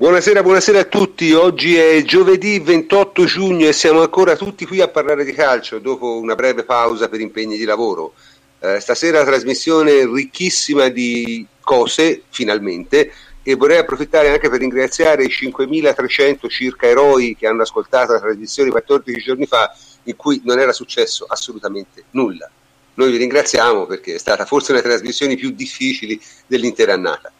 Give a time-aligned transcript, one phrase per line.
[0.00, 1.32] Buonasera, buonasera a tutti.
[1.32, 6.20] Oggi è giovedì 28 giugno e siamo ancora tutti qui a parlare di calcio dopo
[6.20, 8.12] una breve pausa per impegni di lavoro.
[8.60, 13.10] Eh, stasera trasmissione ricchissima di cose, finalmente,
[13.42, 18.70] e vorrei approfittare anche per ringraziare i 5.300 circa eroi che hanno ascoltato la trasmissione
[18.70, 19.74] 14 giorni fa
[20.04, 22.48] in cui non era successo assolutamente nulla.
[22.94, 27.32] Noi vi ringraziamo perché è stata forse una delle trasmissioni più difficili dell'intera annata.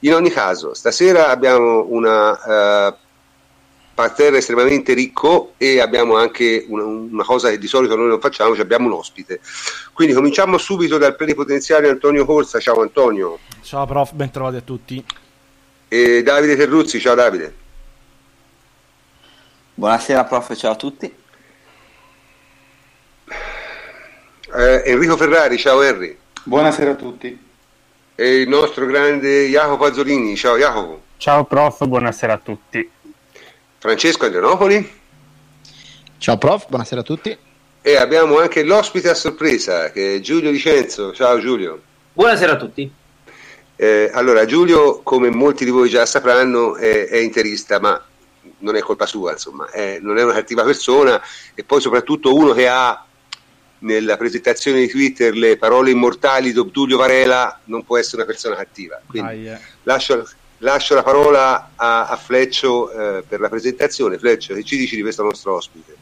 [0.00, 2.94] In ogni caso, stasera abbiamo una uh,
[3.94, 8.54] parterre estremamente ricco e abbiamo anche una, una, cosa che di solito noi non facciamo,
[8.54, 9.40] cioè abbiamo un ospite.
[9.92, 12.60] Quindi cominciamo subito dal plenipotenziario Antonio Corsa.
[12.60, 13.40] Ciao Antonio.
[13.60, 15.04] Ciao prof, ben trovati a tutti.
[15.88, 17.54] E Davide Terruzzi, ciao Davide.
[19.74, 21.12] Buonasera prof, ciao a tutti.
[24.54, 26.16] Eh, Enrico Ferrari, ciao Henry.
[26.44, 27.46] Buonasera a tutti
[28.20, 30.34] e il nostro grande Jacopo Azzolini.
[30.34, 31.02] Ciao Jacopo.
[31.18, 32.90] Ciao prof, buonasera a tutti.
[33.78, 35.00] Francesco Andrianopoli.
[36.18, 37.38] Ciao prof, buonasera a tutti.
[37.80, 41.12] E abbiamo anche l'ospite a sorpresa che è Giulio Licenzo.
[41.12, 41.80] Ciao Giulio.
[42.12, 42.92] Buonasera a tutti.
[43.76, 48.04] Eh, allora, Giulio, come molti di voi già sapranno, è, è interista, ma
[48.58, 51.22] non è colpa sua, insomma, è, non è una cattiva persona
[51.54, 53.06] e poi soprattutto uno che ha
[53.80, 58.56] nella presentazione di Twitter le parole immortali di Obdulio Varela non può essere una persona
[58.56, 59.00] cattiva.
[59.06, 64.18] Quindi ah, lascio, lascio, la parola a, a Fleccio eh, per la presentazione.
[64.18, 65.96] Fleccio, che ci dici di questo nostro ospite?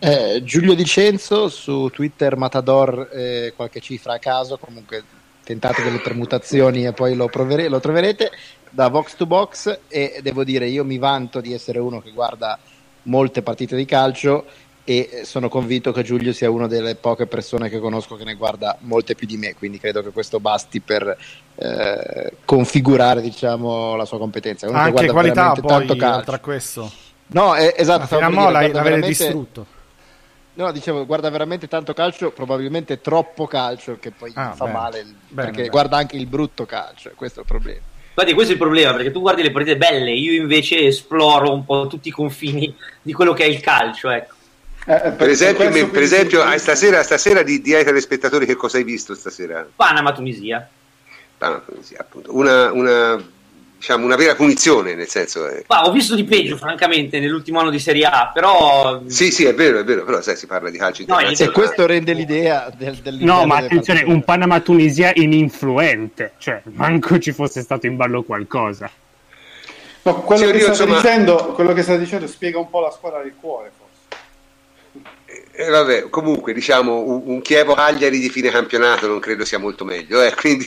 [0.00, 5.02] Eh, Giulio Dicenzo su Twitter Matador eh, qualche cifra a caso, comunque
[5.42, 8.30] tentate delle permutazioni e poi lo, provere- lo troverete
[8.70, 12.58] da Vox to Box e devo dire io mi vanto di essere uno che guarda
[13.04, 14.44] molte partite di calcio
[14.88, 18.78] e sono convinto che Giulio sia una delle poche persone che conosco che ne guarda
[18.80, 21.14] molte più di me, quindi credo che questo basti per
[21.56, 24.66] eh, configurare diciamo, la sua competenza.
[24.66, 26.90] Uno Anche qualità poi, oltre a questo.
[27.26, 28.18] No, è, esatto.
[28.18, 29.08] Ma fino a l'hai, veramente...
[29.08, 29.66] distrutto.
[30.54, 34.78] No, dicevo, guarda veramente tanto calcio, probabilmente troppo calcio, che poi ah, fa bene.
[34.78, 35.68] male, bene, perché bene.
[35.68, 37.80] guarda anche il brutto calcio, questo è il problema.
[38.08, 41.66] Infatti questo è il problema, perché tu guardi le partite belle, io invece esploro un
[41.66, 44.36] po' tutti i confini di quello che è il calcio, ecco.
[44.88, 48.56] Eh, eh, per, esempio, per, per esempio ah, stasera, stasera di, di ai telespettatori che
[48.56, 49.68] cosa hai visto stasera?
[49.76, 50.66] Panama Tunisia.
[51.36, 52.34] Panama Tunisia, appunto.
[52.34, 53.22] Una, una,
[53.76, 55.46] diciamo, una vera punizione, nel senso.
[55.46, 55.66] Eh.
[55.68, 59.02] Ma ho visto di peggio, francamente, nell'ultimo anno di Serie A, però.
[59.08, 61.84] Sì, sì, è vero, è vero, però sai, si parla di calcio no, E questo
[61.84, 67.60] rende l'idea del, del No, ma attenzione, un Panama Tunisia ininfluente, cioè, manco ci fosse
[67.60, 68.90] stato in ballo qualcosa.
[70.00, 70.94] No, quello, sì, che io, insomma...
[70.94, 73.87] dicendo, quello che sta dicendo spiega un po' la squadra del cuore, forse.
[75.60, 79.84] Eh, vabbè, comunque diciamo un, un Chievo Cagliari di fine campionato non credo sia molto
[79.84, 80.64] meglio, eh, quindi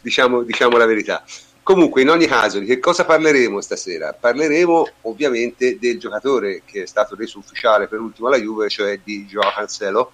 [0.00, 1.24] diciamo, diciamo, la verità.
[1.64, 4.12] Comunque, in ogni caso, di che cosa parleremo stasera?
[4.12, 9.24] Parleremo ovviamente del giocatore che è stato reso ufficiale per ultimo alla Juve, cioè di
[9.24, 10.12] Joao Cancelo.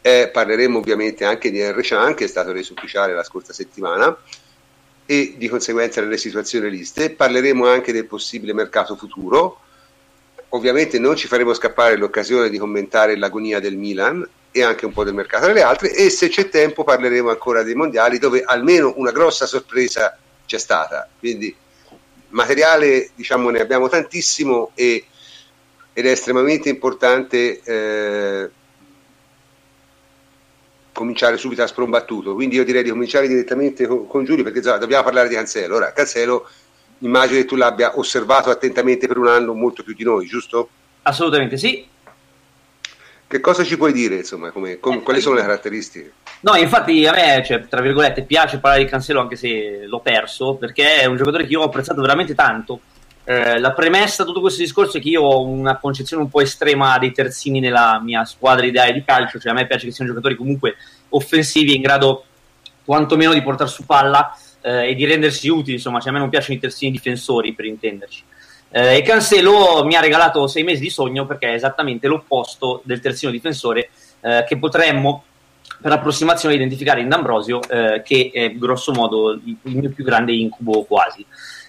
[0.00, 4.18] Eh, parleremo ovviamente anche di Henry Chan, che è stato reso ufficiale la scorsa settimana,
[5.06, 7.10] e di conseguenza delle situazioni liste.
[7.10, 9.60] Parleremo anche del possibile mercato futuro
[10.50, 15.04] ovviamente non ci faremo scappare l'occasione di commentare l'agonia del Milan e anche un po'
[15.04, 19.10] del mercato delle altre e se c'è tempo parleremo ancora dei mondiali dove almeno una
[19.10, 21.08] grossa sorpresa c'è stata.
[21.18, 21.54] Quindi
[22.28, 25.04] materiale diciamo ne abbiamo tantissimo e,
[25.92, 28.50] ed è estremamente importante eh,
[30.92, 32.34] cominciare subito a sprombattuto.
[32.34, 35.76] Quindi io direi di cominciare direttamente con, con Giulio perché dobbiamo parlare di Cancelo.
[35.76, 36.48] Ora, Cancelo
[36.98, 40.68] immagino che tu l'abbia osservato attentamente per un anno molto più di noi, giusto?
[41.02, 41.86] Assolutamente sì.
[43.28, 46.12] Che cosa ci puoi dire, insomma, come, come, quali sono le caratteristiche?
[46.40, 50.54] No, infatti a me, cioè, tra virgolette, piace parlare di Cancelo anche se l'ho perso,
[50.54, 52.80] perché è un giocatore che io ho apprezzato veramente tanto.
[53.24, 56.40] Eh, la premessa di tutto questo discorso è che io ho una concezione un po'
[56.40, 60.12] estrema dei terzini nella mia squadra ideale di calcio, cioè a me piace che siano
[60.12, 60.76] giocatori comunque
[61.08, 62.24] offensivi in grado
[62.84, 64.32] quantomeno di portare su palla
[64.66, 67.66] eh, e di rendersi utili, insomma, cioè a me non piacciono i terzini difensori per
[67.66, 68.24] intenderci.
[68.70, 73.00] Eh, e Cancelo mi ha regalato sei mesi di sogno perché è esattamente l'opposto del
[73.00, 75.22] terzino difensore eh, che potremmo
[75.80, 80.82] per approssimazione identificare in D'Ambrosio, eh, che è grosso modo il, mio più grande incubo
[80.82, 81.24] quasi.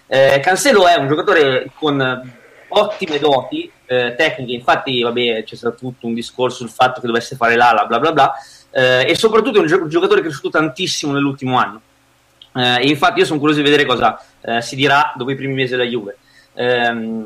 [0.08, 2.36] Eh, Cancelo è un giocatore con
[2.70, 7.36] ottime doti eh, tecniche, infatti vabbè, c'è stato tutto un discorso sul fatto che dovesse
[7.36, 8.32] fare l'ala, bla bla bla,
[8.70, 11.80] e soprattutto è un giocatore cresciuto tantissimo nell'ultimo anno.
[12.58, 15.76] Eh, infatti io sono curioso di vedere cosa eh, si dirà dopo i primi mesi
[15.76, 16.16] della Juve.
[16.54, 17.24] Eh,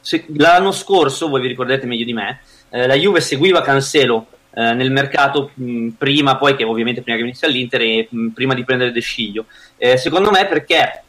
[0.00, 2.40] se, l'anno scorso, voi vi ricordate meglio di me,
[2.70, 7.24] eh, la Juve seguiva Cancelo eh, nel mercato mh, prima, poi che ovviamente prima che
[7.24, 9.46] venisse all'Inter e mh, prima di prendere De Sciglio.
[9.76, 11.02] Eh, secondo me perché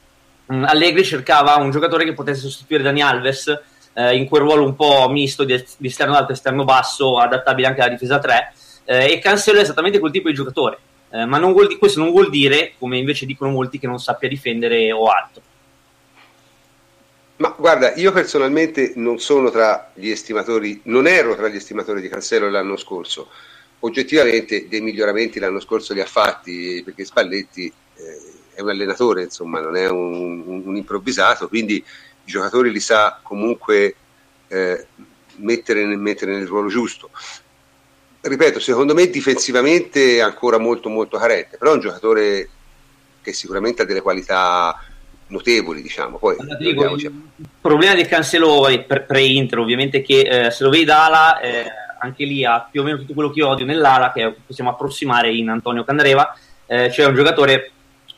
[0.45, 3.61] mh, Allegri cercava un giocatore che potesse sostituire Dani Alves
[3.95, 7.81] in quel ruolo un po' misto di, di esterno alto e esterno basso, adattabile anche
[7.81, 8.53] alla difesa 3.
[8.85, 10.79] Eh, e Cancelo è esattamente quel tipo di giocatore.
[11.13, 14.27] Eh, ma non vuol, questo non vuol dire, come invece dicono molti, che non sappia
[14.27, 15.42] difendere o altro.
[17.36, 22.10] Ma guarda, io personalmente non sono tra gli estimatori, non ero tra gli estimatori di
[22.10, 23.30] Cancelo l'anno scorso.
[23.80, 28.21] Oggettivamente dei miglioramenti l'anno scorso li ha fatti perché Spalletti eh,
[28.56, 31.83] è un allenatore, insomma, non è un, un, un improvvisato, quindi i
[32.24, 33.95] giocatori li sa comunque
[34.48, 34.88] eh,
[35.38, 37.12] mettere, mettere, nel ruolo giusto.
[38.25, 42.49] Ripeto, secondo me difensivamente è ancora molto molto carente, però è un giocatore
[43.21, 44.81] che sicuramente ha delle qualità
[45.27, 46.17] notevoli, diciamo.
[46.17, 47.11] Poi, dico, il
[47.59, 48.65] problema di Cancelo
[49.05, 51.65] pre-Inter, ovviamente, che eh, se lo vedi da ala, eh,
[51.99, 55.49] anche lì ha più o meno tutto quello che odio nell'ala, che possiamo approssimare in
[55.49, 56.33] Antonio Candreva,
[56.65, 57.71] eh, cioè un giocatore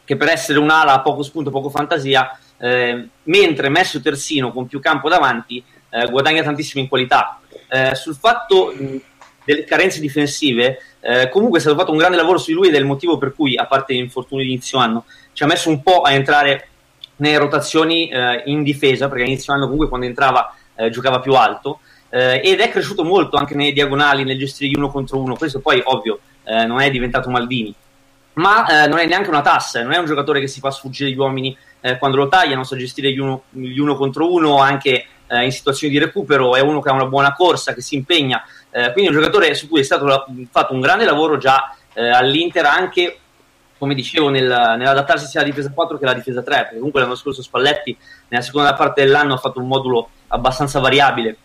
[0.03, 4.79] che per essere un'ala a poco spunto, poco fantasia, eh, mentre messo terzino con più
[4.79, 7.39] campo davanti eh, guadagna tantissimo in qualità.
[7.67, 8.71] Eh, sul fatto
[9.45, 12.75] delle carenze difensive, eh, comunque è stato fatto un grande lavoro su di lui ed
[12.75, 15.69] è il motivo per cui, a parte gli infortuni di inizio anno, ci ha messo
[15.69, 16.67] un po' a entrare
[17.17, 21.79] nelle rotazioni eh, in difesa, perché inizio anno comunque quando entrava eh, giocava più alto.
[22.09, 25.35] ed è cresciuto molto anche nei diagonali, nel gestire gli uno contro uno.
[25.35, 27.73] Questo poi, ovvio, non è diventato Maldini,
[28.35, 31.17] ma non è neanche una tassa, non è un giocatore che si fa sfuggire gli
[31.17, 35.43] uomini eh, quando lo tagliano, sa gestire gli uno, gli uno contro uno anche eh,
[35.43, 38.43] in situazioni di recupero, è uno che ha una buona corsa, che si impegna,
[38.75, 42.65] eh, quindi un giocatore su cui è stato fatto un grande lavoro già eh, all'Inter
[42.65, 43.19] anche
[43.77, 47.15] come dicevo, nel, nell'adattarsi sia alla difesa 4 che alla difesa 3, perché comunque l'anno
[47.15, 47.95] scorso Spalletti
[48.29, 51.37] nella seconda parte dell'anno ha fatto un modulo abbastanza variabile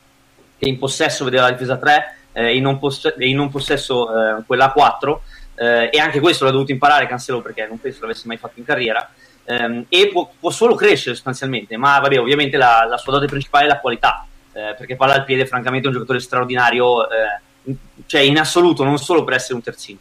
[0.58, 4.42] che in possesso vedeva la difesa 3 eh, in non, poss- in non possesso eh,
[4.46, 5.22] quella 4
[5.56, 8.64] eh, e anche questo l'ha dovuto imparare Cancelo perché non penso l'avesse mai fatto in
[8.64, 9.10] carriera
[9.44, 13.64] ehm, e può, può, solo crescere sostanzialmente, ma vabbè, ovviamente la, la sua dote principale
[13.64, 17.74] è la qualità, eh, perché palla al piede francamente è un giocatore straordinario, eh,
[18.06, 19.98] cioè in assoluto, non solo per essere un terzino.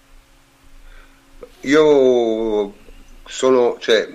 [1.62, 2.74] Io
[3.26, 4.10] sono, cioè,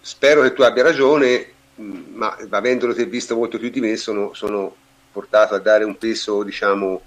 [0.00, 4.74] spero che tu abbia ragione, ma avendolo te visto molto più di me, sono, sono
[5.12, 7.02] portato a dare un peso, diciamo,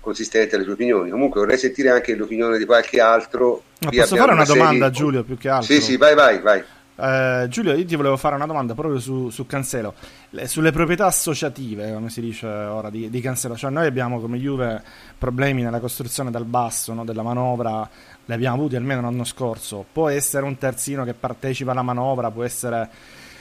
[0.00, 1.10] consistente alle tue opinioni.
[1.10, 3.62] Comunque vorrei sentire anche l'opinione di qualche altro.
[3.80, 5.74] Ma posso fare una, una domanda, Giulio, più che altro?
[5.74, 6.62] Sì, sì, vai, vai, vai.
[7.00, 9.94] Eh, Giulio, io ti volevo fare una domanda proprio su, su Cancelo,
[10.30, 13.56] Le, sulle proprietà associative, come si dice ora, di, di, Cancelo.
[13.56, 14.82] Cioè, noi abbiamo come Juve
[15.16, 17.88] problemi nella costruzione dal basso, no, della manovra,
[18.24, 19.84] li abbiamo avuti almeno l'anno scorso.
[19.92, 22.88] Può essere un terzino che partecipa alla manovra, può essere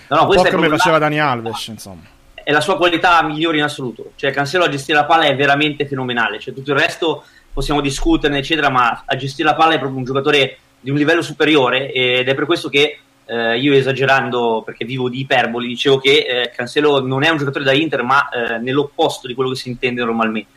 [0.09, 2.03] no, no, un po' come faceva Dani Alves, insomma.
[2.35, 4.11] È la sua qualità migliore in assoluto.
[4.15, 6.39] Cioè, Cancelo a gestire la palla è veramente fenomenale.
[6.39, 10.05] Cioè, tutto il resto possiamo discuterne, eccetera, ma a gestire la palla è proprio un
[10.05, 15.09] giocatore di un livello superiore ed è per questo che eh, io esagerando perché vivo
[15.09, 19.27] di iperboli, dicevo che eh, Cancelo non è un giocatore da Inter, ma eh, nell'opposto
[19.27, 20.51] di quello che si intende normalmente.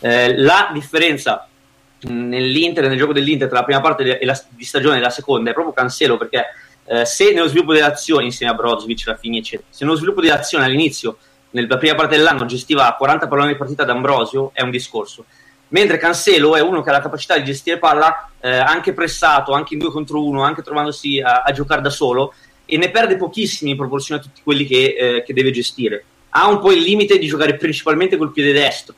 [0.00, 1.48] Eh, la differenza
[2.00, 5.52] nell'Inter, nel gioco dell'Inter tra la prima parte la, di stagione e la seconda è
[5.52, 6.44] proprio Cancelo perché
[6.84, 10.34] eh, se nello sviluppo delle azioni insieme a Brozovic, Raffini eccetera, se nello sviluppo delle
[10.34, 11.18] azioni all'inizio
[11.50, 15.24] nella prima parte dell'anno gestiva 40 palloni di partita ad Ambrosio è un discorso
[15.68, 19.74] mentre Cancelo è uno che ha la capacità di gestire palla eh, anche pressato, anche
[19.74, 22.34] in due contro uno, anche trovandosi a, a, giocare da solo
[22.64, 26.04] e ne perde pochissimi in proporzione a tutti quelli che, eh, che, deve gestire.
[26.30, 28.94] Ha un po' il limite di giocare principalmente col piede destro,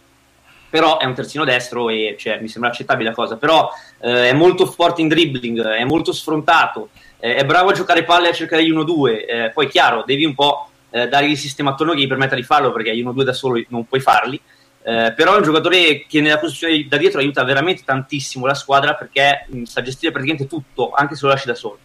[0.68, 4.32] però è un terzino destro e cioè, mi sembra accettabile la cosa, però eh, è
[4.32, 8.34] molto forte in dribbling, è molto sfrontato, eh, è bravo a giocare palle e a
[8.34, 12.00] cercare gli 1-2, eh, poi chiaro, devi un po' eh, dargli il sistema attorno che
[12.00, 14.40] gli permetta di farlo perché gli 1-2 da solo non puoi farli,
[14.82, 18.94] eh, però è un giocatore che nella posizione da dietro aiuta veramente tantissimo la squadra
[18.94, 21.78] perché mh, sa gestire praticamente tutto, anche se lo lasci da solo.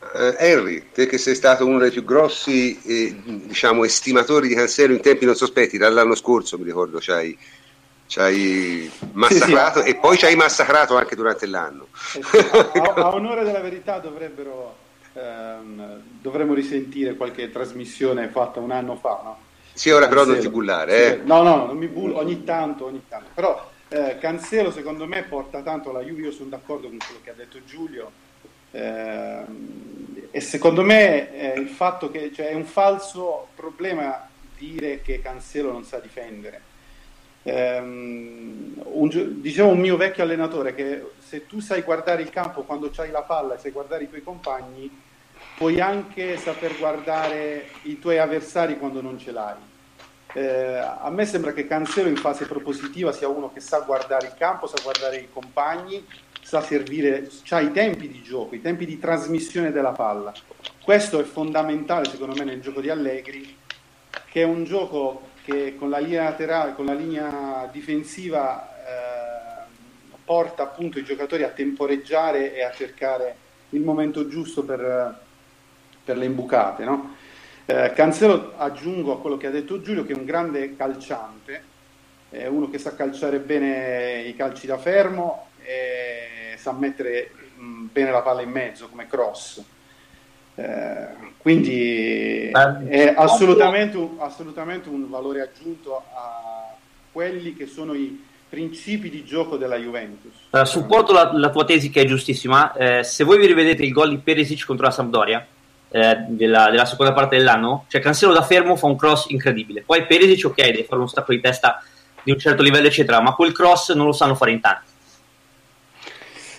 [0.00, 4.94] Uh, Henry, te che sei stato uno dei più grossi eh, diciamo, estimatori di Cancelo
[4.94, 7.38] in tempi non sospetti, dall'anno scorso mi ricordo ci hai,
[8.06, 9.90] ci hai massacrato sì, sì.
[9.90, 11.88] e poi ci hai massacrato anche durante l'anno.
[12.14, 14.74] Eh sì, a, a, onore della verità dovrebbero,
[15.12, 19.48] ehm, dovremmo risentire qualche trasmissione fatta un anno fa, no?
[19.80, 20.24] Sì, ora Cancelo.
[20.24, 21.14] però non ti bullare.
[21.14, 21.20] Eh.
[21.24, 23.30] No, no, non mi bullo ogni tanto, ogni tanto.
[23.32, 27.30] Però eh, Cancelo secondo me porta tanto alla Juve, io sono d'accordo con quello che
[27.30, 28.10] ha detto Giulio.
[28.72, 29.42] Eh,
[30.32, 35.72] e secondo me eh, il fatto che cioè, è un falso problema dire che Cancelo
[35.72, 36.60] non sa difendere.
[37.42, 42.90] Um, un, dicevo un mio vecchio allenatore che se tu sai guardare il campo quando
[42.92, 44.90] c'hai la palla e sai guardare i tuoi compagni,
[45.56, 49.68] puoi anche saper guardare i tuoi avversari quando non ce l'hai.
[50.32, 54.34] Eh, a me sembra che Cancelo in fase propositiva sia uno che sa guardare il
[54.34, 56.06] campo, sa guardare i compagni,
[56.40, 60.32] sa servire, ha i tempi di gioco, i tempi di trasmissione della palla.
[60.82, 63.56] Questo è fondamentale secondo me nel gioco di Allegri,
[64.30, 69.64] che è un gioco che con la linea laterale, con la linea difensiva eh,
[70.24, 73.36] porta appunto i giocatori a temporeggiare e a cercare
[73.70, 75.20] il momento giusto per,
[76.04, 76.84] per le imbucate.
[76.84, 77.16] No?
[77.70, 81.62] Eh, Cancelo aggiungo a quello che ha detto Giulio che è un grande calciante,
[82.28, 88.10] è uno che sa calciare bene i calci da fermo e sa mettere mh, bene
[88.10, 89.62] la palla in mezzo come cross.
[90.56, 91.08] Eh,
[91.38, 96.74] quindi è assolutamente un, assolutamente un valore aggiunto a
[97.12, 100.32] quelli che sono i principi di gioco della Juventus.
[100.50, 102.72] Uh, supporto la, la, tua tesi che è giustissima.
[102.72, 105.46] Eh, se voi vi rivedete il gol di Perisic contro la Sampdoria
[105.90, 109.82] eh, della, della, seconda parte dell'anno, cioè Cancelo da fermo fa un cross incredibile.
[109.82, 111.82] Poi Perisic, ok, deve fare uno stacco di testa
[112.22, 114.88] di un certo livello, eccetera, ma quel cross non lo sanno fare in tanti.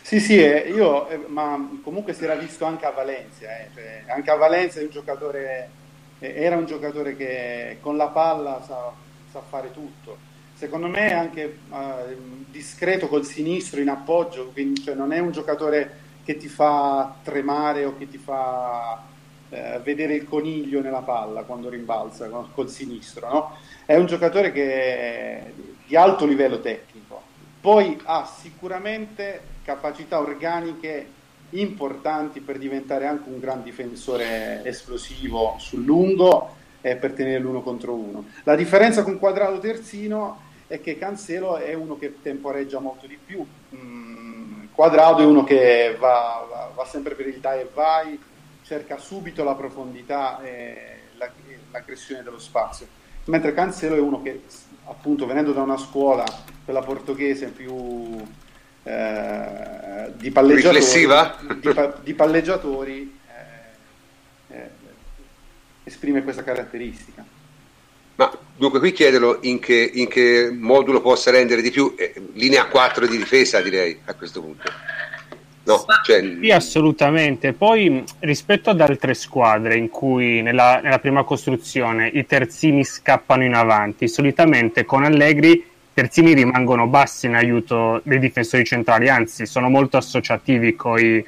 [0.02, 4.04] Sì, sì, eh, io, eh, ma comunque si era visto anche a Valencia, eh, cioè,
[4.08, 5.70] anche a Valencia un giocatore,
[6.20, 8.92] eh, era un giocatore che con la palla sa,
[9.32, 10.18] sa fare tutto.
[10.54, 15.32] Secondo me è anche eh, discreto col sinistro in appoggio, quindi cioè, non è un
[15.32, 19.02] giocatore che ti fa tremare o che ti fa
[19.52, 22.50] eh, vedere il coniglio nella palla quando rimbalza no?
[22.54, 23.58] col sinistro, no?
[23.86, 25.52] È un giocatore che è
[25.86, 27.22] di alto livello tecnico.
[27.60, 31.20] Poi ha sicuramente capacità organiche
[31.52, 37.94] importanti per diventare anche un gran difensore esplosivo sul lungo e per tenere l'uno contro
[37.94, 38.26] uno.
[38.44, 43.46] La differenza con Quadrato Terzino è che Cancelo è uno che temporeggia molto di più.
[43.76, 48.18] Mm, Quadrado è uno che va, va, va, sempre per il dai e vai,
[48.72, 51.30] cerca subito la profondità e la,
[51.72, 52.88] l'aggressione dello spazio.
[53.26, 54.44] Mentre Cancelo è uno che,
[54.86, 56.24] appunto, venendo da una scuola,
[56.64, 58.26] quella portoghese più
[58.84, 61.74] eh, di palleggiatori, di,
[62.04, 64.70] di palleggiatori eh, eh,
[65.84, 67.26] esprime questa caratteristica.
[68.16, 72.68] Ma dunque qui chiedono in che, in che modulo possa rendere di più, eh, linea
[72.68, 74.72] 4 di difesa direi a questo punto.
[75.64, 76.38] No, cioè...
[76.42, 77.54] Sì, assolutamente.
[77.54, 83.54] Poi rispetto ad altre squadre in cui nella, nella prima costruzione i terzini scappano in
[83.54, 89.98] avanti, solitamente con Allegri terzini rimangono bassi in aiuto dei difensori centrali, anzi sono molto
[89.98, 91.24] associativi con i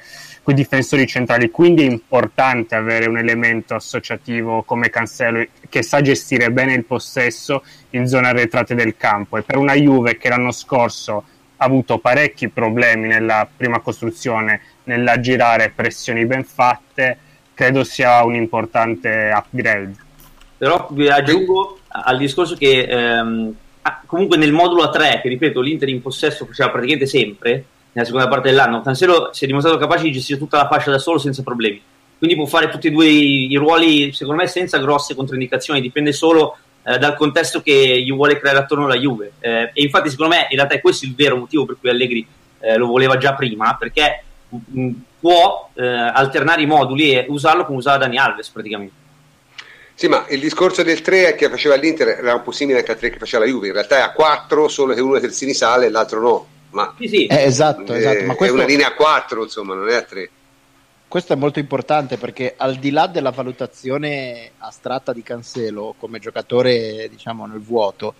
[0.46, 6.74] difensori centrali, quindi è importante avere un elemento associativo come Cancelo che sa gestire bene
[6.74, 11.24] il possesso in zone arretrate del campo e per una Juve che l'anno scorso
[11.64, 17.18] avuto parecchi problemi nella prima costruzione nell'aggirare pressioni ben fatte,
[17.54, 19.94] credo sia un importante upgrade.
[20.56, 23.54] Però vi aggiungo al discorso che ehm,
[24.06, 28.28] comunque nel modulo a 3, che ripeto, l'Inter in possesso faceva praticamente sempre, nella seconda
[28.28, 31.42] parte dell'anno, Cancelo si è dimostrato capace di gestire tutta la fascia da solo senza
[31.42, 31.80] problemi.
[32.18, 36.12] Quindi può fare tutti e due i, i ruoli, secondo me, senza grosse controindicazioni, dipende
[36.12, 39.32] solo eh, dal contesto che gli vuole creare attorno alla Juve.
[39.40, 42.26] Eh, e infatti, secondo me, in realtà è questo il vero motivo per cui Allegri
[42.60, 47.64] eh, lo voleva già prima, perché mh, mm, può eh, alternare i moduli e usarlo
[47.64, 49.02] come usava Dani Alves praticamente.
[49.96, 52.98] Sì, ma il discorso del 3 che faceva l'Inter era un po' simile anche al
[52.98, 55.54] 3 che faceva la Juve, in realtà è a 4, solo che uno dei terzini
[55.54, 56.46] sale e l'altro no.
[56.70, 57.26] Ma sì, sì.
[57.26, 58.24] Eh, esatto, è, esatto.
[58.24, 58.54] Ma questo...
[58.54, 60.30] è una linea a 4, insomma, non è a 3.
[61.14, 67.08] Questo è molto importante perché al di là della valutazione astratta di Cancelo come giocatore,
[67.08, 68.14] diciamo, nel vuoto,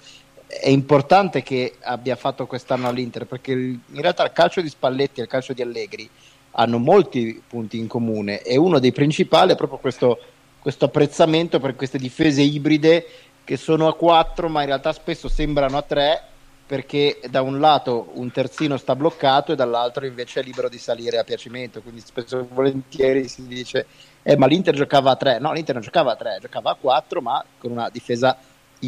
[0.47, 5.25] è importante che abbia fatto quest'anno all'Inter perché in realtà il calcio di Spalletti e
[5.25, 6.09] il calcio di Allegri
[6.53, 10.17] hanno molti punti in comune e uno dei principali è proprio questo
[10.61, 13.07] questo apprezzamento per queste difese ibride
[13.43, 16.23] che sono a 4 ma in realtà spesso sembrano a 3
[16.67, 21.19] perché da un lato un terzino sta bloccato e dall'altro invece è libero di salire
[21.19, 23.87] a piacimento quindi spesso e volentieri si dice
[24.23, 27.21] eh, ma l'Inter giocava a 3 no l'Inter non giocava a 3 giocava a 4
[27.21, 28.39] ma con una difesa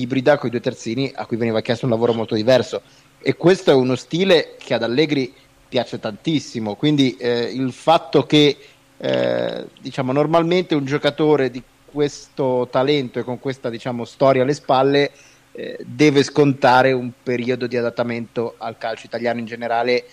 [0.01, 2.83] ibrida con i due terzini a cui veniva chiesto un lavoro molto diverso.
[3.19, 5.33] E questo è uno stile che ad Allegri
[5.69, 8.57] piace tantissimo quindi eh, il fatto che
[8.99, 15.11] eh, diciamo, normalmente un giocatore di questo talento e con questa diciamo, storia alle spalle
[15.59, 20.05] eh, deve scontare un periodo di adattamento al calcio italiano in generale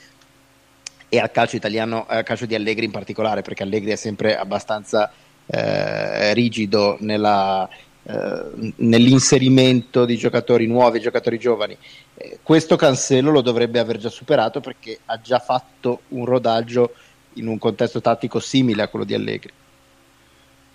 [1.09, 5.12] e al calcio italiano, al calcio di Allegri in particolare, perché Allegri è sempre abbastanza
[5.45, 7.67] eh, rigido nella,
[8.03, 11.77] eh, nell'inserimento di giocatori nuovi, giocatori giovani.
[12.15, 16.93] Eh, questo Cancelo lo dovrebbe aver già superato perché ha già fatto un rodaggio
[17.33, 19.51] in un contesto tattico simile a quello di Allegri.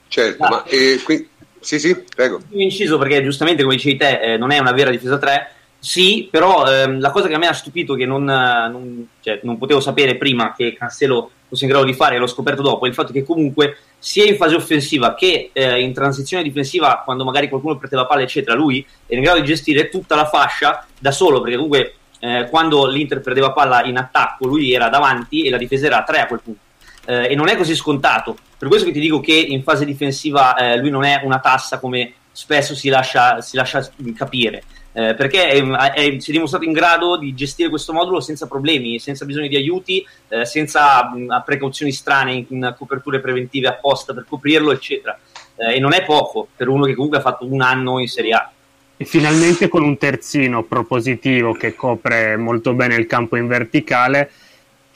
[0.08, 0.48] Certo, ah.
[0.50, 1.28] ma eh, qui...
[1.68, 2.40] sì, sì, prego.
[2.52, 5.50] Inciso perché giustamente, come dicevi te, eh, non è una vera difesa 3.
[5.78, 9.58] sì, però ehm, la cosa che a me ha stupito, che non, non, cioè, non,
[9.58, 12.94] potevo sapere prima che Cancelo fosse in grado di fare, l'ho scoperto dopo, è il
[12.94, 17.76] fatto che comunque sia in fase offensiva che eh, in transizione difensiva, quando magari qualcuno
[17.76, 21.56] perdeva palla, eccetera, lui è in grado di gestire tutta la fascia da solo, perché
[21.56, 25.98] comunque eh, quando l'Inter perdeva palla in attacco, lui era davanti e la difesa era
[25.98, 26.60] a tre a quel punto.
[27.08, 28.36] Eh, e non è così scontato.
[28.58, 31.78] Per questo che ti dico che in fase difensiva eh, lui non è una tassa
[31.78, 34.62] come spesso si lascia, si lascia capire
[34.98, 38.98] eh, perché è, è, si è dimostrato in grado di gestire questo modulo senza problemi,
[38.98, 44.24] senza bisogno di aiuti, eh, senza mh, precauzioni strane in, in, coperture preventive apposta per
[44.28, 45.16] coprirlo, eccetera.
[45.54, 48.32] Eh, e non è poco per uno che comunque ha fatto un anno in Serie
[48.32, 48.50] A.
[48.96, 54.32] E finalmente con un terzino propositivo che copre molto bene il campo in verticale,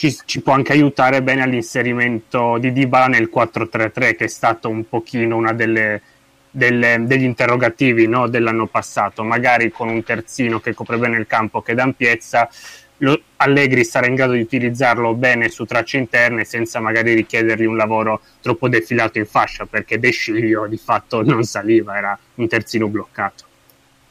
[0.02, 4.88] ci, ci, può anche aiutare bene all'inserimento di Dybala nel 4-3-3 che è stato un
[4.88, 6.02] pochino delle,
[6.50, 11.74] degli interrogativi no, dell'anno passato, magari con un terzino che copre bene il campo che
[11.74, 12.50] da ampiezza,
[12.96, 17.76] lo, Allegri sarà in grado di utilizzarlo bene su tracce interne senza magari richiedergli un
[17.76, 22.88] lavoro troppo defilato in fascia perché De Sciglio di fatto non saliva, era un terzino
[22.88, 23.44] bloccato.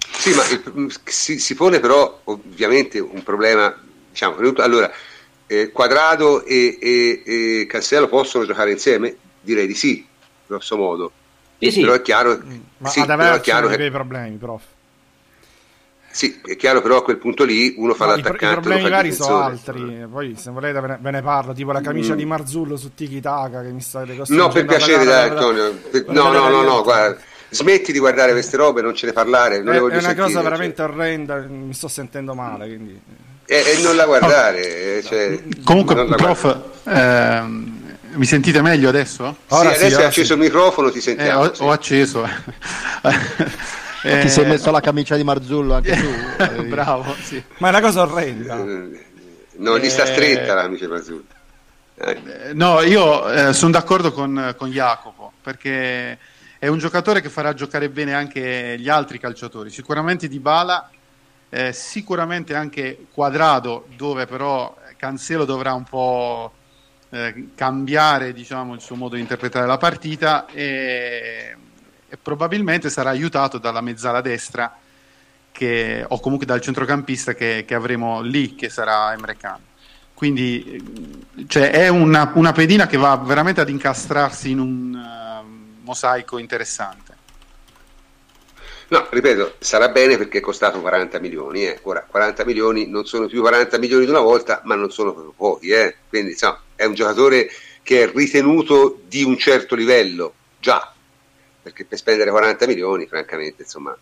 [0.10, 3.78] Sì, ma il, si, si, pone però ovviamente un problema,
[4.10, 4.90] diciamo, allora,
[5.52, 9.16] eh, Quadrado e, e, e Castello possono giocare insieme?
[9.42, 10.06] Direi di sì,
[10.48, 11.12] grosso modo
[11.70, 11.82] sì, sì.
[11.82, 12.60] Però è chiaro, mm.
[12.78, 13.78] Ma sì, ad avere chiaro che...
[13.78, 14.64] dei problemi, prof.
[16.10, 18.46] Sì, è chiaro però a quel punto lì uno fa no, l'attaccante.
[18.46, 21.80] I, problemi vari sono altri, poi se volete ve ne, ve ne, parlo, tipo la
[21.80, 22.18] camicia mm.
[22.18, 26.50] di Marzullo su Tiki Taka che mi state No, per piacere dai Antonio, no, no,
[26.50, 27.18] no, no, guarda,
[27.50, 29.62] smetti di guardare queste robe, non ce ne parlare.
[29.62, 30.44] Non è, è una sentire, cosa cioè.
[30.44, 33.02] veramente orrenda, mi sto sentendo male, quindi...
[33.52, 35.00] E, e non la guardare.
[35.00, 35.02] Oh.
[35.04, 39.36] Cioè, Comunque, prof, ehm, mi sentite meglio adesso?
[39.50, 40.34] Ora sì, adesso hai acceso sì.
[40.34, 41.44] il microfono, ti sentiamo.
[41.44, 41.62] Eh, ho, sì.
[41.62, 42.24] ho, acceso.
[44.04, 46.64] eh, ti sei messo la camicia di Marzullo anche tu.
[46.64, 47.44] Bravo, sì.
[47.58, 48.58] Ma è una cosa orrenda.
[48.58, 49.06] Eh,
[49.58, 51.24] no, gli sta stretta la camicia di Marzullo.
[51.96, 52.54] Eh.
[52.54, 56.18] No, io eh, sono d'accordo con, con Jacopo, perché
[56.58, 59.70] è un giocatore che farà giocare bene anche gli altri calciatori.
[59.70, 60.90] Sicuramente Di Bala,
[61.52, 66.52] eh, sicuramente anche Quadrado, dove però Cancelo dovrà un po'
[67.14, 71.54] Eh, cambiare diciamo, il suo modo di interpretare la partita e,
[72.08, 74.74] e, probabilmente sarà aiutato dalla mezzala destra
[75.52, 79.60] che, o comunque dal centrocampista che, che avremo lì che sarà Emre Can.
[80.14, 80.82] Quindi
[81.48, 87.11] cioè, è una, una, pedina che va veramente ad incastrarsi in un uh, mosaico interessante.
[88.92, 91.66] No, ripeto, sarà bene perché è costato 40 milioni.
[91.66, 91.80] Eh.
[91.84, 95.34] Ora, 40 milioni non sono più 40 milioni di una volta, ma non sono proprio
[95.34, 95.70] pochi.
[95.70, 95.96] Eh.
[96.10, 97.50] Quindi, insomma, è un giocatore
[97.84, 100.94] che è ritenuto di un certo livello, già,
[101.62, 103.98] perché per spendere 40 milioni, francamente, insomma,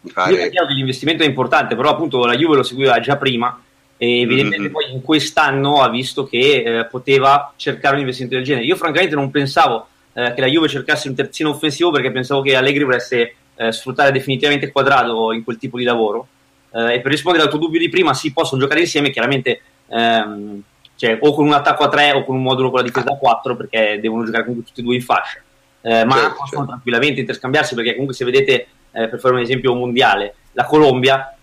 [0.00, 0.32] mi pare...
[0.32, 3.62] Io che l'investimento è importante, però appunto la Juve lo seguiva già prima
[3.98, 4.72] e evidentemente mm-hmm.
[4.72, 8.64] poi in quest'anno ha visto che eh, poteva cercare un investimento del genere.
[8.64, 12.56] Io francamente non pensavo eh, che la Juve cercasse un terzino offensivo perché pensavo che
[12.56, 16.26] Allegri volesse eh, sfruttare definitivamente quadrato in quel tipo di lavoro.
[16.72, 20.62] Eh, e per rispondere al tuo dubbio di prima, sì, possono giocare insieme, chiaramente ehm,
[20.96, 23.16] cioè, o con un attacco a 3 o con un modulo con la difesa a
[23.16, 25.40] 4 perché devono giocare comunque tutti e due in fascia.
[25.80, 26.66] Eh, ma certo, possono certo.
[26.66, 31.36] tranquillamente interscambiarsi perché comunque se vedete, eh, per fare un esempio mondiale, la Colombia,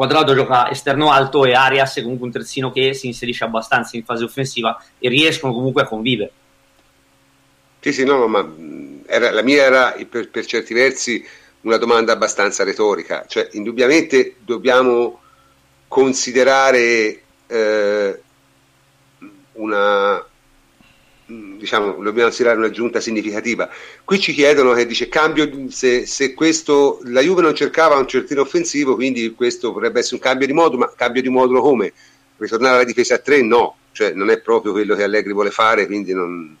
[0.00, 4.04] Quadrado gioca esterno alto e Arias è comunque un terzino che si inserisce abbastanza in
[4.04, 6.32] fase offensiva e riescono comunque a convivere.
[7.80, 8.50] Sì, sì, no, ma
[9.06, 11.22] era, la mia era per, per certi versi
[11.62, 15.20] una domanda abbastanza retorica, cioè indubbiamente dobbiamo
[15.88, 18.20] considerare eh,
[19.52, 20.24] una
[21.30, 23.68] diciamo, dobbiamo tirare un'aggiunta significativa.
[24.04, 28.42] Qui ci chiedono che dice cambio se, se, questo la Juve non cercava un certino
[28.42, 31.92] offensivo, quindi questo potrebbe essere un cambio di modulo, ma cambio di modulo come?
[32.36, 33.42] Ritornare alla difesa a 3?
[33.42, 36.56] No, cioè non è proprio quello che Allegri vuole fare, quindi non,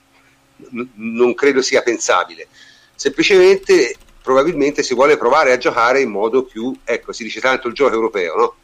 [0.94, 2.46] non credo sia pensabile.
[2.94, 3.94] Semplicemente
[4.30, 7.94] probabilmente si vuole provare a giocare in modo più, ecco, si dice tanto il gioco
[7.94, 8.54] europeo, no?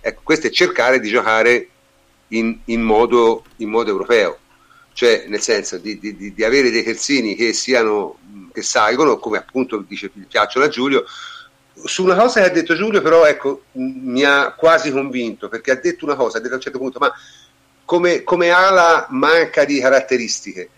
[0.00, 1.68] Ecco, questo è cercare di giocare
[2.28, 4.38] in, in, modo, in modo, europeo,
[4.92, 8.18] cioè nel senso di, di, di, avere dei terzini che siano
[8.52, 11.04] che salgono, come appunto dice piacciono a Giulio.
[11.84, 15.76] Su una cosa che ha detto Giulio, però, ecco, mi ha quasi convinto perché ha
[15.76, 17.12] detto una cosa, ha detto a un certo punto, ma
[17.84, 20.70] come, come ala manca di caratteristiche.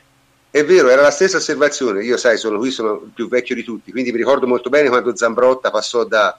[0.51, 2.05] È vero, era la stessa osservazione.
[2.05, 4.89] Io, sai, sono qui, sono il più vecchio di tutti, quindi mi ricordo molto bene
[4.89, 6.39] quando Zambrotta passò da,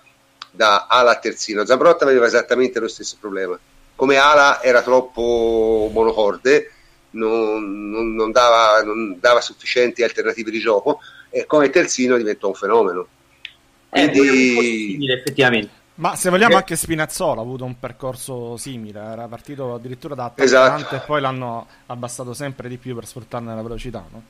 [0.52, 1.66] da ala a terzino.
[1.66, 3.60] Zambrotta aveva esattamente lo stesso problema
[4.00, 6.72] come ala era troppo monocorde,
[7.12, 12.54] non, non, non, dava, non, dava, sufficienti alternative di gioco e come terzino diventò un
[12.54, 13.08] fenomeno.
[13.90, 14.20] Quindi...
[14.20, 15.72] È simile, effettivamente.
[16.00, 20.46] Ma se vogliamo anche Spinazzola ha avuto un percorso simile, era partito addirittura da attaccante
[20.46, 20.96] esatto.
[20.96, 24.24] e poi l'hanno abbassato sempre di più per sfruttarne la velocità, no?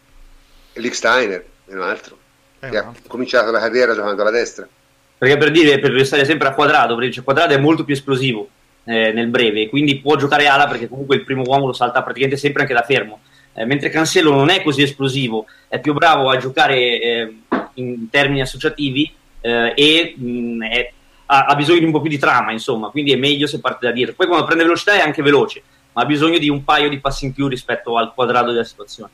[0.73, 2.17] Lick Steiner è un altro,
[2.57, 4.67] è che ha cominciato la carriera giocando alla destra.
[5.15, 8.49] Perché per dire, per restare sempre a quadrato, perché il quadrato è molto più esplosivo
[8.85, 12.39] eh, nel breve, quindi può giocare ala perché comunque il primo uomo lo salta praticamente
[12.39, 13.19] sempre anche da fermo.
[13.53, 17.35] Eh, mentre Cancelo non è così esplosivo, è più bravo a giocare eh,
[17.75, 20.93] in termini associativi eh, e mh, è
[21.31, 23.85] ha, ha, bisogno di un po' più di trama, insomma, quindi è meglio se parte
[23.85, 24.15] da dietro.
[24.15, 25.61] Poi quando prende velocità è anche veloce,
[25.93, 29.11] ma ha bisogno di un paio di passi in più rispetto al quadrato della situazione.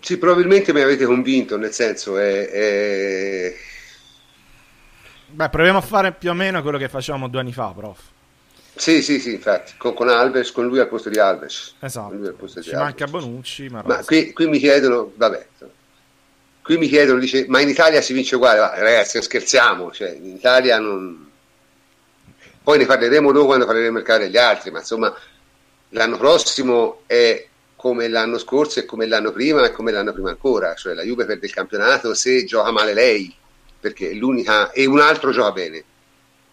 [0.00, 3.54] Sì, probabilmente mi avete convinto, nel senso è, è...
[5.28, 8.00] Beh, proviamo a fare più o meno quello che facevamo due anni fa, prof.
[8.74, 11.74] Sì, sì, sì, infatti, con, con Alves, con lui al posto di Alves.
[11.78, 12.16] Esatto.
[12.16, 12.72] Ci Alves.
[12.72, 15.46] manca Bonucci, ma, ma qui, qui, mi chiedono, vabbè,
[16.62, 18.60] Qui mi chiedono, dice, ma in Italia si vince uguale?
[18.60, 21.28] Ma, ragazzi, scherziamo, cioè, in Italia non...
[22.62, 25.12] Poi ne parleremo dopo quando parleremo del caso degli altri, ma insomma
[25.88, 30.74] l'anno prossimo è come l'anno scorso e come l'anno prima e come l'anno prima ancora,
[30.74, 33.34] cioè la Juve perde il campionato se gioca male lei,
[33.80, 35.82] perché l'unica e un altro gioca bene,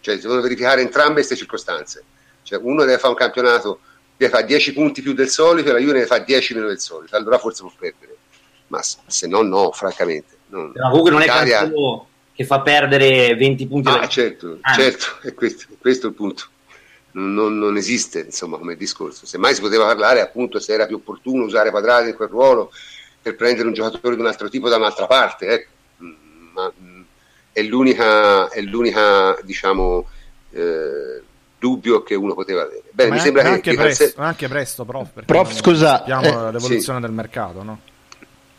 [0.00, 2.02] cioè si devono verificare entrambe queste circostanze,
[2.42, 3.78] cioè uno deve fare un campionato,
[4.16, 6.80] deve fare 10 punti più del solito e la Juve deve fare 10 meno del
[6.80, 8.16] solito, allora forse può perdere
[8.70, 10.38] ma se no no, francamente.
[10.48, 11.58] Non, ma comunque non Italia...
[11.58, 12.06] è Cancelo
[12.40, 13.88] che fa perdere 20 punti.
[13.90, 14.72] Ah, certo, ah.
[14.72, 16.44] certo, è questo, questo, è il punto.
[17.12, 19.26] Non, non, esiste, insomma, come discorso.
[19.26, 22.72] Semmai si poteva parlare, appunto, se era più opportuno usare Quadrato in quel ruolo
[23.20, 25.70] per prendere un giocatore di un altro tipo da un'altra parte, ecco.
[26.54, 26.72] ma
[27.52, 30.06] è l'unica, è l'unica diciamo,
[30.52, 31.22] eh,
[31.58, 32.84] dubbio che uno poteva avere.
[32.90, 34.24] Bene, mi sembra anche, che, presto, Cancel...
[34.24, 35.24] anche presto, prof.
[35.26, 37.04] Prof, scusa, sappiamo eh, l'evoluzione sì.
[37.04, 37.80] del mercato, no?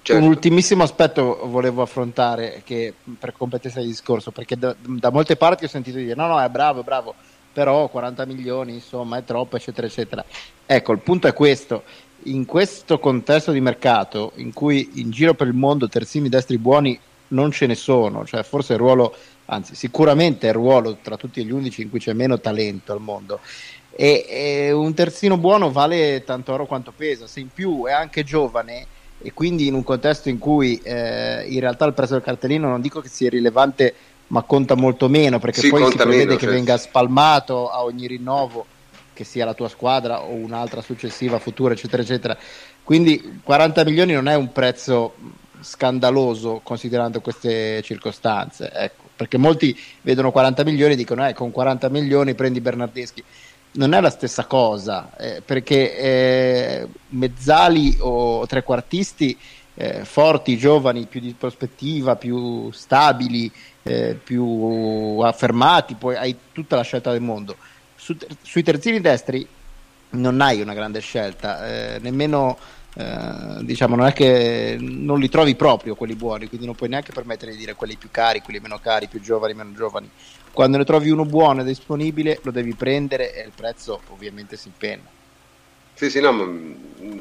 [0.03, 0.19] Certo.
[0.19, 5.65] Un ultimissimo aspetto volevo affrontare che, per competenza di discorso, perché da, da, molte parti
[5.65, 7.13] ho sentito dire no, no, è bravo, bravo,
[7.53, 10.25] però 40 milioni, insomma, è troppo, eccetera, eccetera.
[10.65, 11.83] Ecco, il punto è questo.
[12.23, 16.99] In questo contesto di mercato, in cui in giro per il mondo terzini destri buoni
[17.27, 21.45] non ce ne sono, cioè forse il ruolo, anzi sicuramente è il ruolo tra tutti
[21.45, 23.39] gli 11 in cui c'è meno talento al mondo,
[23.91, 28.23] e, e un terzino buono vale tanto oro quanto pesa, se in più è anche
[28.23, 28.87] giovane
[29.23, 32.81] e quindi in un contesto in cui eh, in realtà il prezzo del cartellino non
[32.81, 33.93] dico che sia rilevante
[34.27, 36.55] ma conta molto meno perché sì, poi si prevede meno, che certo.
[36.55, 38.65] venga spalmato a ogni rinnovo
[39.13, 42.37] che sia la tua squadra o un'altra successiva futura eccetera eccetera.
[42.83, 45.13] Quindi 40 milioni non è un prezzo
[45.59, 51.89] scandaloso considerando queste circostanze ecco, perché molti vedono 40 milioni e dicono eh, con 40
[51.89, 53.23] milioni prendi Bernardeschi
[53.73, 59.37] non è la stessa cosa eh, perché eh, mezzali o trequartisti
[59.75, 63.51] eh, forti, giovani, più di prospettiva, più stabili,
[63.83, 67.55] eh, più affermati, poi hai tutta la scelta del mondo.
[67.95, 69.47] Su, sui terzini destri
[70.11, 72.57] non hai una grande scelta, eh, nemmeno
[72.93, 77.13] eh, diciamo non è che non li trovi proprio quelli buoni, quindi non puoi neanche
[77.13, 80.09] permettere di dire quelli più cari, quelli meno cari, più giovani, meno giovani
[80.51, 84.67] quando ne trovi uno buono e disponibile lo devi prendere e il prezzo ovviamente si
[84.67, 85.19] impenna.
[85.93, 86.31] Sì, sì, no,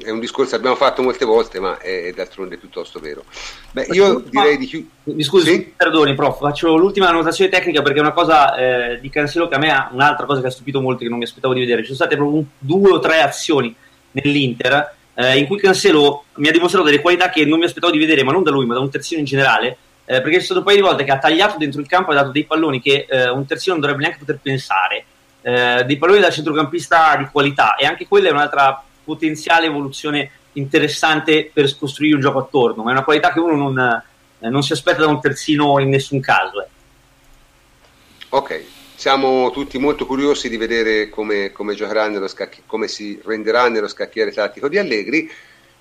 [0.02, 3.24] è un discorso che abbiamo fatto molte volte, ma è d'altronde piuttosto vero.
[3.72, 4.90] Beh, io direi di chiudere.
[5.04, 5.72] Mi scusi, sì?
[5.76, 9.58] perdoni, prof, faccio l'ultima annotazione tecnica perché è una cosa eh, di Cancelo che a
[9.58, 11.80] me ha un'altra cosa che ha stupito molto che non mi aspettavo di vedere.
[11.80, 13.74] Ci sono state proprio un, due o tre azioni
[14.12, 17.98] nell'Inter eh, in cui Cancelo mi ha dimostrato delle qualità che non mi aspettavo di
[17.98, 19.76] vedere, ma non da lui, ma da un terzino in generale
[20.10, 22.14] eh, perché ci sono un paio di volte che ha tagliato dentro il campo e
[22.14, 25.04] ha dato dei palloni che eh, un terzino non dovrebbe neanche poter pensare,
[25.40, 31.48] eh, dei palloni da centrocampista di qualità e anche quella è un'altra potenziale evoluzione interessante
[31.52, 34.02] per costruire un gioco attorno, ma è una qualità che uno non,
[34.40, 36.60] eh, non si aspetta da un terzino in nessun caso.
[36.60, 36.68] Eh.
[38.30, 38.64] Ok,
[38.96, 41.76] siamo tutti molto curiosi di vedere come, come,
[42.26, 45.30] scacchi- come si renderà nello scacchiere tattico di Allegri.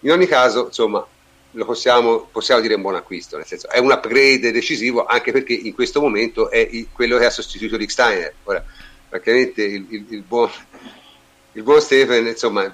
[0.02, 1.04] In ogni caso, insomma,
[1.51, 5.53] lo possiamo, possiamo, dire un buon acquisto, nel senso è un upgrade decisivo anche perché
[5.53, 8.33] in questo momento è il, quello che ha sostituito Rick Steiner.
[8.43, 8.63] Ora,
[9.07, 10.49] praticamente il, il, il, buon,
[11.53, 12.73] buon Stephen, insomma,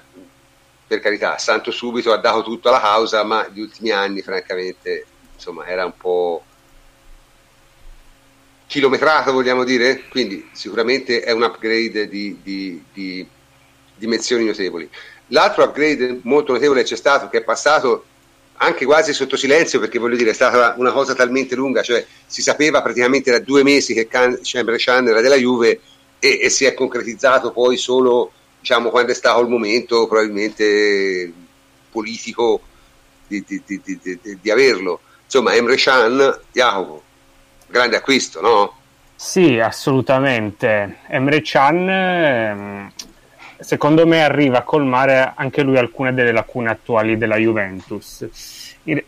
[0.86, 5.66] per carità, santo subito ha dato tutto alla causa, ma gli ultimi anni, francamente, insomma,
[5.66, 6.44] era un po'
[8.66, 13.26] chilometrato, vogliamo dire, quindi sicuramente è un upgrade di, di, di
[13.94, 14.88] dimensioni notevoli.
[15.28, 18.04] L'altro upgrade molto notevole c'è stato, che è passato
[18.58, 22.42] anche quasi sotto silenzio perché voglio dire è stata una cosa talmente lunga, cioè si
[22.42, 25.80] sapeva praticamente da due mesi che Can- Chamber Chan era della Juve
[26.18, 31.32] e, e, si è concretizzato poi solo diciamo quando è stato il momento probabilmente
[31.90, 32.60] politico
[33.26, 35.00] di, di, di, di averlo.
[35.24, 37.02] Insomma, Emre Chan, Jacopo,
[37.66, 38.74] grande acquisto, no?
[39.14, 40.98] Sì, assolutamente.
[41.08, 42.92] Emre Chan, ehm,
[43.58, 48.28] secondo me, arriva a colmare anche lui alcune delle lacune attuali della Juventus.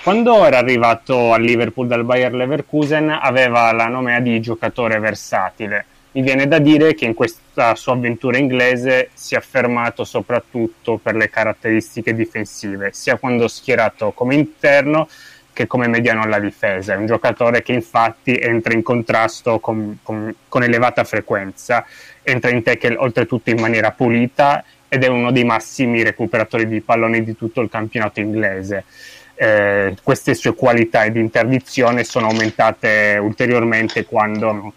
[0.03, 5.85] Quando era arrivato al Liverpool dal Bayer Leverkusen aveva la nomea di giocatore versatile.
[6.13, 11.15] Mi viene da dire che in questa sua avventura inglese si è affermato soprattutto per
[11.15, 15.09] le caratteristiche difensive, sia quando schierato come interno
[15.59, 16.95] che come mediano alla difesa.
[16.95, 21.85] È un giocatore che infatti entra in contrasto con, con, con elevata frequenza,
[22.23, 27.25] entra in tackle oltretutto in maniera pulita ed è uno dei massimi recuperatori di palloni
[27.25, 28.85] di tutto il campionato inglese.
[29.35, 34.73] Eh, queste sue qualità di interdizione sono aumentate ulteriormente quando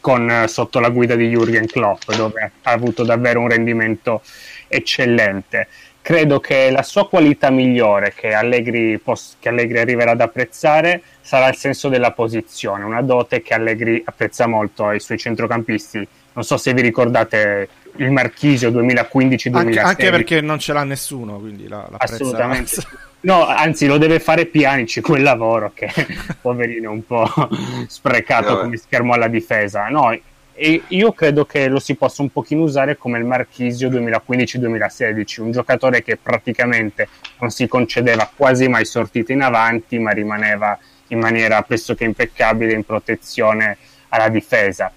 [0.00, 4.22] con, sotto la guida di Jürgen Klopp, dove ha avuto davvero un rendimento
[4.68, 5.68] eccellente
[6.02, 11.48] credo che la sua qualità migliore che Allegri, poss- che Allegri, arriverà ad apprezzare sarà
[11.48, 16.06] il senso della posizione, una dote che Allegri apprezza molto ai suoi centrocampisti.
[16.34, 19.56] Non so se vi ricordate il Marchisio 2015-2016.
[19.56, 22.82] Anche, anche perché non ce l'ha nessuno, quindi la, Assolutamente.
[23.22, 25.88] No, anzi lo deve fare Pianici quel lavoro che
[26.42, 27.28] poverino è un po'
[27.86, 29.86] sprecato come schermo alla difesa.
[29.86, 30.18] No,
[30.54, 35.50] e io credo che lo si possa un pochino usare come il Marchisio 2015-2016, un
[35.50, 37.08] giocatore che praticamente
[37.40, 42.84] non si concedeva quasi mai sortite in avanti, ma rimaneva in maniera pressoché impeccabile in
[42.84, 44.92] protezione alla difesa.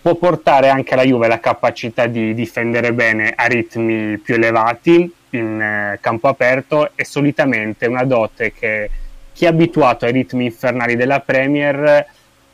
[0.00, 5.60] Può portare anche alla Juve la capacità di difendere bene a ritmi più elevati in
[5.60, 8.90] eh, campo aperto e solitamente una dote che
[9.32, 12.06] chi è abituato ai ritmi infernali della Premier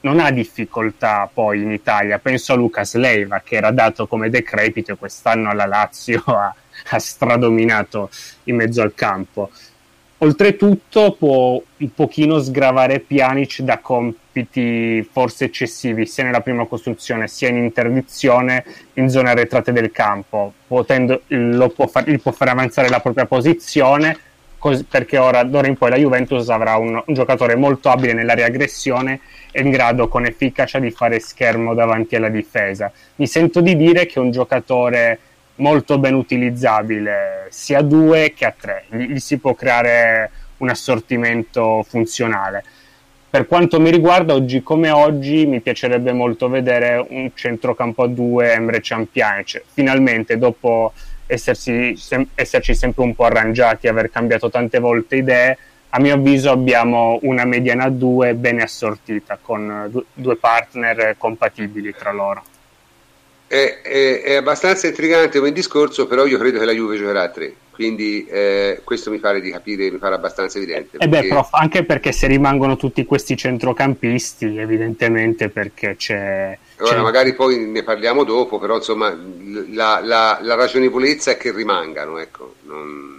[0.03, 2.19] non ha difficoltà poi in Italia.
[2.19, 6.55] Penso a Lucas Leiva che era dato come decrepito e quest'anno alla Lazio ha,
[6.91, 8.11] ha stradominato
[8.45, 9.51] in mezzo al campo.
[10.23, 17.49] Oltretutto può un pochino sgravare Pjanic da compiti forse eccessivi sia nella prima costruzione sia
[17.49, 23.01] in interdizione in zone arretrate del campo, potendo, lo può far, può fare avanzare la
[23.01, 24.19] propria posizione
[24.61, 28.35] cos- perché ora d'ora in poi la Juventus avrà un, un giocatore molto abile nella
[28.35, 29.21] riaggressione
[29.51, 32.93] è in grado con efficacia di fare schermo davanti alla difesa.
[33.17, 35.19] Mi sento di dire che è un giocatore
[35.57, 40.69] molto ben utilizzabile sia a due che a tre, gli, gli si può creare un
[40.69, 42.63] assortimento funzionale.
[43.31, 48.53] Per quanto mi riguarda, oggi come oggi, mi piacerebbe molto vedere un centrocampo a due
[48.53, 49.63] Emre Ciampianic.
[49.73, 50.93] Finalmente, dopo
[51.31, 55.59] essersi, sem- esserci sempre un po' arrangiati, aver cambiato tante volte idee,
[55.91, 62.43] a mio avviso abbiamo una mediana 2 bene assortita con due partner compatibili tra loro.
[63.51, 67.29] È, è, è, abbastanza intrigante come discorso, però io credo che la Juve giocherà a
[67.31, 70.99] 3, quindi eh, questo mi pare di capire, mi pare abbastanza evidente.
[70.99, 71.27] E eh, perché...
[71.27, 76.57] beh, prof, anche perché se rimangono tutti questi centrocampisti, evidentemente perché c'è...
[76.79, 77.01] Ora, c'è...
[77.01, 79.13] magari poi ne parliamo dopo, però insomma
[79.73, 82.55] la, la, la ragionevolezza è che rimangano, ecco.
[82.67, 83.19] Non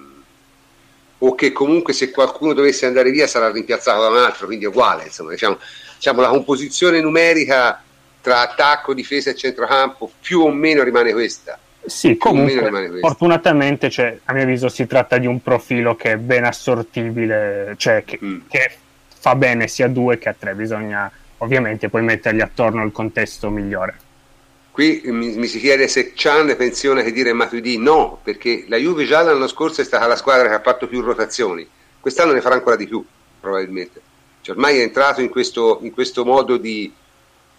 [1.23, 4.69] o che comunque se qualcuno dovesse andare via sarà rimpiazzato da un altro, quindi è
[4.69, 5.59] uguale, insomma, diciamo,
[5.97, 7.83] diciamo la composizione numerica
[8.21, 11.59] tra attacco, difesa e centrocampo più o meno rimane questa.
[11.83, 16.43] Sì, comunque fortunatamente cioè, a mio avviso si tratta di un profilo che è ben
[16.43, 18.39] assortibile, cioè che, mm.
[18.47, 18.71] che
[19.07, 23.49] fa bene sia a due che a tre, bisogna ovviamente poi mettergli attorno il contesto
[23.49, 24.09] migliore.
[24.71, 29.05] Qui mi, mi, si chiede se Chan pensione che dire Matuidi, no, perché la Juve
[29.05, 31.67] già l'anno scorso è stata la squadra che ha fatto più rotazioni,
[31.99, 33.03] quest'anno ne farà ancora di più,
[33.39, 34.01] probabilmente.
[34.41, 36.91] Cioè, ormai è entrato in questo, in questo modo di,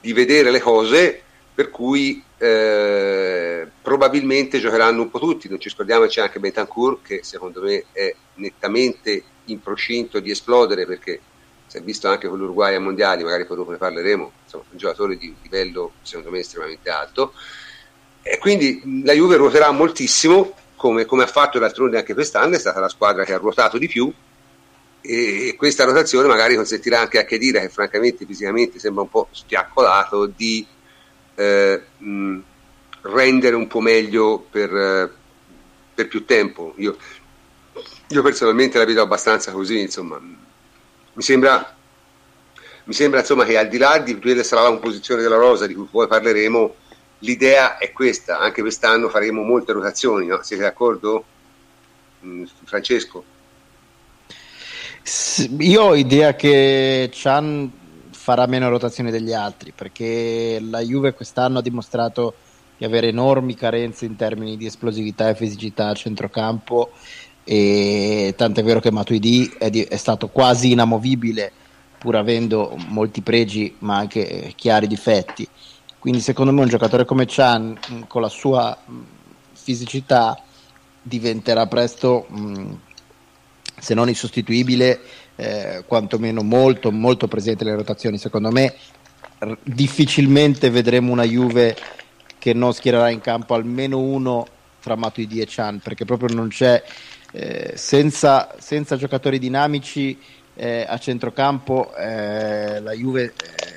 [0.03, 1.23] di, vedere le cose,
[1.55, 5.49] per cui eh, probabilmente giocheranno un po' tutti.
[5.49, 10.31] Non ci scordiamo che c'è anche Bentancur, che secondo me è nettamente in procinto di
[10.31, 11.21] esplodere perché
[11.67, 14.77] si è visto anche con l'Uruguay ai mondiali, magari poi dopo ne parleremo, insomma, un
[14.77, 17.33] giocatore di livello secondo me estremamente alto.
[18.21, 22.79] E quindi la Juve ruoterà moltissimo, come, come ha fatto d'altronde anche quest'anno, è stata
[22.79, 24.13] la squadra che ha ruotato di più
[25.03, 30.27] e questa rotazione magari consentirà anche a Chedira, che francamente fisicamente sembra un po' spiaccolato,
[30.27, 30.65] di
[31.35, 32.39] eh, mh,
[33.03, 35.11] rendere un po' meglio per, eh,
[35.95, 36.75] per più tempo.
[36.77, 36.97] Io,
[38.09, 40.21] io personalmente la vedo abbastanza così, insomma
[41.15, 41.75] mi sembra,
[42.85, 45.75] mi sembra insomma, che al di là di quella sarà la composizione della rosa di
[45.75, 46.75] cui poi parleremo,
[47.19, 50.43] l'idea è questa, anche quest'anno faremo molte rotazioni, no?
[50.43, 51.25] siete d'accordo?
[52.25, 53.25] Mm, Francesco?
[55.59, 57.71] Io ho idea che Chan
[58.11, 62.35] farà meno rotazioni degli altri perché la Juve quest'anno ha dimostrato
[62.77, 66.91] di avere enormi carenze in termini di esplosività e fisicità a centrocampo
[67.45, 71.51] e tant'è vero che Matuidi è, di, è stato quasi inamovibile
[71.99, 75.47] pur avendo molti pregi ma anche chiari difetti.
[75.99, 79.01] Quindi secondo me un giocatore come Chan mm, con la sua mm,
[79.53, 80.37] fisicità
[81.01, 82.75] diventerà presto, mh,
[83.83, 85.01] se non insostituibile,
[85.35, 88.17] eh, quantomeno molto, molto presente nelle rotazioni.
[88.17, 88.77] Secondo me
[89.41, 91.75] r- difficilmente vedremo una Juve
[92.39, 94.47] che non schiererà in campo almeno uno
[94.81, 96.81] tra Matuidi e Chan, perché proprio non c'è,
[97.33, 100.17] eh, senza, senza giocatori dinamici
[100.55, 103.33] eh, a centrocampo eh, la Juve eh,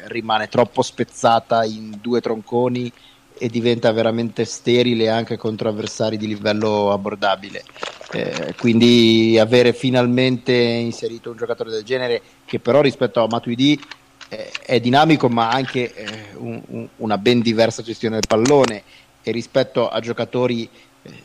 [0.08, 2.92] rimane troppo spezzata in due tronconi
[3.38, 7.64] e diventa veramente sterile anche contro avversari di livello abbordabile.
[8.12, 13.80] Eh, quindi avere finalmente inserito un giocatore del genere che però rispetto a Matuidi
[14.30, 18.84] eh, è dinamico ma anche eh, un, un, una ben diversa gestione del pallone
[19.22, 20.70] e rispetto a giocatori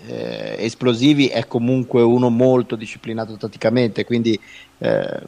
[0.07, 4.39] eh, esplosivi è comunque uno molto disciplinato tatticamente, quindi
[4.79, 5.21] eh,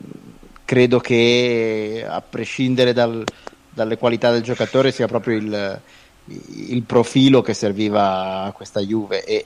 [0.65, 3.25] credo che a prescindere dal,
[3.69, 5.81] dalle qualità del giocatore sia proprio il,
[6.27, 9.45] il, profilo che serviva a questa Juve e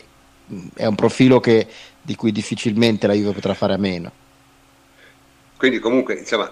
[0.53, 1.67] mm, è un profilo che,
[2.03, 4.13] di cui difficilmente la Juve potrà fare a meno.
[5.57, 6.51] Quindi comunque, insomma,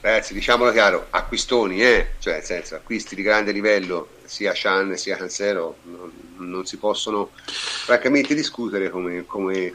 [0.00, 2.12] ragazzi, diciamolo chiaro, acquistoni, eh?
[2.18, 6.12] cioè nel senso, acquisti di grande livello, sia Chan sia Cancelo, non,
[6.48, 9.72] non si possono francamente discutere come, come,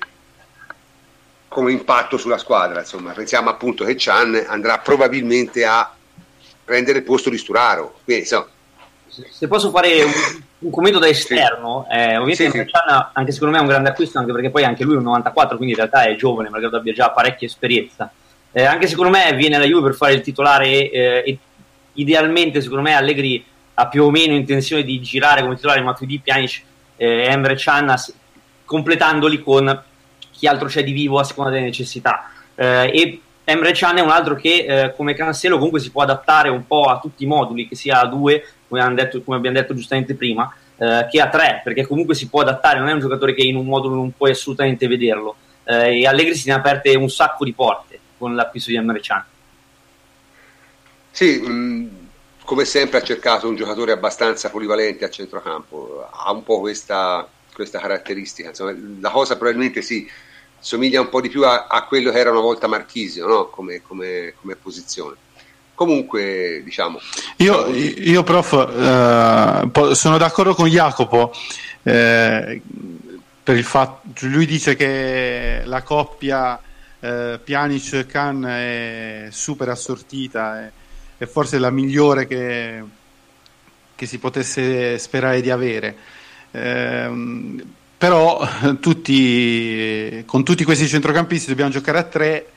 [1.48, 2.80] come, impatto sulla squadra.
[2.80, 5.94] Insomma, pensiamo appunto che Chan andrà probabilmente a
[6.64, 8.00] prendere il posto di Sturaro.
[8.04, 8.48] Quindi, insomma,
[9.30, 10.12] se posso fare un,
[10.60, 11.96] un commento da esterno, sì.
[11.96, 14.84] eh, ovviamente sì, Chan anche secondo me è un grande acquisto, anche perché poi anche
[14.84, 18.12] lui è un 94, quindi in realtà è giovane, malgrado abbia già parecchia esperienza.
[18.52, 21.38] Eh, anche secondo me viene alla Juve per fare il titolare eh, e
[21.94, 26.64] idealmente secondo me Allegri ha più o meno intenzione di girare come titolare Matuidi, Pjanic
[26.96, 27.94] e eh, Emre Can
[28.64, 29.84] completandoli con
[30.32, 34.10] chi altro c'è di vivo a seconda delle necessità eh, e Emre Can è un
[34.10, 37.68] altro che eh, come Cancelo comunque si può adattare un po' a tutti i moduli
[37.68, 38.44] che sia a due
[38.82, 42.42] come, detto, come abbiamo detto giustamente prima eh, che a tre perché comunque si può
[42.42, 46.08] adattare non è un giocatore che in un modulo non puoi assolutamente vederlo eh, e
[46.08, 49.24] Allegri si ne ha aperte un sacco di porte con l'acquisto di Emre Can
[51.16, 52.06] sì, mh,
[52.44, 57.80] come sempre ha cercato un giocatore abbastanza polivalente a centrocampo, ha un po' questa, questa
[57.80, 60.06] caratteristica, Insomma, la cosa probabilmente sì,
[60.60, 63.48] somiglia un po' di più a, a quello che era una volta Marchisio no?
[63.48, 65.16] come, come, come, posizione.
[65.76, 67.00] Comunque, diciamo.
[67.38, 71.32] Io, io prof, eh, sono d'accordo con Jacopo.
[71.84, 72.62] Eh,
[73.44, 76.60] per il fatto, lui dice che la coppia
[77.00, 80.66] eh, Pjanic-Khan è super assortita.
[80.66, 80.84] Eh
[81.18, 82.84] è forse la migliore che,
[83.96, 85.96] che si potesse sperare di avere.
[86.52, 87.64] Eh,
[87.98, 88.48] però
[88.80, 92.50] tutti, con tutti questi centrocampisti dobbiamo giocare a tre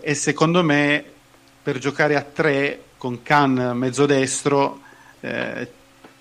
[0.00, 1.04] e secondo me
[1.62, 4.80] per giocare a tre con Khan mezzo destro
[5.20, 5.70] eh,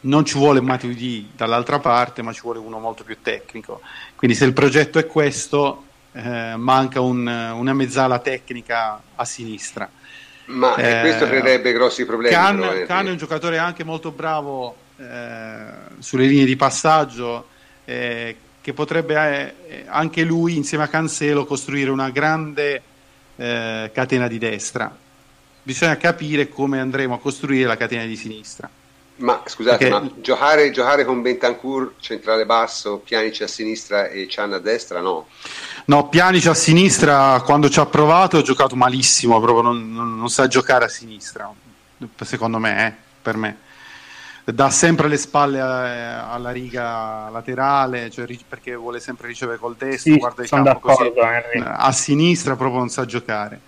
[0.02, 3.82] non ci vuole Matuidi dall'altra parte ma ci vuole uno molto più tecnico
[4.16, 9.90] quindi se il progetto è questo eh, manca un, una mezzala tecnica a sinistra
[10.48, 12.34] ma eh, questo creerebbe grossi problemi.
[12.34, 15.66] Khan, Khan, è un giocatore anche molto bravo eh,
[16.00, 17.48] sulle linee di passaggio,
[17.86, 22.82] eh, che potrebbe eh, anche lui, insieme a Cancelo, costruire una grande
[23.36, 24.96] eh, catena di destra.
[25.68, 28.70] Bisogna capire come andremo a costruire la catena di sinistra.
[29.18, 30.06] Ma scusate, Perché...
[30.06, 35.28] ma giocare, giocare, con Bentancur centrale basso, Pianici a sinistra e Chan a destra, no?
[35.88, 40.30] No, Pianic a sinistra quando ci ha provato ha giocato malissimo, proprio non, non, non
[40.30, 41.52] sa giocare a sinistra,
[42.22, 43.58] secondo me, eh, per me.
[44.46, 49.76] Dà sempre le spalle a, eh, alla riga laterale, cioè, perché vuole sempre ricevere col
[49.76, 51.12] destro, sì, guarda il campo così.
[51.62, 53.67] A sinistra proprio non sa giocare.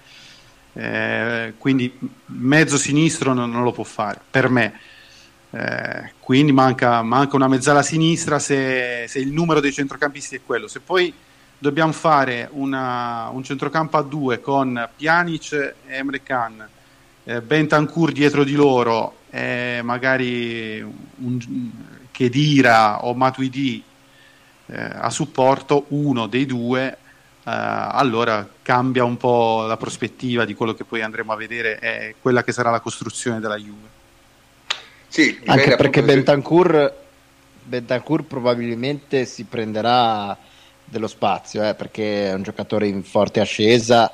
[0.79, 1.93] Eh, quindi
[2.27, 4.79] mezzo sinistro non, non, lo può fare, per me.
[5.49, 10.69] Eh, quindi manca, manca, una mezzala sinistra se, se il numero dei centrocampisti è quello.
[10.69, 11.13] Se poi
[11.57, 15.51] dobbiamo fare una, un centrocampo a due con Pjanic
[15.85, 16.65] e Emre Can,
[17.25, 21.71] eh, Bentancur dietro di loro e magari un,
[22.11, 23.83] Chedira o Matuidi
[24.67, 26.97] eh, a supporto, uno dei due, eh,
[27.49, 32.43] allora cambia un po' la prospettiva di quello che poi andremo a vedere e quella
[32.43, 33.97] che sarà la costruzione della Juve.
[35.07, 36.93] Sì, Anche perché Bentancur,
[37.63, 40.37] Bentancur probabilmente si prenderà
[40.85, 44.11] dello spazio, eh, perché è un giocatore in forte ascesa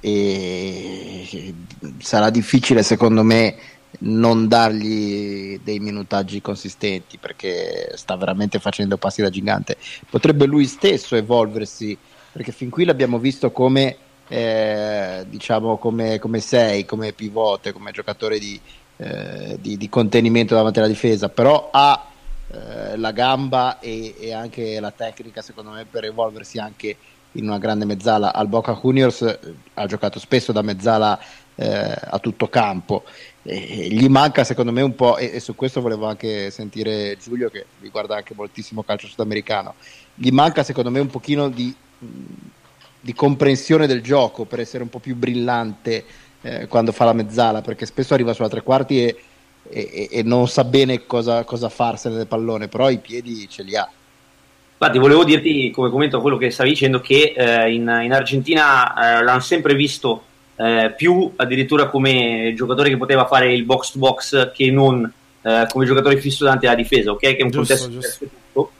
[0.00, 1.54] e
[1.98, 3.56] sarà difficile secondo me
[4.00, 9.76] non dargli dei minutaggi consistenti perché sta veramente facendo passi da gigante.
[10.08, 11.96] Potrebbe lui stesso evolversi
[12.36, 13.96] perché fin qui l'abbiamo visto come
[14.28, 18.60] eh, diciamo come, come sei, come pivote, come giocatore di,
[18.98, 22.10] eh, di, di, contenimento davanti alla difesa, però ha
[22.48, 26.94] eh, la gamba e, e, anche la tecnica secondo me per evolversi anche
[27.32, 28.34] in una grande mezzala.
[28.34, 29.38] Al Boca Juniors eh,
[29.72, 31.18] ha giocato spesso da mezzala
[31.54, 33.04] eh, a tutto campo.
[33.44, 37.48] E, gli manca secondo me un po', e, e, su questo volevo anche sentire Giulio
[37.48, 39.72] che riguarda anche moltissimo calcio sudamericano,
[40.14, 44.98] gli manca secondo me un pochino di, di comprensione del gioco per essere un po'
[44.98, 46.04] più brillante
[46.42, 49.16] eh, quando fa la mezzala, perché spesso arriva sulla tre quarti e,
[49.68, 53.76] e, e non sa bene cosa, cosa farsene del pallone, però i piedi ce li
[53.76, 53.88] ha.
[54.78, 59.18] Infatti, volevo dirti come commento a quello che stavi dicendo che eh, in, in, Argentina
[59.18, 60.24] eh, l'hanno sempre visto
[60.56, 65.66] eh, più addirittura come giocatore che poteva fare il box to box che non eh,
[65.70, 67.20] come giocatore fisso davanti alla difesa, ok?
[67.20, 68.70] Che è un giusto, contesto giusto.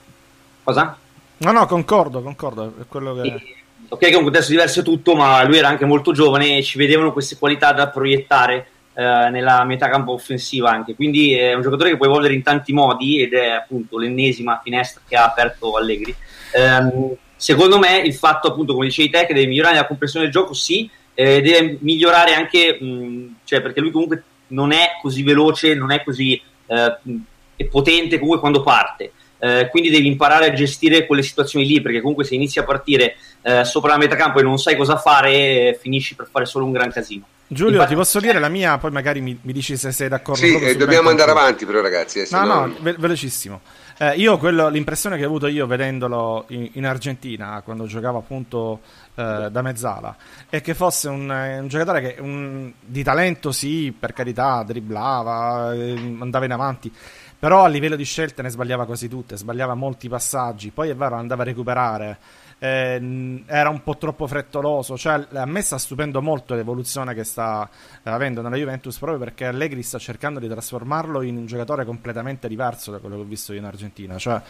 [0.63, 0.97] Cosa?
[1.39, 2.73] No, no, concordo, concordo.
[2.81, 3.27] È quello che...
[3.27, 3.55] E,
[3.89, 6.77] ok, che è un contesto diverso tutto, ma lui era anche molto giovane e ci
[6.77, 10.95] vedevano queste qualità da proiettare eh, nella metà campo offensiva anche.
[10.95, 15.01] Quindi è un giocatore che può evolvere in tanti modi ed è appunto l'ennesima finestra
[15.07, 16.15] che ha aperto Allegri.
[16.51, 20.33] Eh, secondo me il fatto appunto, come dicevi te, che deve migliorare la comprensione del
[20.33, 25.75] gioco, sì, eh, deve migliorare anche, mh, cioè perché lui comunque non è così veloce,
[25.75, 29.11] non è così eh, potente comunque quando parte.
[29.39, 33.17] Eh, quindi devi imparare a gestire quelle situazioni lì perché comunque se inizi a partire
[33.43, 36.91] eh, sopra la metacampo e non sai cosa fare finisci per fare solo un gran
[36.91, 37.25] casino.
[37.49, 40.41] Giulio Infatti, ti posso dire la mia poi magari mi, mi dici se sei d'accordo
[40.41, 43.61] sì eh, dobbiamo andare avanti però ragazzi eh, no no, no ve- velocissimo.
[43.99, 48.81] Eh, io quello, l'impressione che ho avuto io vedendolo in, in Argentina quando giocavo appunto
[49.15, 50.15] eh, da mezzala
[50.49, 51.29] è che fosse un,
[51.61, 55.73] un giocatore che un, di talento sì per carità dribblava
[56.19, 56.91] andava in avanti
[57.39, 61.15] però a livello di scelte ne sbagliava quasi tutte, sbagliava molti passaggi, poi è vero
[61.15, 62.17] andava a recuperare,
[62.59, 67.69] eh, era un po' troppo frettoloso, cioè a me sta stupendo molto l'evoluzione che sta
[68.01, 72.47] eh, avendo nella Juventus proprio perché Allegri sta cercando di trasformarlo in un giocatore completamente
[72.47, 74.41] diverso da quello che ho visto io in Argentina, cioè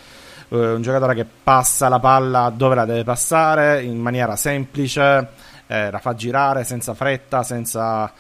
[0.50, 5.28] eh, un giocatore che passa la palla dove la deve passare in maniera semplice,
[5.68, 8.14] eh, la fa girare senza fretta, senza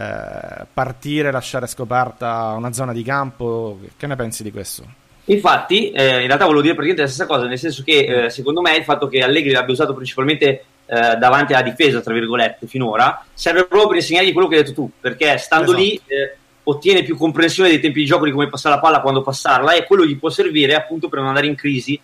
[0.00, 3.78] eh, partire, lasciare scoperta una zona di campo.
[3.96, 4.84] Che ne pensi di questo?
[5.26, 8.62] Infatti, eh, in realtà volevo dire praticamente la stessa cosa, nel senso che eh, secondo
[8.62, 13.24] me il fatto che Allegri l'abbia usato principalmente eh, davanti alla difesa, tra virgolette, finora,
[13.34, 15.82] serve proprio per insegnargli quello che hai detto tu, perché stando esatto.
[15.82, 19.22] lì eh, ottiene più comprensione dei tempi di gioco di come passare la palla, quando
[19.22, 22.00] passarla, e quello gli può servire appunto per non andare in crisi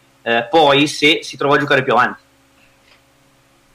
[0.51, 2.21] poi se si trova a giocare più avanti.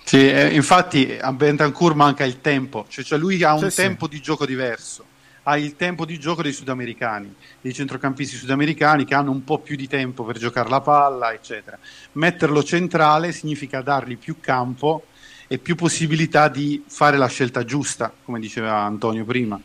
[0.03, 4.05] Sì, eh, infatti a Bentancur manca il tempo, cioè, cioè lui ha un sì, tempo
[4.05, 4.15] sì.
[4.15, 5.05] di gioco diverso,
[5.43, 9.75] ha il tempo di gioco dei sudamericani, dei centrocampisti sudamericani che hanno un po' più
[9.75, 11.77] di tempo per giocare la palla, eccetera.
[12.13, 15.05] Metterlo centrale significa dargli più campo
[15.47, 19.59] e più possibilità di fare la scelta giusta, come diceva Antonio prima.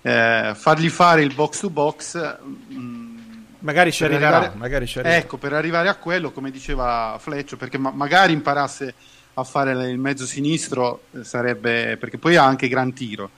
[0.00, 2.38] Eh, fargli fare il box to box.
[2.72, 3.18] Mm,
[3.58, 5.20] magari ci arriverà, arrivare, magari ci arriverà.
[5.20, 8.94] Ecco, per arrivare a quello, come diceva Fleccio, perché ma- magari imparasse
[9.38, 13.30] a fare il mezzo sinistro eh, sarebbe perché poi ha anche gran tiro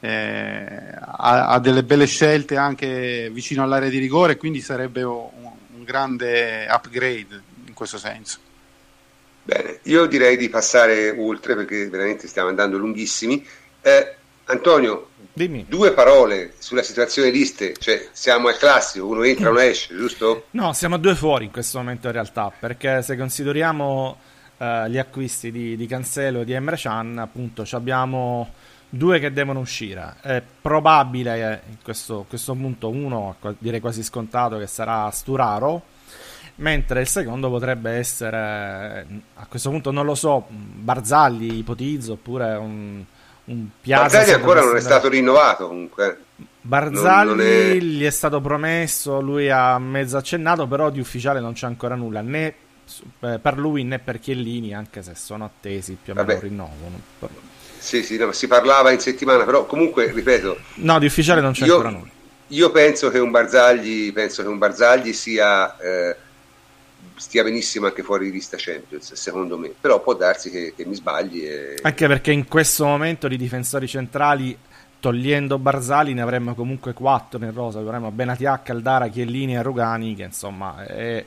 [0.00, 0.66] eh,
[1.00, 5.28] ha, ha, delle belle scelte anche vicino all'area di rigore quindi sarebbe un,
[5.74, 8.38] un grande upgrade in questo senso
[9.42, 13.44] bene io direi di passare oltre perché veramente stiamo andando lunghissimi
[13.82, 15.66] eh, Antonio Dimmi.
[15.68, 20.46] Due parole sulla situazione liste, cioè siamo al classico, uno entra, uno esce, giusto?
[20.50, 24.18] No, siamo a due fuori in questo momento in realtà, perché se consideriamo
[24.58, 28.52] uh, gli acquisti di, di Cancelo e di Emre Can, appunto abbiamo
[28.88, 30.16] due che devono uscire.
[30.20, 35.82] È probabile in questo, questo punto uno, direi quasi scontato, che sarà Sturaro,
[36.56, 43.04] mentre il secondo potrebbe essere, a questo punto non lo so, Barzagli ipotizzo, oppure un,
[43.44, 44.18] un Piazza.
[44.18, 46.20] Barzagli ancora non è stato rinnovato comunque.
[46.60, 47.76] Barzagli non, non è...
[47.76, 52.20] gli è stato promesso, lui ha mezzo accennato, però di ufficiale non c'è ancora nulla,
[52.20, 52.54] né eh,
[53.18, 56.40] per lui né per Chiellini, anche se sono attesi più o meno Vabbè.
[56.40, 56.90] rinnovo.
[57.78, 60.58] Sì, sì, no, si parlava in settimana, però comunque, ripeto...
[60.76, 62.10] No, di ufficiale non c'è io, ancora nulla.
[62.48, 65.76] Io penso che un Barzagli, penso che un Barzagli sia...
[65.78, 66.16] Eh,
[67.14, 69.72] stia benissimo anche fuori di vista Champions, secondo me.
[69.80, 71.44] Però può darsi che, che mi sbagli.
[71.44, 71.76] E...
[71.82, 74.56] Anche perché in questo momento di difensori centrali,
[75.00, 77.78] togliendo Barzali, ne avremmo comunque quattro nel rosa.
[77.78, 81.24] Avremmo Benatia, Caldara, Chiellini e Rugani, che insomma è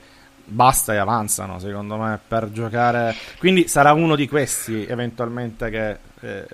[0.51, 6.45] basta e avanzano secondo me per giocare quindi sarà uno di questi eventualmente che eh,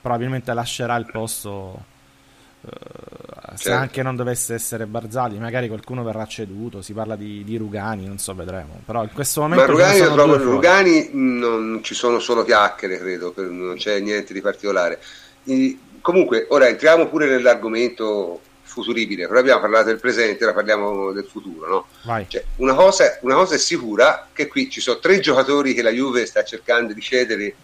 [0.00, 1.90] probabilmente lascerà il posto
[2.64, 3.78] eh, se certo.
[3.78, 6.80] anche non dovesse essere Barzali, magari qualcuno verrà ceduto.
[6.80, 8.80] Si parla di, di Rugani, non so, vedremo.
[8.84, 9.64] Però in questo momento.
[9.64, 15.00] Ma Rugani, trovo, Rugani non ci sono solo chiacchiere, credo, non c'è niente di particolare.
[15.44, 18.40] I, comunque, ora entriamo pure nell'argomento
[18.72, 21.68] futuribile, però abbiamo parlato del presente, ora parliamo del futuro.
[21.68, 21.86] No?
[22.26, 25.90] Cioè, una, cosa, una cosa è sicura, che qui ci sono tre giocatori che la
[25.90, 27.54] Juve sta cercando di cedere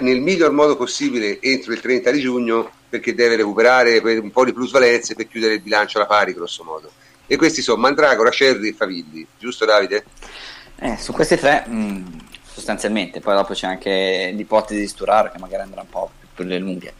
[0.00, 4.52] nel miglior modo possibile entro il 30 di giugno perché deve recuperare un po' di
[4.52, 6.92] plusvalenze per chiudere il bilancio alla pari grosso modo
[7.26, 10.04] e questi sono Mandragora, Cerri e Favilli giusto Davide?
[10.76, 12.06] Eh, su questi tre mh, mm,
[12.42, 16.10] sostanzialmente poi dopo c'è anche l'ipotesi di Sturaro che magari andrà un po'
[16.40, 16.94] per le lunghe.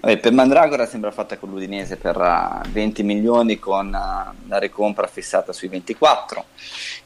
[0.00, 5.06] Vabbè, per Mandragora sembra fatta con l'Udinese per uh, 20 milioni con uh, la ricompra
[5.06, 6.44] fissata sui 24.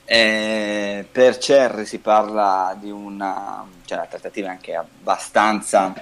[0.05, 5.93] Eh, per Cerri si parla di una cioè, la trattativa anche abbastanza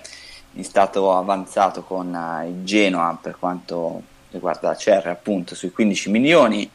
[0.53, 2.17] in stato avanzato con
[2.47, 6.71] il Genoa per quanto riguarda Cerri appunto sui 15 milioni.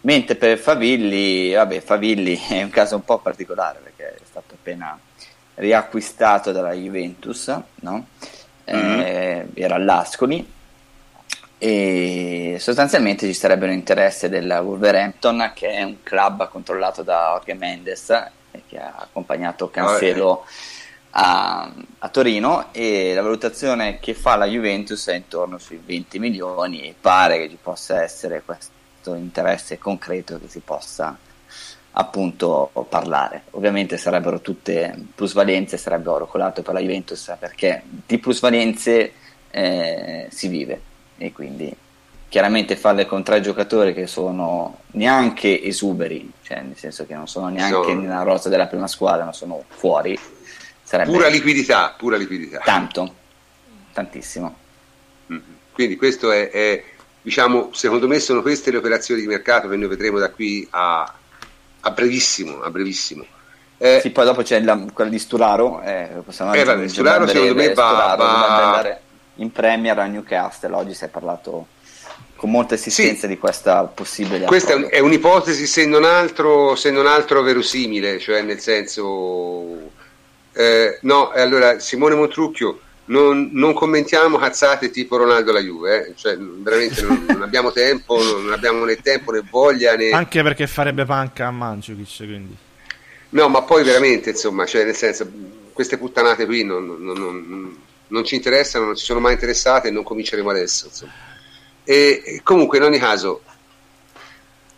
[0.00, 4.98] Mentre per Favilli, vabbè, Favilli è un caso un po' particolare perché è stato appena
[5.58, 8.06] riacquistato dalla Juventus, no?
[8.74, 9.00] Mm-hmm.
[9.00, 10.56] eh, era all'Ascoli.
[11.60, 17.54] E sostanzialmente ci sarebbe un interesse del Wolverhampton che è un club controllato da Jorge
[17.54, 20.44] Mendes eh, che ha accompagnato Cancelo
[21.10, 22.68] a, a, Torino.
[22.72, 27.50] E la valutazione che fa la Juventus è intorno sui 20 milioni e pare che
[27.50, 31.16] ci possa essere questo interesse concreto che si possa
[32.00, 33.44] appunto parlare.
[33.50, 39.12] Ovviamente sarebbero tutte plusvalenze, sarebbe oro colato per la Juventus perché di plusvalenze
[39.50, 40.80] eh, si vive
[41.18, 41.74] e quindi
[42.28, 47.48] chiaramente farle con tre giocatori che sono neanche esuberi, cioè nel senso che non sono
[47.48, 48.00] neanche sono...
[48.00, 50.16] nella rosa della prima squadra, ma sono fuori.
[50.82, 52.60] Sarebbe pura liquidità, pura liquidità.
[52.64, 53.14] Tanto,
[53.92, 54.56] tantissimo.
[55.32, 55.42] Mm-hmm.
[55.72, 56.84] Quindi questo è, è,
[57.20, 61.12] diciamo, secondo me sono queste le operazioni di mercato che noi vedremo da qui a,
[61.80, 63.24] a brevissimo, a brevissimo.
[63.78, 65.80] Eh, sì, poi dopo c'è la, quella di Sturaro.
[65.82, 68.98] Eh, possiamo eh, vabbè, Sturaro secondo me va, va...
[69.36, 70.74] in Premier a Newcastle.
[70.74, 71.68] Oggi si è parlato
[72.34, 73.28] con molta assistenza sì.
[73.28, 74.46] di questa possibile.
[74.46, 74.92] Questa approdo.
[74.92, 79.96] è un'ipotesi, se non, altro, se non altro verosimile, cioè nel senso.
[80.52, 86.14] Eh, no, allora Simone Montrucchio non, non, commentiamo cazzate tipo Ronaldo la Juve, eh?
[86.16, 89.94] cioè, veramente non, non, abbiamo tempo, non abbiamo né tempo né voglia.
[89.94, 90.10] Né...
[90.10, 92.56] Anche perché farebbe panca a Mandzukic, quindi.
[93.30, 95.30] No, ma poi veramente, insomma, cioè, nel senso,
[95.72, 96.96] queste puttanate qui non,
[98.08, 100.90] non, ci interessano, non ci sono mai interessate e non cominceremo adesso.
[101.84, 103.42] E, e, comunque, in ogni caso,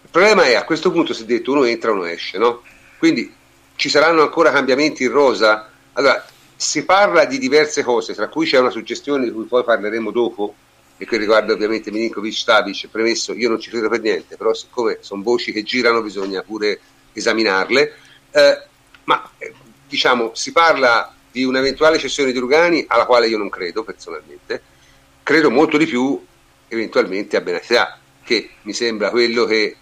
[0.02, 2.62] il problema è a questo punto si è detto uno entra, uno esce, no?
[2.98, 3.32] Quindi
[3.76, 5.70] ci saranno ancora cambiamenti in rosa?
[5.94, 6.24] Allora,
[6.60, 10.54] si parla di diverse cose, tra cui c'è una suggestione di cui poi parleremo dopo,
[10.98, 14.98] e che riguarda ovviamente Milinkovic Stavic, premesso io non ci credo per niente, però siccome
[15.00, 16.78] sono voci che girano bisogna pure
[17.14, 17.94] esaminarle,
[18.32, 18.62] eh,
[19.04, 19.54] ma eh,
[19.88, 24.62] diciamo si parla di un'eventuale cessione di Rugani alla quale io non credo personalmente,
[25.22, 26.22] credo molto di più
[26.68, 29.76] eventualmente a Benatia, che mi sembra quello che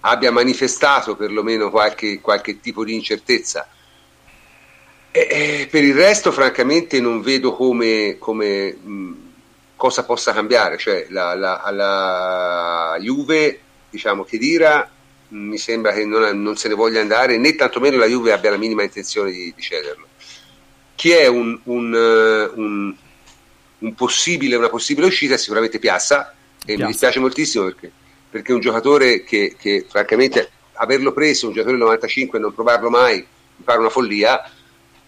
[0.00, 3.68] abbia manifestato perlomeno qualche, qualche tipo di incertezza
[5.12, 9.14] e, per il resto, francamente, non vedo come, come mh,
[9.74, 10.78] cosa possa cambiare.
[10.78, 14.88] Cioè, la, la, la Juve, diciamo, che dira,
[15.28, 18.56] mi sembra che non, non, se ne voglia andare, né tantomeno la Juve abbia la
[18.56, 20.06] minima intenzione di, di cederlo.
[20.94, 22.94] Chi è un, un, un,
[23.78, 26.82] un possibile, una possibile uscita è sicuramente Piazza, e Piazza.
[26.82, 27.90] mi dispiace moltissimo perché,
[28.30, 32.54] perché è un giocatore che, che, francamente, averlo preso, un giocatore del 95 e non
[32.54, 34.40] provarlo mai, mi pare una follia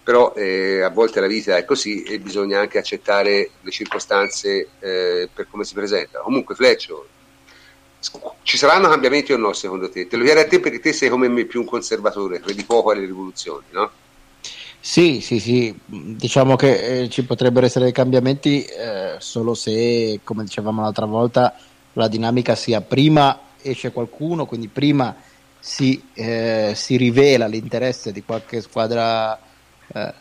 [0.03, 5.29] però eh, a volte la vita è così e bisogna anche accettare le circostanze eh,
[5.33, 6.19] per come si presenta.
[6.19, 7.07] Comunque, Fleccio,
[8.43, 10.07] ci saranno cambiamenti o no secondo te?
[10.07, 12.91] Te lo chiedo a te perché te sei come me più un conservatore, credi poco
[12.91, 13.91] alle rivoluzioni, no?
[14.85, 20.43] Sì, sì, sì, diciamo che eh, ci potrebbero essere dei cambiamenti eh, solo se, come
[20.43, 21.55] dicevamo l'altra volta,
[21.93, 25.15] la dinamica sia prima esce qualcuno, quindi prima
[25.57, 29.39] si, eh, si rivela l'interesse di qualche squadra
[29.93, 30.13] eh,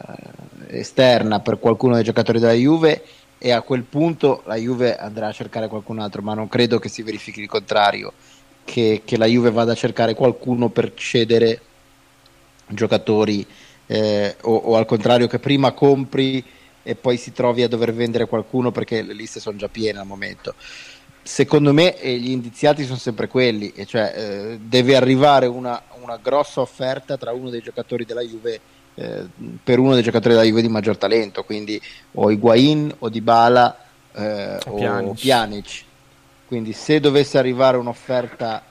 [0.68, 3.02] esterna per qualcuno dei giocatori della Juve
[3.38, 6.88] e a quel punto la Juve andrà a cercare qualcun altro, ma non credo che
[6.88, 8.12] si verifichi il contrario,
[8.64, 11.60] che, che la Juve vada a cercare qualcuno per cedere
[12.68, 13.44] giocatori
[13.86, 16.42] eh, o, o, al contrario che prima compri
[16.82, 20.06] e poi si trovi a dover vendere qualcuno perché le liste sono già piene al
[20.06, 20.54] momento.
[21.24, 26.18] Secondo me eh, gli indiziati sono sempre quelli, e cioè eh, deve arrivare una, una
[26.20, 28.60] grossa offerta tra uno dei giocatori della Juve
[28.94, 29.24] eh,
[29.62, 31.80] per uno dei giocatori della Juve di maggior talento, quindi
[32.12, 33.78] o Higuain o Dybala
[34.12, 35.14] eh, o Pjanic.
[35.14, 35.84] Pjanic.
[36.46, 38.62] quindi se dovesse arrivare un'offerta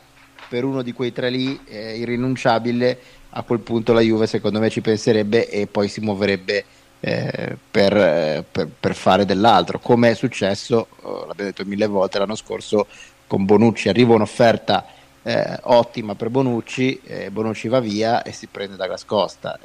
[0.48, 3.00] per uno di quei tre lì eh, irrinunciabile,
[3.30, 6.66] a quel punto la Juve secondo me ci penserebbe e poi si muoverebbe
[7.00, 12.36] eh, per, per, per, fare dell'altro, come è successo, oh, l'abbiamo detto mille volte l'anno
[12.36, 12.86] scorso
[13.26, 14.86] con Bonucci, arriva un'offerta
[15.24, 17.00] eh, ottima per Bonucci,
[17.32, 19.60] Bonucci va via e si prende Douglas Costa.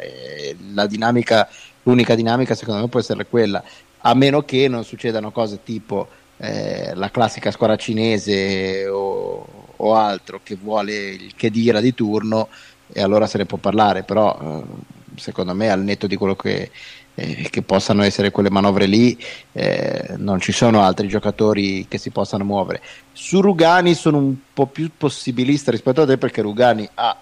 [0.74, 1.48] la dinamica,
[1.82, 3.62] l'unica dinamica secondo me può essere quella,
[4.00, 9.46] a meno che non succedano cose tipo eh, la classica squadra cinese o,
[9.76, 12.48] o, altro che vuole il che dira di turno
[12.92, 16.70] e allora se ne può parlare, però eh, secondo me al netto di quello che,
[17.16, 19.18] eh, che possano essere quelle manovre lì
[19.52, 22.82] eh, non ci sono altri giocatori che si possano muovere.
[23.12, 27.16] Su Rugani sono un po' più possibilista rispetto a te perché Rugani ha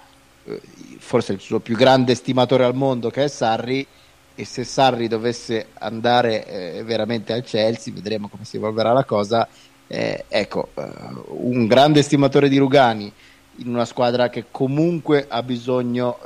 [0.47, 0.61] eh,
[0.99, 3.87] forse il suo più grande stimatore al mondo che è Sarri
[4.35, 9.47] e se Sarri dovesse andare eh, veramente al Chelsea, vedremo come si evolverà la cosa.
[9.87, 10.83] Eh, ecco, uh,
[11.29, 13.13] un grande stimatore di Rugani
[13.59, 16.19] in una squadra che comunque ha bisogno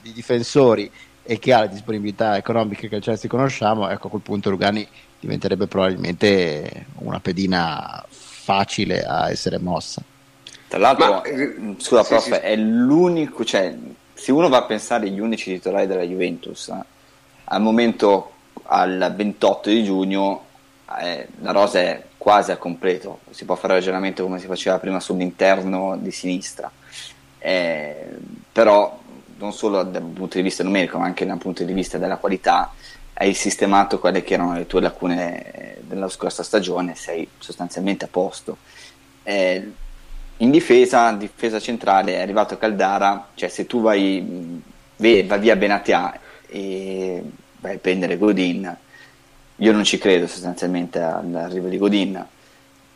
[0.00, 0.90] di difensori
[1.24, 4.86] e che ha le disponibilità economiche che il Chelsea conosciamo, ecco a quel punto Rugani
[5.18, 10.02] diventerebbe probabilmente una pedina facile a essere mossa.
[10.68, 12.30] Tra l'altro, Ma, eh, scusa sì, prof, sì.
[12.32, 13.74] è l'unico, cioè,
[14.12, 16.72] se uno va a pensare agli unici titolari della Juventus,
[17.44, 18.32] al momento
[18.64, 20.44] al 28 di giugno
[21.00, 25.00] eh, la rosa è quasi a completo, si può fare ragionamento come si faceva prima
[25.00, 26.70] sull'interno di sinistra,
[27.38, 28.06] eh,
[28.52, 28.98] però
[29.44, 32.72] non solo dal punto di vista numerico ma anche dal punto di vista della qualità
[33.12, 38.56] hai sistemato quelle che erano le tue lacune della scorsa stagione, sei sostanzialmente a posto.
[39.22, 39.70] Eh,
[40.38, 44.60] in difesa, difesa centrale, è arrivato Caldara, cioè se tu vai,
[44.96, 46.18] vai via Benatia
[46.48, 47.22] e
[47.60, 48.76] vai a prendere Godin,
[49.56, 52.26] io non ci credo sostanzialmente all'arrivo di Godin.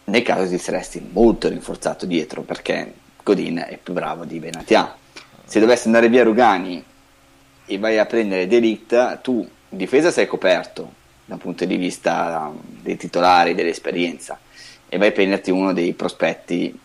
[0.05, 2.93] Nel caso ti saresti molto rinforzato dietro perché
[3.23, 4.97] Godin è più bravo di Benatia.
[5.49, 6.85] Se dovesse andare via Rugani
[7.65, 10.93] e vai a prendere Delict, tu in difesa sei coperto
[11.25, 14.39] dal punto di vista dei titolari, dell'esperienza
[14.87, 16.79] e vai a prenderti uno dei prospetti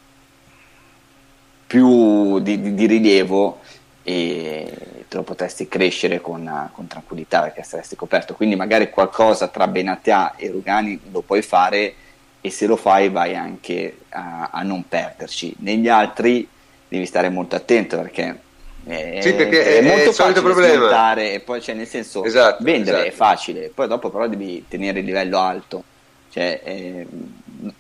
[1.68, 3.60] più di, di, di rilievo
[4.02, 4.74] e
[5.10, 8.34] te lo potresti crescere con, con, tranquillità perché saresti coperto.
[8.34, 11.96] Quindi magari qualcosa tra Benatia e Rugani lo puoi fare
[12.40, 15.54] e se lo fai vai anche a, a non perderci.
[15.60, 16.48] Negli altri
[16.88, 18.52] devi stare molto attento perché
[18.86, 21.16] è, sì, perché è, è molto è facile problema.
[21.16, 23.10] e poi cioè, nel senso esatto, vendere esatto.
[23.10, 25.84] è facile, poi dopo però devi tenere il livello alto.
[26.30, 27.08] Cioè, eh,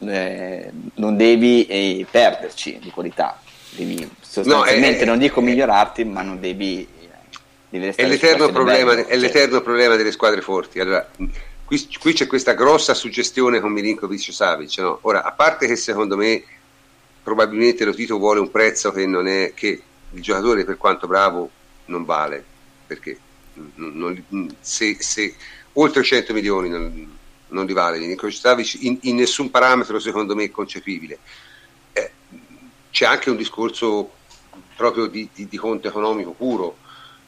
[0.07, 3.39] eh, non devi eh, perderci di qualità,
[3.71, 6.87] devi sostanzialmente no, non dico migliorarti, ma non devi.
[7.69, 10.79] devi è, l'eterno problema, è l'eterno problema delle squadre forti.
[10.79, 11.05] Allora,
[11.65, 14.77] qui, qui, c'è questa grossa suggestione con Milinkovic Savic.
[14.77, 14.99] No?
[15.01, 16.43] Ora, a parte che secondo me
[17.23, 19.81] probabilmente lo Tito vuole un prezzo che non è che
[20.13, 21.49] il giocatore, per quanto bravo,
[21.85, 22.51] non vale
[22.85, 23.17] perché
[23.75, 24.23] non,
[24.59, 25.35] se, se,
[25.73, 30.49] oltre 100 milioni non, non li vale Milinkovic Savic in, in nessun parametro, secondo me,
[30.51, 31.19] concepibile.
[31.93, 32.11] Eh,
[32.91, 34.11] c'è anche un discorso
[34.75, 36.77] proprio di, di, di conto economico puro.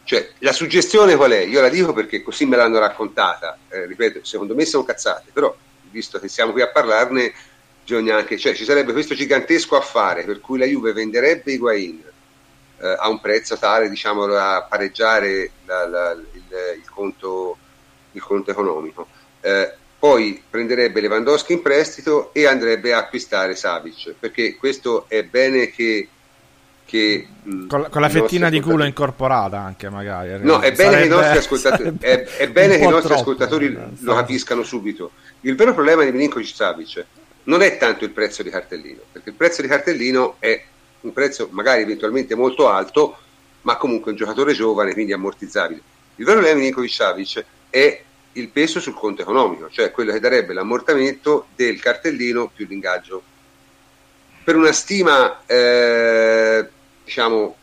[0.03, 1.39] Cioè, la suggestione qual è?
[1.39, 5.55] Io la dico perché così me l'hanno raccontata, eh, ripeto, secondo me sono cazzate, però
[5.89, 7.33] visto che siamo qui a parlarne,
[7.83, 12.13] bisogna anche, cioè ci sarebbe questo gigantesco affare per cui la Juve venderebbe Higuain
[12.79, 16.43] eh, a un prezzo tale diciamo, da pareggiare la, la, il,
[16.77, 17.57] il, conto,
[18.11, 19.07] il, conto, economico.
[19.41, 25.69] Eh, poi prenderebbe Lewandowski in prestito e andrebbe a acquistare Savic, perché questo è bene
[25.69, 26.09] che
[26.85, 27.27] che
[27.67, 31.05] con, la, con la fettina di culo incorporata anche magari no è bene sarebbe, che
[31.05, 35.11] i nostri ascoltatori, è, è che i nostri ascoltatori lo capiscano subito
[35.41, 37.05] il vero problema di Milinkovic Savic
[37.45, 40.63] non è tanto il prezzo di cartellino perché il prezzo di cartellino è
[41.05, 43.17] un prezzo magari eventualmente molto alto
[43.61, 45.81] ma comunque un giocatore giovane quindi ammortizzabile
[46.15, 48.01] il vero Milinkovic Savic è
[48.33, 53.23] il peso sul conto economico cioè quello che darebbe l'ammortamento del cartellino più l'ingaggio
[54.43, 56.67] per una stima eh,
[57.03, 57.55] diciamo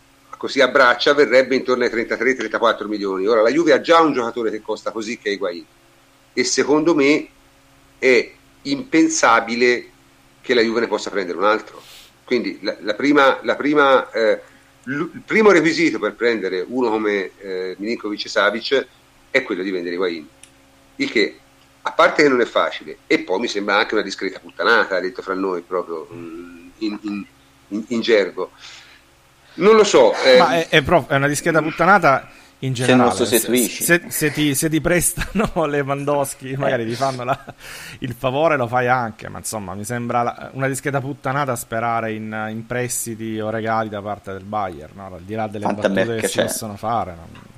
[0.43, 3.29] così a braccia verrebbe intorno ai 33-34 milioni.
[3.29, 5.65] Ora la Juve ha già un giocatore che costa così che è Higuain
[6.33, 7.29] e secondo me
[7.97, 8.33] è
[8.63, 9.89] impensabile
[10.41, 11.81] che la Juve ne possa prendere un altro.
[12.25, 14.41] Quindi la, la prima, la prima, eh,
[14.85, 18.87] il primo requisito per prendere uno come eh, Milinkovic Savic
[19.31, 20.29] è quello di vendere Higuain.
[20.97, 21.39] Il che,
[21.83, 25.23] a parte che non è facile, e poi mi sembra anche una discreta puttanata, detto
[25.23, 27.27] fra noi proprio mm, in, in,
[27.69, 28.51] in, in gergo
[29.55, 30.15] non lo so.
[30.15, 30.39] Eh.
[30.39, 32.29] Ma è, è, prof, è, una discreta puttanata
[32.63, 33.11] in generale.
[33.13, 33.83] Se non sostituisci.
[33.83, 37.39] Se, se, ti, se ti prestano le Mandoschi, magari ti fanno la,
[38.01, 39.29] il favore, lo fai anche.
[39.29, 44.01] Ma insomma, mi sembra la, una discreta puttanata sperare in, in, prestiti o regali da
[44.01, 45.07] parte del Bayern, no?
[45.07, 46.45] al di là delle Tanta battute che si c'è.
[46.45, 47.15] possono fare.
[47.15, 47.51] No?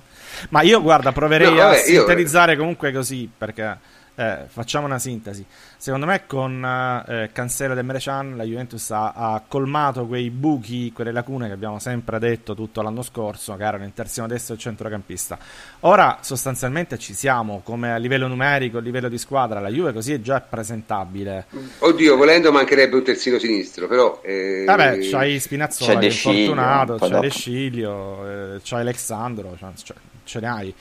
[0.50, 2.58] Ma io, guarda, proverei no, vabbè, a sintetizzare io...
[2.58, 3.78] comunque così perché
[4.16, 5.44] eh, facciamo una sintesi.
[5.76, 6.64] Secondo me con
[7.06, 11.78] eh, Cancelo e Merechan la Juventus ha, ha, colmato quei buchi, quelle lacune che abbiamo
[11.78, 15.38] sempre detto tutto l'anno scorso, che erano il terzino destro e il centrocampista.
[15.80, 20.12] Ora sostanzialmente ci siamo, come a livello numerico, a livello di squadra, la Juve così
[20.12, 21.46] è già presentabile.
[21.78, 24.20] Oddio, volendo mancherebbe un terzino sinistro, però...
[24.22, 24.64] Eh...
[24.64, 30.74] Vabbè, c'hai Spinazzola, c'è infortunato, c'è De Sciglio, eh, c'hai Alexandro, cioè, ce ne hai.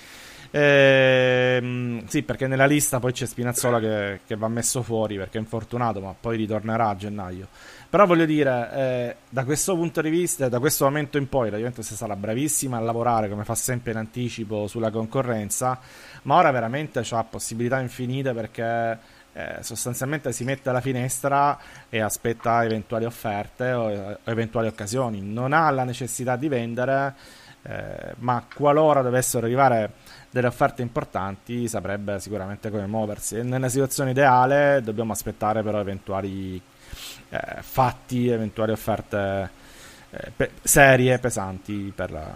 [0.56, 5.42] Ehm, sì, perché nella lista poi c'è Spinazzola che, che, va messo fuori perché è
[5.42, 7.48] infortunato, ma poi ritornerà a gennaio.
[7.90, 11.58] Però voglio dire, eh, da questo punto di vista, da questo momento in poi, la
[11.58, 15.80] Juventus sarà bravissima a lavorare come fa sempre in anticipo sulla concorrenza,
[16.24, 19.00] ma ora veramente ha possibilità infinite perché
[19.34, 21.58] eh, sostanzialmente si mette alla finestra
[21.90, 25.20] e aspetta eventuali offerte o, o eventuali occasioni.
[25.22, 27.16] Non ha la necessità di vendere,
[27.64, 29.94] eh, ma qualora dovessero arrivare
[30.34, 33.44] delle offerte importanti saprebbe sicuramente come muoversi.
[33.44, 36.60] Nella situazione ideale dobbiamo aspettare però eventuali
[37.30, 39.50] eh, fatti, eventuali offerte
[40.10, 42.28] eh, pe- serie, pesanti per, la,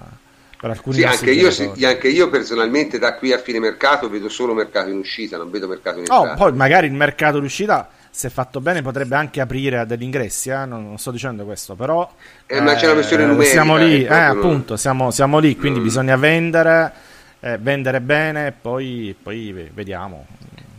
[0.62, 4.30] per alcuni sì, anche io, sì, anche io personalmente da qui a fine mercato vedo
[4.30, 6.34] solo mercato in uscita, non vedo mercato in oh, entrata.
[6.34, 10.50] Oh, poi magari il mercato d'uscita se fatto bene potrebbe anche aprire a degli ingressi,
[10.52, 10.66] eh?
[10.66, 12.08] non, non, sto dicendo questo, però
[12.46, 13.52] eh, ma c'è una questione eh, numerica.
[13.52, 15.84] Siamo lì, eh, appunto, siamo, siamo, lì, quindi mm.
[15.84, 17.06] bisogna vendere
[17.40, 20.26] eh, vendere bene e poi, poi, vediamo.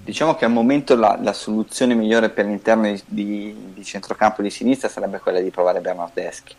[0.04, 4.50] Diciamo che al momento la, la soluzione migliore per l'interno di, di, di, centrocampo di
[4.50, 6.54] sinistra sarebbe quella di provare Bernardeschi.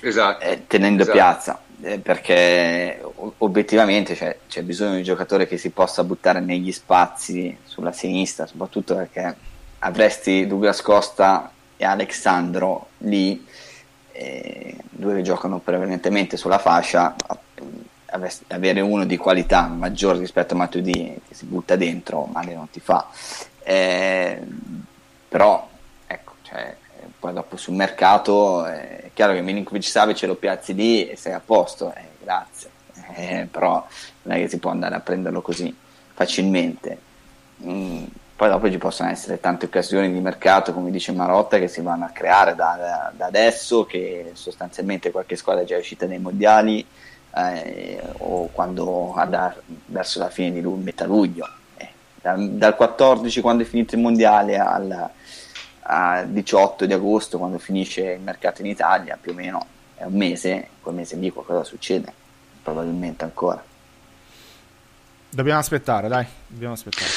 [0.00, 0.44] Esatto.
[0.44, 1.16] Eh, tenendo esatto.
[1.16, 3.00] piazza, eh, perché
[3.38, 8.46] obiettivamente cioè, c'è bisogno di un giocatore che si possa buttare negli spazi sulla sinistra,
[8.46, 9.36] soprattutto perché
[9.80, 13.44] avresti Douglas Costa e Alexandro lì,
[14.12, 17.14] eh, due che giocano prevalentemente sulla fascia,
[18.10, 22.80] avere uno di qualità maggiore rispetto a Matuidi che si butta dentro male non ti
[22.80, 23.06] fa.
[23.62, 24.40] Eh,
[25.28, 25.68] però
[26.06, 26.74] ecco cioè,
[27.18, 31.42] poi dopo sul mercato è chiaro che Milinkovic Savic lo piazzi lì e sei a
[31.44, 32.70] posto eh, grazie.
[33.14, 33.84] Eh, però
[34.22, 35.74] non è che si può andare a prenderlo così
[36.14, 37.06] facilmente.
[37.64, 38.04] Mm,
[38.36, 42.04] poi dopo ci possono essere tante occasioni di mercato come dice Marotta che si vanno
[42.04, 46.86] a creare da, da adesso che sostanzialmente qualche squadra è già uscita dai mondiali
[47.38, 49.54] eh, o quando andrà
[49.86, 51.48] verso la fine di luglio, metà luglio.
[51.76, 51.88] Eh,
[52.20, 55.10] dal, dal, 14 quando è finito il mondiale al,
[55.82, 60.14] al 18 di agosto quando finisce il mercato in Italia, più o meno è un
[60.14, 62.12] mese, quel mese lì qualcosa succede,
[62.62, 63.62] probabilmente ancora.
[65.30, 67.10] Dobbiamo aspettare, dai, dobbiamo aspettare.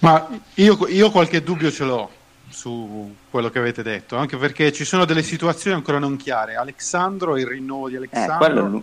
[0.00, 2.10] Ma io, io qualche dubbio ce l'ho
[2.48, 6.56] su quello che avete detto, anche perché ci sono delle situazioni ancora non chiare.
[6.56, 8.66] Alexandro, il rinnovo di eh, Alexandro.
[8.78, 8.82] Eh,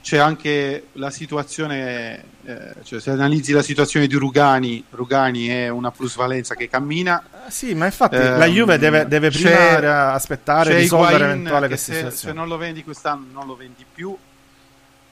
[0.00, 5.90] c'è anche la situazione, eh, cioè se analizzi la situazione di Rugani, Rugani è una
[5.90, 7.22] plusvalenza che cammina.
[7.46, 11.92] Eh, sì, ma infatti eh, la Juve deve, deve prima aspettare di risolvere eventuale questa
[11.92, 12.34] se, situazione.
[12.34, 14.16] Se non lo vendi quest'anno non lo vendi più.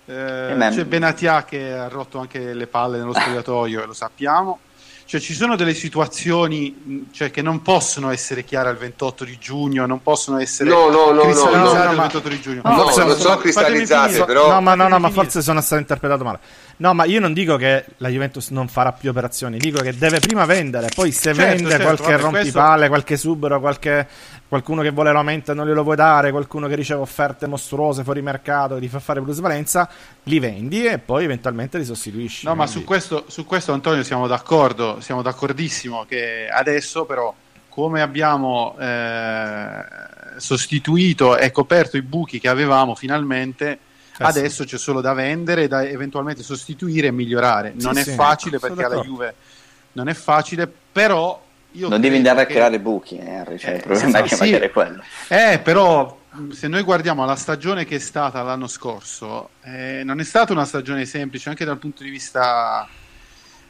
[0.08, 4.60] Eh, c'è Benatia che ha rotto anche le palle nello spogliatoio e lo sappiamo.
[5.06, 9.86] Cioè, ci sono delle situazioni cioè, che non possono essere chiare al 28 di giugno,
[9.86, 12.60] non possono essere no, no, no, cristallizzate no, al 28 di giugno.
[12.64, 14.48] No, no, forse, non sono cristallizzate, però.
[14.50, 16.40] No, ma, no, no, ma forse sono stato interpretato male.
[16.78, 20.18] No, ma io non dico che la Juventus non farà più operazioni, dico che deve
[20.18, 22.88] prima vendere, poi se certo, vende certo, qualche vabbè, rompipalle, questo...
[22.88, 24.08] qualche subero, qualche
[24.48, 28.22] qualcuno che vuole l'aumento e non glielo vuoi dare, qualcuno che riceve offerte mostruose fuori
[28.22, 29.88] mercato e ti fa fare plusvalenza,
[30.24, 32.46] li vendi e poi eventualmente li sostituisci.
[32.46, 32.72] No, quindi...
[32.72, 37.34] ma su questo, su questo Antonio siamo d'accordo, siamo d'accordissimo che adesso però
[37.68, 39.84] come abbiamo eh,
[40.38, 43.78] sostituito e coperto i buchi che avevamo finalmente, eh
[44.24, 44.70] adesso sì.
[44.70, 47.74] c'è solo da vendere, da eventualmente sostituire e migliorare.
[47.78, 49.34] Non sì, è sì, facile perché alla Juve
[49.92, 51.42] non è facile, però
[51.76, 52.42] io non devi andare che...
[52.42, 54.44] a creare buchi, Henry, cioè, eh, il problema esatto, è che sì.
[54.44, 55.02] magari è quello.
[55.28, 56.18] Eh, però
[56.50, 60.64] se noi guardiamo la stagione che è stata l'anno scorso, eh, non è stata una
[60.64, 62.86] stagione semplice anche dal punto di vista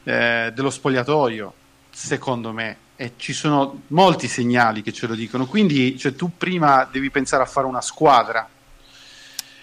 [0.03, 1.53] eh, dello spogliatoio,
[1.91, 2.77] secondo me.
[2.99, 5.45] E ci sono molti segnali che ce lo dicono.
[5.45, 8.47] Quindi cioè, tu prima devi pensare a fare una squadra.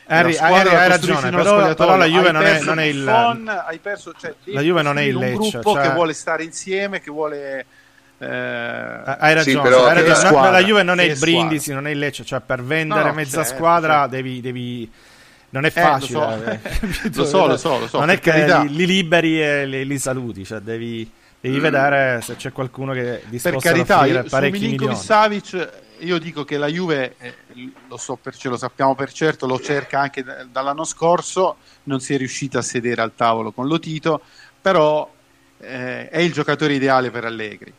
[0.07, 3.03] Harry, Harry hai ragione, però, però, la Juve non è, non è, il...
[3.03, 5.33] Fon, hai perso, cioè, la Juve non è il Lecce.
[5.33, 5.83] Un gruppo cioè...
[5.83, 7.67] che vuole stare insieme, che vuole
[8.25, 10.15] eh, hai ragione, sì, però, hai ragione.
[10.15, 13.15] Squadra, la Juve non è il Brindisi, non è il Lecce, cioè per vendere no,
[13.15, 14.09] mezza certo, squadra certo.
[14.11, 14.91] Devi, devi,
[15.51, 16.61] non è facile.
[16.63, 16.81] Eh,
[17.13, 17.47] lo, so.
[17.47, 19.99] lo, so, lo so, lo so, Non è che li, li, liberi e li, li
[19.99, 21.11] saluti, cioè devi,
[21.41, 21.61] devi mm.
[21.61, 24.97] vedere se c'è qualcuno che è disposto per carità, a offrire parecchi milioni.
[24.97, 27.35] Savic io dico che la Juve, eh,
[27.89, 32.01] lo, so per, ce lo sappiamo per certo, lo cerca anche d- dall'anno scorso, non
[32.01, 34.21] si è riuscita a sedere al tavolo con Lotito,
[34.61, 35.11] però
[35.59, 37.73] eh, è il giocatore ideale per Allegri.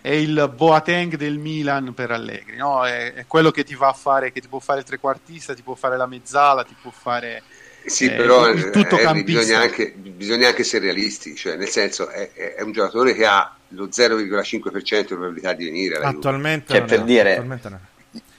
[0.00, 2.86] È il Boateng del Milan per Allegri, no?
[2.86, 5.62] è, è, quello che ti va a fare, che ti può fare il trequartista, ti
[5.62, 7.42] può fare la mezzala, ti può fare
[7.84, 12.08] sì, eh, però il tutto eh, bisogna, anche, bisogna, anche, essere realisti, cioè, nel senso
[12.08, 15.96] è, è, un giocatore che ha lo 0,5% di probabilità di venire.
[15.96, 17.60] Attualmente, cioè, per dire,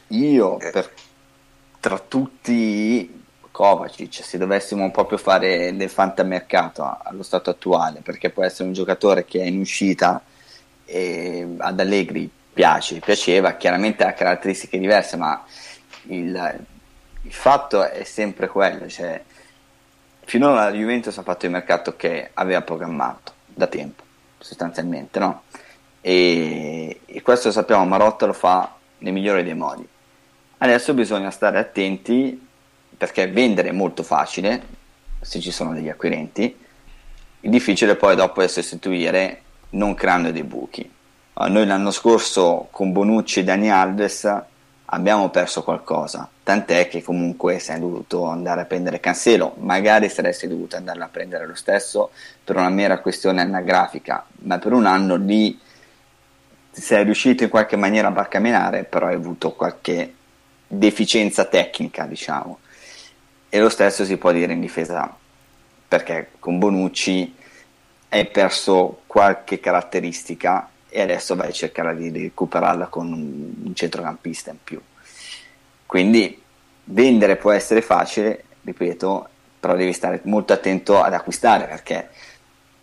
[0.07, 0.69] io eh.
[0.69, 0.91] per,
[1.79, 8.67] tra tutti Kovacic, se dovessimo proprio fare del fantamercato allo stato attuale, perché può essere
[8.67, 10.21] un giocatore che è in uscita
[10.91, 15.41] e ad Allegri piace, piaceva, chiaramente ha caratteristiche diverse, ma
[16.07, 16.65] il,
[17.21, 19.23] il fatto è sempre quello, cioè
[20.25, 24.03] finora la Juventus ha fatto il mercato che aveva programmato da tempo,
[24.37, 25.43] sostanzialmente, no?
[26.01, 29.87] E, e questo sappiamo, Marotta lo fa nel migliore dei modi.
[30.57, 32.47] Adesso bisogna stare attenti
[32.97, 34.61] perché vendere è molto facile
[35.21, 36.55] se ci sono degli acquirenti,
[37.43, 40.89] il difficile poi dopo è sostituire non creando dei buchi.
[41.33, 44.29] Noi l'anno scorso con Bonucci e Dani Alves
[44.85, 50.75] abbiamo perso qualcosa, tant'è che comunque sei dovuto andare a prendere Cancelo, magari saresti dovuto
[50.75, 52.11] andare a prendere lo stesso
[52.43, 55.57] per una mera questione anagrafica, ma per un anno lì
[56.69, 60.13] sei riuscito in qualche maniera a barcamenare, però hai avuto qualche
[60.67, 62.59] deficienza tecnica, diciamo.
[63.49, 65.13] E lo stesso si può dire in difesa,
[65.87, 67.35] perché con Bonucci
[68.13, 74.57] hai perso qualche caratteristica e adesso vai a cercare di recuperarla con un centrocampista in
[74.61, 74.81] più.
[75.85, 76.41] Quindi
[76.85, 82.09] vendere può essere facile, ripeto, però devi stare molto attento ad acquistare perché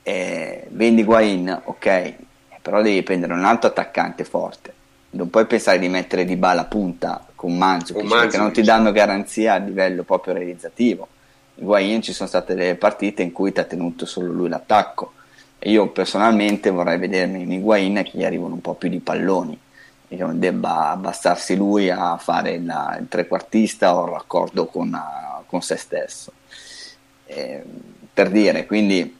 [0.02, 2.14] eh, vendi Guain, ok,
[2.62, 4.72] però devi prendere un altro attaccante forte.
[5.10, 9.54] Non puoi pensare di mettere di bala punta con Manzukic perché non ti danno garanzia
[9.54, 11.06] a livello proprio realizzativo.
[11.56, 15.12] In Guain ci sono state delle partite in cui ti ha tenuto solo lui l'attacco
[15.60, 19.58] io personalmente vorrei vedermi in Higuain che gli arrivano un po' più di palloni.
[20.10, 24.98] E che non debba abbassarsi lui a fare il, il trequartista o il raccordo con,
[25.46, 26.32] con se stesso.
[27.26, 27.62] Eh,
[28.14, 29.16] per dire quindi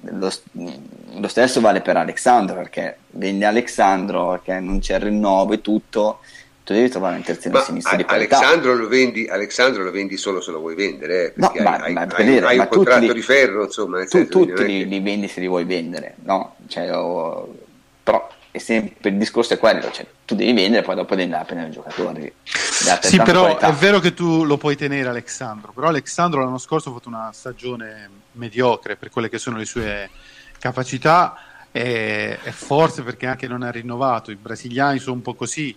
[0.00, 6.20] lo, lo, stesso vale per Alexandro perché vende Alexandro perché non c'è rinnovo e tutto
[6.68, 8.36] tu devi trovare un terzino sinistro di qualità.
[8.36, 11.92] Alexandro lo, vendi, Alexandro lo vendi solo se lo vuoi vendere, eh, perché no, hai,
[11.94, 14.04] ma, hai, dire, hai un contratto li, di ferro, insomma.
[14.04, 16.56] Tu, tutti li, li, vendi se li vuoi vendere, no?
[16.66, 17.54] Cioè, oh,
[18.02, 21.42] però è sempre, il discorso è quello, cioè, tu devi vendere poi dopo devi andare
[21.42, 22.30] a prendere i giocatori.
[22.42, 23.68] Sì, però qualità.
[23.68, 27.30] è vero che tu lo puoi tenere Alexandro, però Alexandro l'anno scorso ha fatto una
[27.32, 30.10] stagione mediocre per quelle che sono le sue
[30.58, 31.34] capacità
[31.72, 35.74] e, e forse perché anche non ha rinnovato, i brasiliani sono un po' così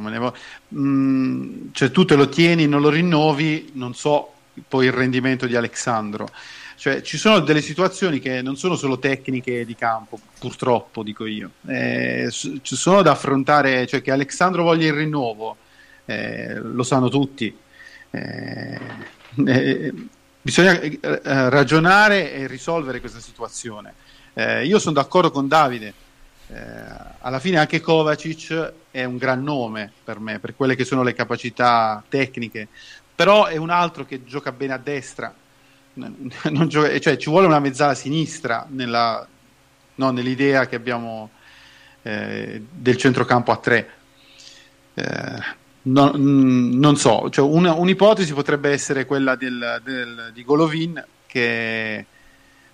[0.00, 0.34] Vo-
[0.74, 4.32] mm, cioè tu te lo tieni, non lo rinnovi, non so
[4.68, 6.28] poi il rendimento di Alexandro.
[6.76, 11.52] Cioè, ci sono delle situazioni che non sono solo tecniche di campo, purtroppo dico io,
[11.66, 15.56] eh, ci sono da affrontare, cioè che Alexandro voglia il rinnovo,
[16.04, 17.56] eh, lo sanno tutti.
[18.10, 18.80] Eh,
[19.46, 19.92] eh
[20.44, 21.00] bisogna eh,
[21.48, 23.94] ragionare e risolvere questa situazione.
[24.34, 25.94] Eh, io sono d'accordo con Davide,
[26.46, 31.14] alla fine anche Kovacic è un gran nome per me, per quelle che sono le
[31.14, 32.68] capacità tecniche,
[33.14, 35.34] però è un altro che gioca bene a destra,
[36.66, 39.26] gioca, cioè ci vuole una mezzala sinistra nella,
[39.94, 41.30] no, nell'idea che abbiamo
[42.02, 43.90] eh, del centrocampo a tre.
[44.94, 45.42] Eh,
[45.82, 52.04] no, non so, cioè una, un'ipotesi potrebbe essere quella del, del, di Golovin che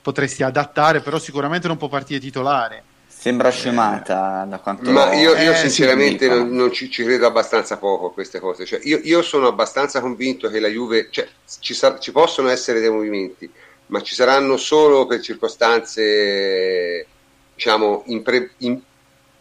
[0.03, 2.85] potresti adattare, però sicuramente non può partire titolare
[3.21, 7.77] Sembra scemata da quanto Ma io, io eh, sinceramente non, non ci, ci, credo abbastanza
[7.77, 8.65] poco a queste cose.
[8.65, 12.81] Cioè, io, io, sono abbastanza convinto che la Juve, cioè, ci, sa, ci, possono essere
[12.81, 13.51] dei movimenti,
[13.89, 17.07] ma ci saranno solo per circostanze,
[17.55, 18.81] diciamo, impre, in,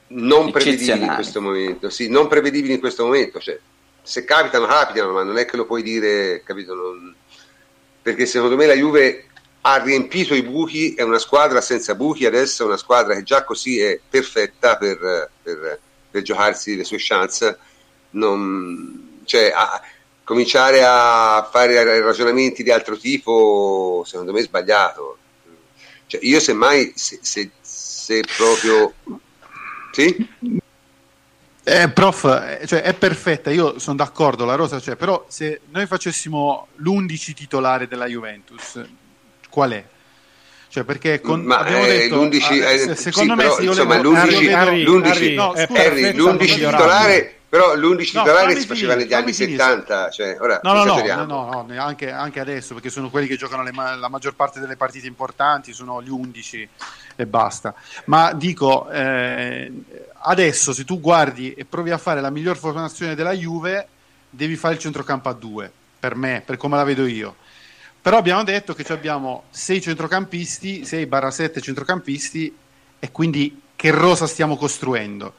[0.07, 1.89] non prevedibili in questo momento.
[1.89, 3.39] Sì, non prevedibili in questo momento.
[3.39, 3.57] Cioè,
[4.01, 6.75] se capitano, capitano, ma non è che lo puoi dire, capito?
[6.75, 7.15] Non,
[8.01, 9.28] perché secondo me la Juve
[9.61, 13.43] ha riempito i buchi, è una squadra senza buchi, adesso è una squadra che già
[13.43, 15.79] così è perfetta per, per,
[16.09, 17.57] per giocarsi le sue chance.
[18.11, 19.81] Non, cioè, a,
[20.23, 25.17] cominciare a fare ragionamenti di altro tipo, secondo me è sbagliato.
[26.05, 28.93] Cioè, io semmai, se, se, se proprio...
[29.91, 30.27] Sì?
[31.63, 35.85] Eh, prof, eh, cioè, è perfetta, io sono d'accordo, la rosa c'è, però se noi
[35.85, 38.81] facessimo l'11 titolare della Juventus,
[39.59, 39.83] qual è?
[40.69, 43.55] Cioè, perché con, ma abbiamo eh, detto, l'11, ah, eh, se- secondo sì, me però,
[43.55, 46.69] se insomma, levo- l'11, Harry, Harry, l'11 Harry, no, scusa, Harry, perfetta, l'11 migliorabile.
[46.69, 49.57] titolare, però l'11 No, titolare si faceva negli anni finire.
[49.63, 53.27] 70, cioè, ora No, no, no, no, no, no, anche, anche adesso, perché sono quelli
[53.27, 56.69] che giocano le la maggior parte delle partite importanti, sono gli 11
[57.15, 57.73] e basta.
[58.05, 59.71] Ma dico, eh,
[60.21, 63.87] adesso se tu guardi e provi a fare la miglior formazione della Juve,
[64.29, 67.35] devi fare il centrocampo a due, per me, per come la vedo io.
[68.01, 72.55] Però abbiamo detto che abbiamo 6 centrocampisti, 6-7 centrocampisti,
[72.99, 75.35] e quindi che rosa stiamo costruendo?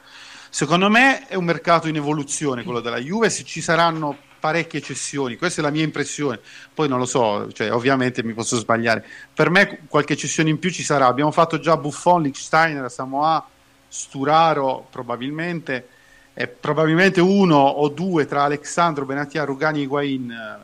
[0.49, 5.37] Secondo me è un mercato in evoluzione quello della Juve, se ci saranno parecchie cessioni,
[5.37, 6.39] questa è la mia impressione,
[6.73, 9.05] poi non lo so, cioè, ovviamente mi posso sbagliare.
[9.33, 13.47] Per me qualche cessione in più ci sarà, abbiamo fatto già Buffon, Lichsteiner, Samoa,
[13.87, 15.87] Sturaro probabilmente,
[16.33, 20.63] e probabilmente uno o due tra Alexandro, Benatia, Rugani e Higuain eh,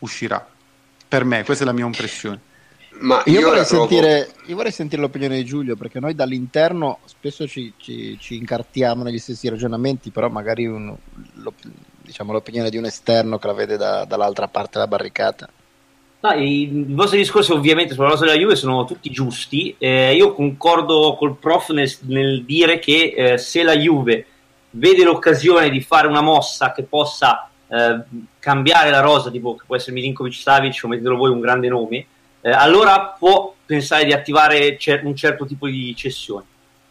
[0.00, 0.53] uscirà.
[1.14, 2.40] Per me, questa è la mia impressione.
[2.98, 6.98] Ma Io, io, vorrei trovo- sentire, io vorrei sentire l'opinione di Giulio perché noi dall'interno
[7.04, 10.92] spesso ci, ci- ci incartiamo negli stessi ragionamenti, però magari un-
[11.34, 11.54] l'op-
[12.02, 15.48] diciamo, l'opinione di un esterno che la vede da- dall'altra parte della barricata.
[16.18, 19.72] No, i, I vostri discorsi ovviamente sulla rosa della Juve sono tutti giusti.
[19.78, 24.26] Eh, io concordo col prof nel, nel dire che eh, se la Juve
[24.70, 28.00] vede l'occasione di fare una mossa che possa eh,
[28.38, 32.06] cambiare la rosa, tipo che può essere Milinkovic Savic o mettetelo voi un grande nome,
[32.40, 36.44] eh, allora può pensare di attivare cer- un certo tipo di cessione.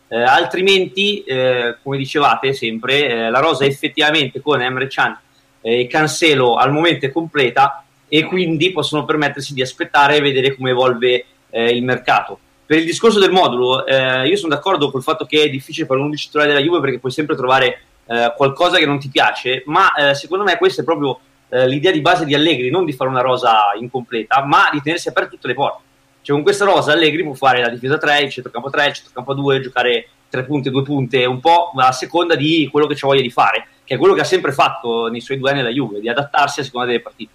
[0.10, 5.18] Eh, altrimenti, eh, come dicevate sempre, eh, la rosa effettivamente con Emre Can
[5.62, 10.72] e Cancelo al momento è completa e quindi possono permettersi di aspettare e vedere come
[10.72, 12.40] evolve il mercato.
[12.66, 16.00] Per il discorso del modulo, eh, io sono d'accordo col fatto che è difficile fare
[16.00, 17.82] un 11 titolare della Juve perché puoi sempre trovare
[18.14, 21.91] eh, qualcosa che non ti piace, ma eh, secondo me questa è proprio eh, l'idea
[21.91, 25.47] di base di Allegri, non di fare una rosa incompleta, ma di tenersi aperte tutte
[25.47, 25.82] le porte.
[26.22, 29.34] Cioè con questa rosa Allegri può fare la difesa 3, il centrocampo 3, il centrocampo
[29.34, 33.22] 2, giocare tre punte, due punte, un po' a seconda di quello che c'è voglia
[33.22, 35.99] di fare, che è quello che ha sempre fatto nei suoi due anni alla Juve,
[35.99, 37.32] di adattarsi a seconda delle partite.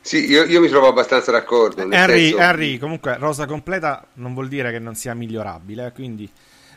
[0.00, 1.84] Sì, io, io mi trovo abbastanza d'accordo.
[1.84, 6.30] nel Henry, senso- Henry, comunque, rosa completa non vuol dire che non sia migliorabile, quindi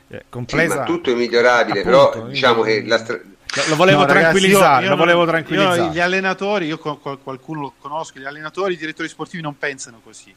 [0.08, 0.76] eh, Sì, completa...
[0.76, 3.20] ma tutto è migliorabile, Appunto, però diciamo che la stra-
[3.68, 5.92] Lo, volevo No, ragazzi, tranquillizzare, io- io lo non- volevo io tranquillizzare.
[5.94, 10.02] gli allenatori, io qual- qual- qualcuno lo conosco, gli allenatori, i direttori sportivi non pensano
[10.04, 10.34] così.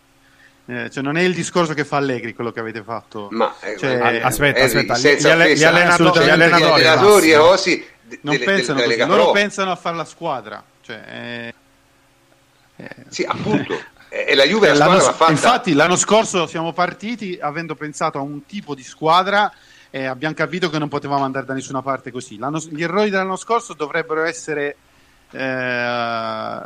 [0.70, 3.28] Eh, cioè non è il discorso che fa Allegri quello che avete fatto.
[3.30, 6.86] ma, eh, Cioè, ma- aspetta, Henry, aspetta, gli alle- gli allenato- assolutamente, gli allenatori, gli
[6.86, 10.62] allenatori e così de- non delle- pensano così, Lega loro pensano a fare la squadra.
[10.82, 11.54] Cioè, eh,
[12.76, 13.74] eh, Sì, appunto.
[14.08, 15.30] E e la Juve la l'anno squadra l'ha fatta.
[15.32, 19.52] Infatti, l'anno scorso siamo partiti avendo pensato a un tipo di squadra
[19.90, 22.38] e abbiamo capito che non potevamo andare da nessuna parte così.
[22.38, 24.76] L'anno- gli errori dell'anno scorso dovrebbero essere
[25.30, 26.60] eh,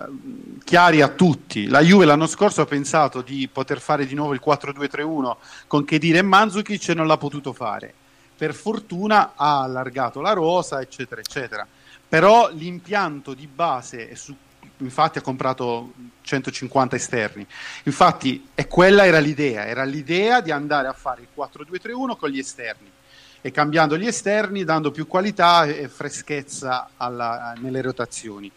[0.64, 1.66] chiari a tutti.
[1.68, 5.36] La Juve l'anno scorso ha pensato di poter fare di nuovo il 4-2-3-1
[5.66, 7.92] con Kedira e Mandzukic e non l'ha potuto fare.
[8.36, 11.66] Per fortuna ha allargato la rosa, eccetera, eccetera.
[12.08, 14.34] Però l'impianto di base è su
[14.84, 17.46] infatti ha comprato 150 esterni.
[17.84, 22.38] Infatti, e quella era l'idea, era l'idea di andare a fare il 4-2-3-1 con gli
[22.38, 22.90] esterni
[23.40, 28.50] e cambiando gli esterni, dando più qualità e freschezza alla- nelle rotazioni.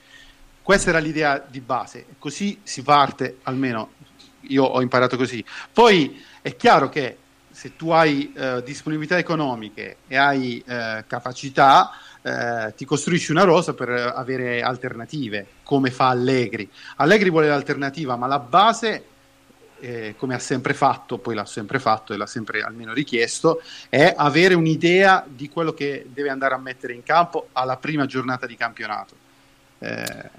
[0.61, 3.91] Questa era l'idea di base, così si parte, almeno
[4.47, 5.43] io ho imparato così.
[5.71, 7.17] Poi è chiaro che
[7.51, 11.91] se tu hai eh, disponibilità economiche e hai eh, capacità,
[12.25, 16.67] eh, ti costruisci una rosa per avere alternative, come fa Allegri.
[16.95, 19.05] Allegri vuole l'alternativa, ma la base,
[19.79, 24.11] eh, come ha sempre fatto, poi l'ha sempre fatto e l'ha sempre almeno richiesto, è
[24.17, 28.55] avere un'idea di quello che deve andare a mettere in campo alla prima giornata di
[28.55, 29.13] campionato.
[29.77, 30.29] Eh,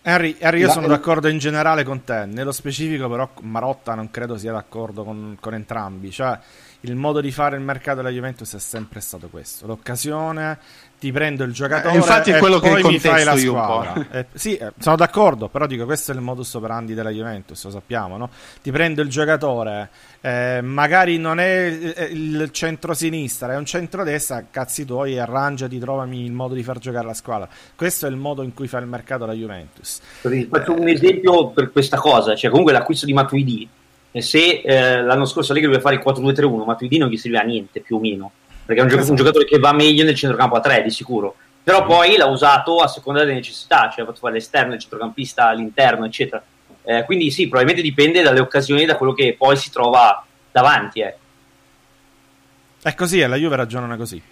[0.00, 4.38] Henry, Henry, io sono d'accordo in generale con te, nello specifico però Marotta non credo
[4.38, 6.38] sia d'accordo con, con entrambi, cioè
[6.82, 10.58] il modo di fare il mercato della Juventus è sempre stato questo, l'occasione,
[10.98, 14.06] ti prendo il giocatore Eh, infatti è e quello che poi mi fai la squadra.
[14.10, 17.70] Eh, sì, eh, sono d'accordo, però dico questo è il modus operandi della Juventus, lo
[17.70, 18.30] sappiamo, no?
[18.60, 19.90] Ti prendo il giocatore,
[20.20, 26.32] eh, magari non è eh, il centro-sinistra, è un centro-destra, cazzi tuoi, arrangiati, trovami il
[26.32, 27.48] modo di far giocare la squadra.
[27.76, 30.00] Questo è il modo in cui fa il mercato la Juventus.
[30.22, 33.68] Vi Faccio un esempio per questa cosa, cioè comunque l'acquisto di Matuidi,
[34.10, 37.44] eh, se eh, l'anno scorso Allegri doveva fare il 4-2-3-1, Matuidi non gli serviva a
[37.44, 38.32] niente più o meno,
[38.68, 41.36] perché è un, gioc- un giocatore che va meglio nel centrocampo a 3 di sicuro,
[41.62, 45.46] però poi l'ha usato a seconda delle necessità, cioè ha fatto fare l'esterno, il centrocampista
[45.48, 46.42] all'interno, eccetera.
[46.82, 51.00] Eh, quindi sì, probabilmente dipende dalle occasioni, da quello che poi si trova davanti.
[51.00, 51.14] Eh.
[52.82, 54.22] È così, e la Juve ragionano così.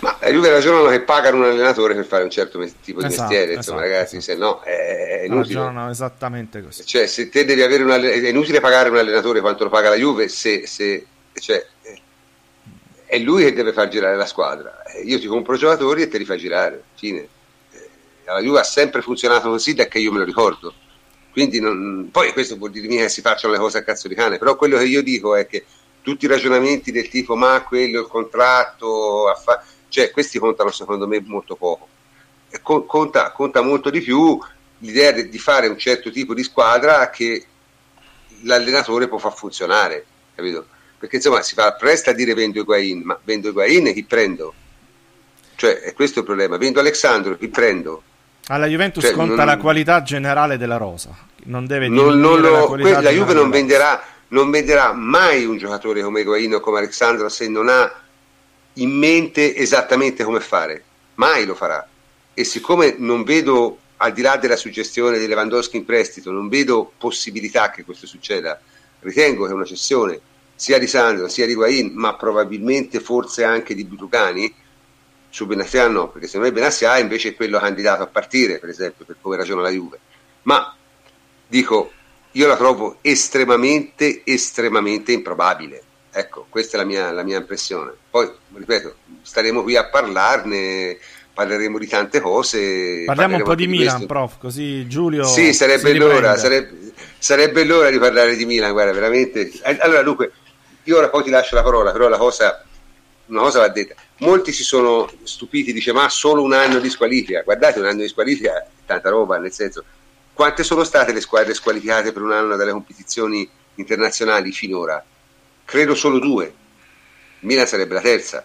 [0.00, 3.28] Ma la Juve ragionano che pagano un allenatore per fare un certo tipo di Esatto,
[3.28, 4.32] mestiere, insomma, esatto, ragazzi, esatto.
[4.38, 5.54] se no è, è inutile.
[5.60, 6.84] Ragionano esattamente così.
[6.84, 9.90] Cioè, se te devi avere un alle- è inutile pagare un allenatore quanto lo paga
[9.90, 11.66] la Juve se, se- cioè, eh,
[13.12, 14.82] è lui che deve far girare la squadra.
[14.84, 16.82] Eh, Io ti compro giocatori e te li fai girare.
[16.96, 17.18] Fine.
[17.72, 17.88] Eh,
[18.24, 20.72] La Juve ha sempre funzionato così da che io me lo ricordo.
[21.30, 24.38] Quindi non- poi questo vuol dire che si facciano le cose a cazzo di cane,
[24.38, 25.62] però quello che io dico è che
[26.00, 31.20] tutti i ragionamenti del tipo ma quello il contratto, affa-", cioè questi contano secondo me
[31.20, 31.88] molto poco.
[32.62, 34.38] Co- conta, conta molto di più
[34.78, 37.44] l'idea de- di fare un certo tipo di squadra che
[38.44, 40.04] l'allenatore può far funzionare,
[40.34, 40.66] capito?
[41.02, 44.54] Perché insomma si fa presto a dire vendo Higuain, ma vendo Higuain e chi prendo?
[45.56, 46.56] Cioè, è questo il problema.
[46.58, 48.04] Vendo Alexandro, chi prendo?
[48.46, 51.10] Alla Juventus Cioè, conta non- la qualità generale della rosa.
[51.46, 56.02] Non deve Non- non lo- la la Juve non venderà, non venderà mai un giocatore
[56.02, 57.92] come Higuain o come Alexandro se non ha
[58.74, 60.84] in mente esattamente come fare.
[61.16, 61.84] Mai lo farà.
[62.32, 66.92] E siccome non vedo, al di là della suggestione di Lewandowski in prestito, non vedo
[66.96, 68.60] possibilità che questo succeda,
[69.00, 70.20] ritengo che una cessione
[70.62, 74.54] sia di Sandro sia di Higuain, ma probabilmente forse anche di Butucani,
[75.28, 79.04] su Benassia no, perché secondo me Benassia invece è quello candidato a partire, per esempio,
[79.04, 79.98] per come ragiona la Juve.
[80.42, 80.72] Ma
[81.48, 81.90] dico,
[82.30, 85.82] io la trovo estremamente, estremamente improbabile.
[86.12, 87.90] Ecco, questa è la mia, la mia impressione.
[88.08, 90.96] Poi, ripeto, staremo qui a parlarne,
[91.34, 93.02] parleremo di tante cose.
[93.04, 94.06] Parliamo un po' di anche Milan, questo.
[94.06, 99.50] prof, così Giulio Sì, sarebbe l'ora, sarebbe, sarebbe l'ora di parlare di Milan, guarda, veramente.
[99.80, 100.30] Allora, dunque,
[100.84, 102.64] io ora poi ti lascio la parola, però la cosa,
[103.26, 103.94] una cosa va detta.
[104.18, 107.42] Molti si sono stupiti, dice, ma solo un anno di squalifica.
[107.42, 109.84] Guardate, un anno di squalifica è tanta roba, nel senso,
[110.32, 115.04] quante sono state le squadre squalificate per un anno dalle competizioni internazionali finora?
[115.64, 116.52] Credo solo due.
[117.40, 118.44] Milan sarebbe la terza.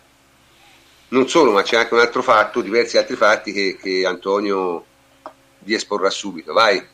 [1.10, 4.86] Non solo, ma c'è anche un altro fatto, diversi altri fatti che, che Antonio
[5.60, 6.54] vi esporrà subito.
[6.54, 6.86] Vai.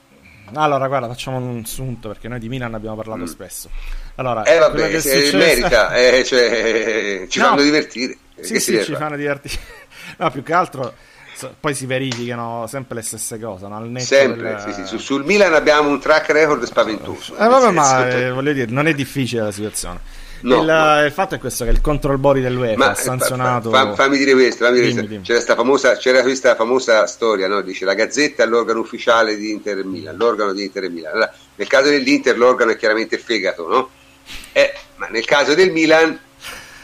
[0.54, 3.70] Allora, guarda, facciamo un sunto perché noi di Milan abbiamo parlato spesso.
[4.16, 7.46] Allora, Eh vabbè, che successo- merita, eh, cioè, ci No.
[7.46, 8.18] fanno divertire.
[8.40, 9.60] Sì, si sì, deve ci fanno divertire.
[10.18, 10.94] No, più che altro
[11.60, 14.00] poi si verificano sempre le stesse cose, no?
[14.00, 14.86] Sempre, del- sì, sì.
[14.86, 17.34] Su- sul Milan abbiamo un track record spaventoso.
[17.36, 20.00] Eh, vabbè, nel ma eh, voglio dire, non è difficile la situazione.
[20.42, 21.06] No, il, no.
[21.06, 23.72] il fatto è questo: che il control body dell'UEFA ha sanzionato.
[23.72, 25.30] fa- fa- fammi dire questo, fammi dire Dimmi, questo.
[25.32, 25.42] dimmi.
[25.42, 27.62] C'era, famosa, c'era questa famosa storia, no?
[27.62, 31.14] dice la Gazzetta è l'organo ufficiale di Inter Milan, l'organo di Inter Milan.
[31.14, 33.90] Allora, nel caso dell'Inter l'organo è chiaramente fegato, no?
[34.52, 36.20] Eh, ma nel caso del Milan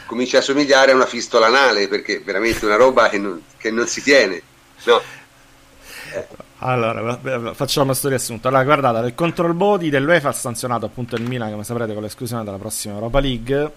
[0.06, 3.70] comincia a somigliare a una fistola anale perché è veramente una roba che non, che
[3.70, 4.42] non si tiene.
[4.84, 5.00] No,
[6.58, 8.48] Allora, vabbè, facciamo questo riassunto.
[8.48, 12.44] Allora, guardate, il control body dell'UEFA ha sanzionato appunto il Milan, come saprete, con l'esclusione
[12.44, 13.72] della prossima Europa League.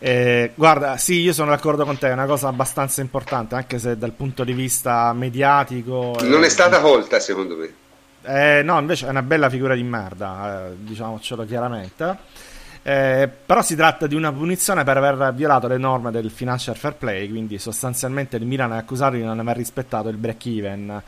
[0.00, 3.98] Eh, guarda, sì, io sono d'accordo con te, è una cosa abbastanza importante, anche se
[3.98, 6.16] dal punto di vista mediatico...
[6.22, 7.74] non eh, è stata colta secondo me.
[8.22, 12.16] Eh, no, invece è una bella figura di merda, eh, diciamocelo chiaramente.
[12.88, 16.94] Eh, però si tratta di una punizione per aver violato le norme del financial fair
[16.94, 21.02] play, quindi sostanzialmente il Milan è accusato di non aver rispettato il break even.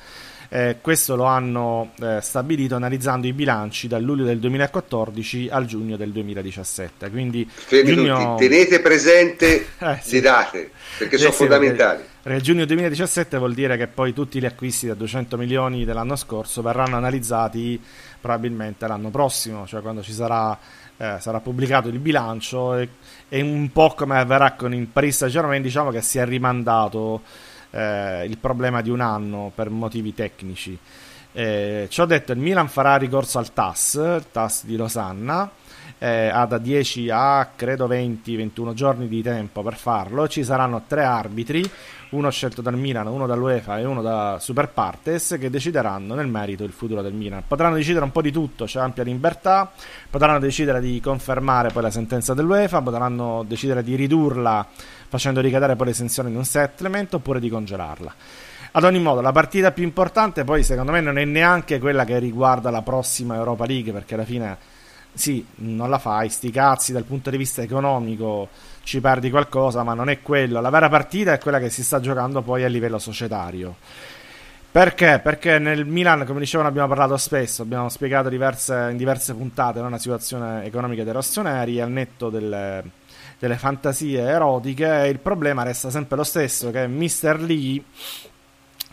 [0.50, 5.96] Eh, questo lo hanno eh, stabilito analizzando i bilanci dal luglio del 2014 al giugno
[5.96, 7.08] del 2017.
[7.08, 10.16] Quindi giugno- tenete presente Eh, sì.
[10.16, 12.02] le date perché sono sì, fondamentali.
[12.22, 16.60] Perché giugno 2017 vuol dire che poi tutti gli acquisti da 200 milioni dell'anno scorso
[16.60, 17.80] verranno analizzati
[18.20, 20.58] probabilmente l'anno prossimo, cioè quando ci sarà,
[21.00, 22.88] eh, sarà pubblicato il bilancio e,
[23.30, 27.22] e un po' come avverrà con il Paris Saint-Germain, diciamo che si è rimandato
[27.70, 30.78] eh, il problema di un anno per motivi tecnici.
[31.32, 35.50] Eh, ciò detto, il Milan farà ricorso al TAS, il TAS di Losanna,
[36.02, 40.26] eh, ha da 10 a credo 20-21 giorni di tempo per farlo.
[40.28, 41.62] Ci saranno tre arbitri,
[42.10, 46.64] uno scelto dal Milan, uno dall'UEFA e uno da Super Partes, che decideranno nel merito
[46.64, 47.42] il futuro del Milan.
[47.46, 49.70] Potranno decidere un po' di tutto, c'è ampia libertà,
[50.08, 54.66] potranno decidere di confermare poi la sentenza dell'UEFA, potranno decidere di ridurla
[55.06, 58.14] facendo ricadere poi l'esenzione in un settlement oppure di congelarla.
[58.72, 62.18] Ad ogni modo, la partita più importante poi secondo me non è neanche quella che
[62.18, 64.78] riguarda la prossima Europa League, perché alla fine
[65.12, 68.48] sì, non la fai, sti cazzi dal punto di vista economico
[68.82, 70.60] ci perdi qualcosa, ma non è quello.
[70.60, 73.76] La vera partita è quella che si sta giocando poi a livello societario.
[74.72, 75.20] Perché?
[75.22, 79.86] Perché nel Milan, come dicevano, abbiamo parlato spesso, abbiamo spiegato diverse, in diverse puntate no?
[79.86, 82.82] una situazione economica dei rossoneri al netto delle,
[83.38, 85.06] delle fantasie erotiche.
[85.08, 87.40] Il problema resta sempre lo stesso: che Mr.
[87.40, 87.82] Lee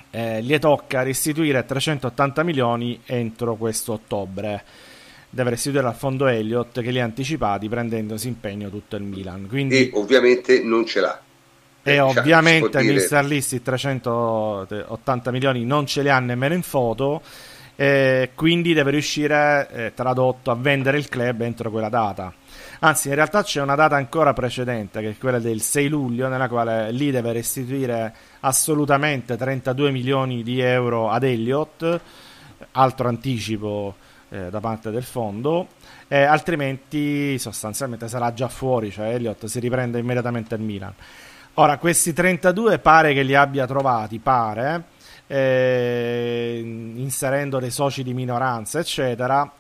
[0.10, 4.64] eh, gli tocca restituire 380 milioni entro questo ottobre.
[5.38, 9.46] Deve restituire al fondo Elliott che li ha anticipati prendendosi impegno tutto il Milan.
[9.48, 11.22] Quindi E ovviamente non ce l'ha.
[11.84, 12.94] e diciamo, ovviamente dire...
[12.94, 17.22] Mister Listi 380 milioni non ce li ha nemmeno in foto
[17.76, 22.34] eh, quindi deve riuscire eh, tradotto a vendere il club entro quella data
[22.80, 26.48] anzi in realtà c'è una data ancora precedente che è quella del 6 luglio nella
[26.48, 32.02] quale lì deve restituire assolutamente 32 milioni di euro ad Elliott
[32.72, 35.68] altro anticipo eh, da parte del fondo
[36.08, 40.94] eh, altrimenti sostanzialmente sarà già fuori cioè Elliott si riprende immediatamente il Milan.
[41.56, 44.84] Ora questi 32 pare che li abbia trovati pare
[45.28, 49.52] eh, inserendo dei soci di minoranza eccetera.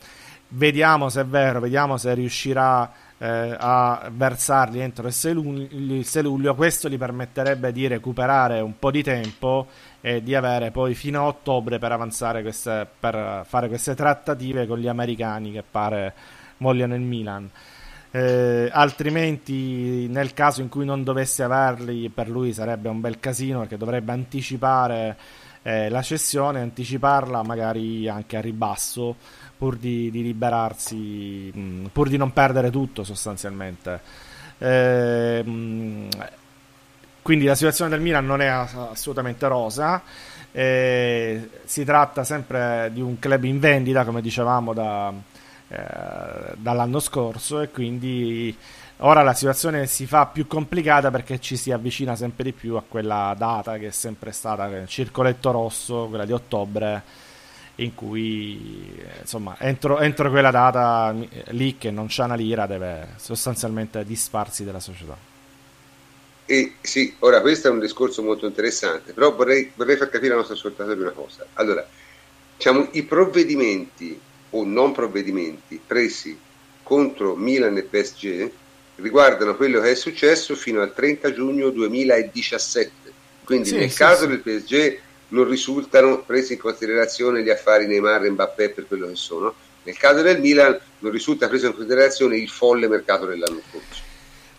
[0.49, 2.89] Vediamo se è vero vediamo se riuscirà
[3.19, 8.59] eh, a versarli entro il 6, luglio, il 6 luglio, questo gli permetterebbe di recuperare
[8.59, 9.67] un po' di tempo
[10.01, 14.77] e di avere poi fino a ottobre per avanzare queste, per fare queste trattative con
[14.77, 16.13] gli americani che pare
[16.57, 17.49] vogliono il Milan.
[18.11, 23.59] Eh, altrimenti, nel caso in cui non dovesse averli, per lui sarebbe un bel casino
[23.59, 25.17] perché dovrebbe anticipare
[25.63, 29.15] eh, la cessione, anticiparla magari anche a ribasso
[29.57, 33.99] pur di, di liberarsi, mh, mm, pur di non perdere tutto sostanzialmente.
[34.59, 35.43] Eh,
[37.21, 40.01] quindi la situazione del Milan non è assolutamente rosa.
[40.51, 45.11] Eh, si tratta sempre di un club in vendita, come dicevamo da,
[45.67, 48.55] eh, dall'anno scorso, e quindi
[48.99, 52.83] ora la situazione si fa più complicata perché ci si avvicina sempre di più a
[52.87, 57.03] quella data che è sempre stata il circoletto rosso, quella di ottobre
[57.77, 61.13] in cui insomma entro, entro quella data
[61.49, 65.35] lì che non c'è una lira deve sostanzialmente disfarsi della società.
[66.49, 70.37] E sì, ora questo è un discorso molto interessante, però vorrei, vorrei far capire al
[70.37, 71.45] nostro ascoltatore una cosa.
[71.53, 71.85] Allora,
[72.55, 74.17] diciamo, i provvedimenti
[74.51, 76.39] o non provvedimenti presi
[76.83, 78.51] contro Milan e PSG
[78.95, 82.91] riguardano quello che è successo fino al 30 giugno 2017.
[83.43, 84.27] Quindi sì, nel sì, caso sì.
[84.27, 84.99] del PSG
[85.29, 89.53] non risultano presi in considerazione gli affari Neymar e Mbappé per quello che sono.
[89.83, 94.05] Nel caso del Milan non risulta preso in considerazione il folle mercato dell'anno scorso.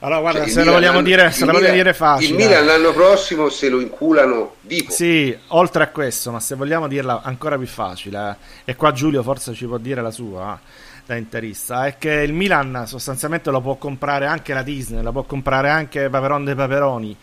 [0.00, 2.30] Allora, guarda, cioè, se, lo vogliamo, dire, se lo vogliamo dire facile.
[2.30, 4.92] Il Milan l'anno prossimo se lo inculano vivo.
[4.92, 9.24] Sì, oltre a questo, ma se vogliamo dirla ancora più facile, eh, e qua Giulio
[9.24, 13.60] forse ci può dire la sua eh, da interista, è che il Milan sostanzialmente lo
[13.60, 17.16] può comprare anche la Disney, lo può comprare anche Paperon dei Paperoni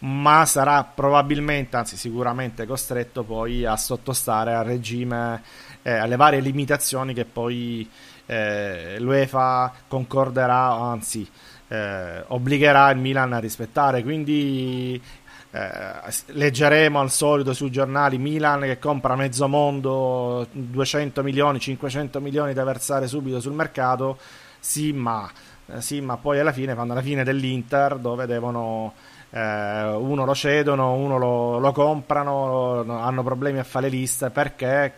[0.00, 5.42] ma sarà probabilmente, anzi sicuramente costretto poi a sottostare al regime,
[5.82, 7.88] eh, alle varie limitazioni che poi
[8.26, 11.28] eh, l'UEFA concorderà, anzi
[11.68, 14.02] eh, obbligherà il Milan a rispettare.
[14.02, 15.00] Quindi
[15.50, 22.54] eh, leggeremo al solito sui giornali Milan che compra mezzo mondo, 200 milioni, 500 milioni
[22.54, 24.18] da versare subito sul mercato.
[24.58, 25.30] Sì, ma,
[25.66, 28.94] eh, sì, ma poi alla fine fanno la fine dell'Inter dove devono
[29.30, 34.92] eh, uno lo cedono, uno lo, lo comprano, hanno problemi a fare le liste perché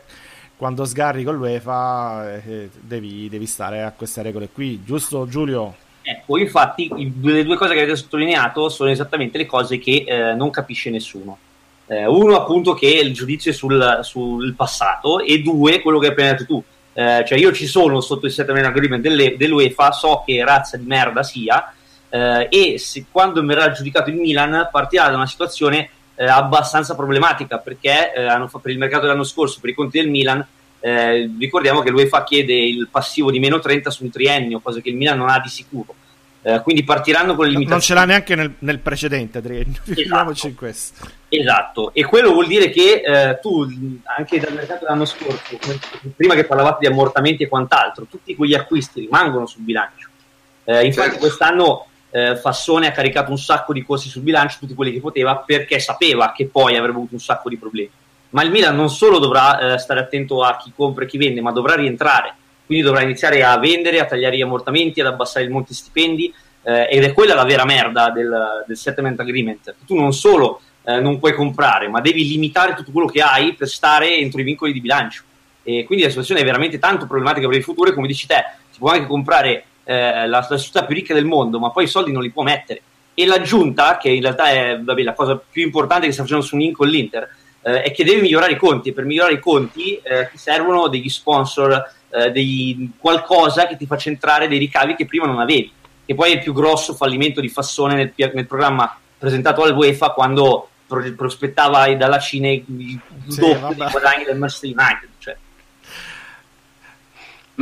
[0.56, 5.74] quando sgarri con l'UEFA eh, devi, devi, stare a queste regole qui, giusto Giulio?
[6.02, 6.88] Ecco, infatti
[7.20, 11.36] le due cose che avete sottolineato sono esattamente le cose che eh, non capisce nessuno.
[11.86, 16.12] Eh, uno appunto che è il giudizio sul, sul, passato e due quello che hai
[16.12, 16.64] appena detto tu.
[16.94, 19.02] Eh, cioè io ci sono sotto il settlement agreement
[19.36, 21.72] dell'UEFA, so che razza di merda sia,
[22.12, 27.56] eh, e se, quando verrà giudicato il Milan partirà da una situazione eh, abbastanza problematica
[27.56, 30.46] perché eh, hanno, per il mercato dell'anno scorso, per i conti del Milan,
[30.80, 34.90] eh, ricordiamo che l'UEFA chiede il passivo di meno 30 su un triennio, cosa che
[34.90, 35.94] il Milan non ha di sicuro.
[36.42, 37.70] Eh, quindi partiranno con le limitazioni.
[37.70, 40.46] Non ce l'ha neanche nel, nel precedente triennio, esatto.
[40.48, 41.08] in questo.
[41.30, 43.66] Esatto, e quello vuol dire che eh, tu,
[44.18, 45.58] anche dal mercato dell'anno scorso,
[46.14, 50.10] prima che parlavate di ammortamenti e quant'altro, tutti quegli acquisti rimangono sul bilancio.
[50.64, 51.18] Infatti certo.
[51.18, 55.36] quest'anno eh, Fassone ha caricato un sacco di costi sul bilancio, tutti quelli che poteva,
[55.36, 57.90] perché sapeva che poi avrebbe avuto un sacco di problemi.
[58.30, 61.40] Ma il Milan non solo dovrà eh, stare attento a chi compra e chi vende,
[61.40, 62.34] ma dovrà rientrare.
[62.64, 66.32] Quindi dovrà iniziare a vendere, a tagliare gli ammortamenti, ad abbassare il monte stipendi.
[66.64, 69.74] Eh, ed è quella la vera merda del, del settlement agreement.
[69.84, 73.68] Tu non solo eh, non puoi comprare, ma devi limitare tutto quello che hai per
[73.68, 75.24] stare entro i vincoli di bilancio.
[75.62, 77.90] E quindi la situazione è veramente tanto problematica per il futuro.
[77.90, 81.24] E come dici te, si può anche comprare eh, la, la società più ricca del
[81.24, 82.82] mondo, ma poi i soldi non li può mettere.
[83.14, 86.56] E l'aggiunta, che in realtà è vabbè, la cosa più importante che sta facendo su
[86.56, 87.28] Nin con l'Inter,
[87.62, 88.88] eh, è che deve migliorare i conti.
[88.88, 93.86] E per migliorare i conti eh, ti servono degli sponsor, eh, dei, qualcosa che ti
[93.86, 95.70] faccia entrare dei ricavi che prima non avevi.
[96.04, 100.10] Che poi è il più grosso fallimento di Fassone nel, nel programma presentato al UEFA
[100.10, 100.68] quando
[101.16, 105.08] prospettava dalla Cina il sì, doppio dei guadagni del Manchester United.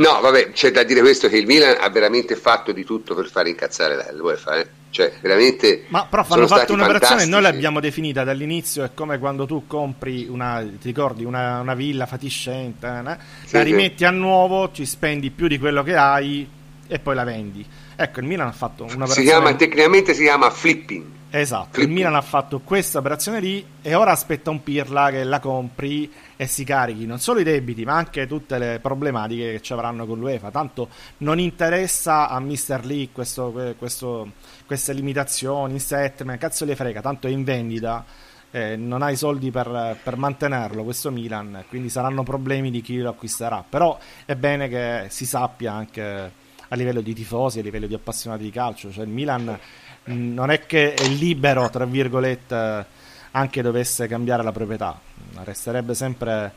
[0.01, 3.29] No, vabbè, c'è da dire questo che il Milan ha veramente fatto di tutto per
[3.29, 4.67] fare incazzare la UEFA, eh?
[4.89, 9.65] Cioè, veramente Ma prof, hanno fatto un'operazione, noi l'abbiamo definita dall'inizio, è come quando tu
[9.65, 13.17] compri una, ti ricordi, una, una villa fatiscente, eh?
[13.45, 14.05] sì, la rimetti sì.
[14.05, 16.45] a nuovo, ci spendi più di quello che hai
[16.87, 17.65] e poi la vendi.
[17.95, 19.21] Ecco, il Milan ha fatto un'operazione...
[19.21, 21.05] Si chiama, tecnicamente si chiama flipping.
[21.33, 25.39] Esatto, il Milan ha fatto questa operazione lì e ora aspetta un Pirla che la
[25.39, 29.71] compri e si carichi non solo i debiti ma anche tutte le problematiche che ci
[29.71, 30.51] avranno con l'UEFA.
[30.51, 30.89] Tanto
[31.19, 34.31] non interessa a Mister Lee questo, questo,
[34.65, 38.03] queste limitazioni, in settlement, cazzo le frega, tanto è in vendita.
[38.51, 43.11] Eh, non hai soldi per, per, mantenerlo questo Milan, quindi saranno problemi di chi lo
[43.11, 43.63] acquisterà.
[43.67, 46.31] Però è bene che si sappia anche
[46.67, 49.57] a livello di tifosi, a livello di appassionati di calcio, cioè il Milan
[50.05, 52.85] non è che è libero, tra virgolette,
[53.31, 54.99] anche dovesse cambiare la proprietà
[55.43, 56.53] resterebbe sempre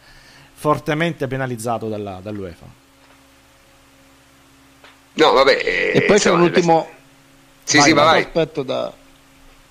[0.52, 2.66] fortemente penalizzato dalla, dall'UEFA.
[5.14, 5.52] No, vabbè.
[5.52, 6.88] Eh, e poi c'è un ultimo.
[7.62, 8.22] Sì, vai, sì, vai.
[8.22, 8.92] Aspetto da...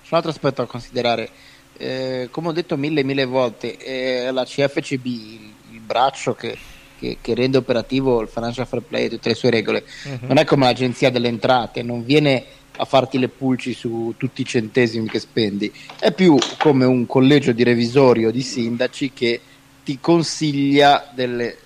[0.02, 1.28] C'è un altro aspetto da considerare.
[1.76, 6.56] Eh, come ho detto mille e mille volte, eh, la CFCB, il, il braccio che,
[6.98, 10.18] che, che, rende operativo il financial fair play e tutte le sue regole, uh-huh.
[10.20, 12.44] non è come l'agenzia delle entrate, non viene
[12.76, 17.52] a farti le pulci su tutti i centesimi che spendi, è più come un collegio
[17.52, 19.40] di revisori o di sindaci che
[19.84, 21.56] ti consiglia delle eh,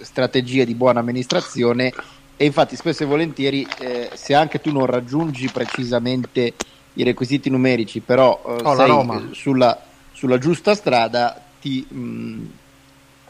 [0.00, 1.92] strategie di buona amministrazione
[2.36, 6.54] e infatti spesso e volentieri eh, se anche tu non raggiungi precisamente
[6.94, 12.44] i requisiti numerici però eh, oh, sei sulla, sulla, giusta strada ti, mh, mm,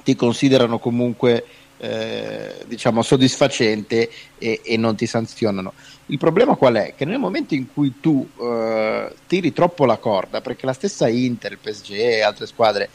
[0.04, 1.44] ti considerano comunque
[1.78, 5.72] eh, diciamo soddisfacente e, e non ti sanzionano
[6.06, 6.94] il problema qual è?
[6.94, 11.52] Che nel momento in cui tu uh, tiri troppo la corda, perché la stessa Inter,
[11.52, 12.90] il PSG e altre squadre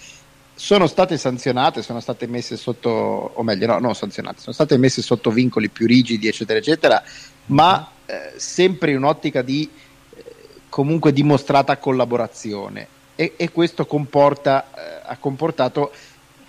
[0.53, 5.02] sono state sanzionate, sono state messe sotto, o meglio, no, non sanzionate, sono state messe
[5.02, 7.02] sotto vincoli più rigidi, eccetera, eccetera,
[7.48, 9.68] ma eh, sempre in un'ottica di
[10.15, 10.23] eh,
[10.68, 12.88] comunque dimostrata collaborazione.
[13.15, 15.91] E, e questo comporta, eh, ha comportato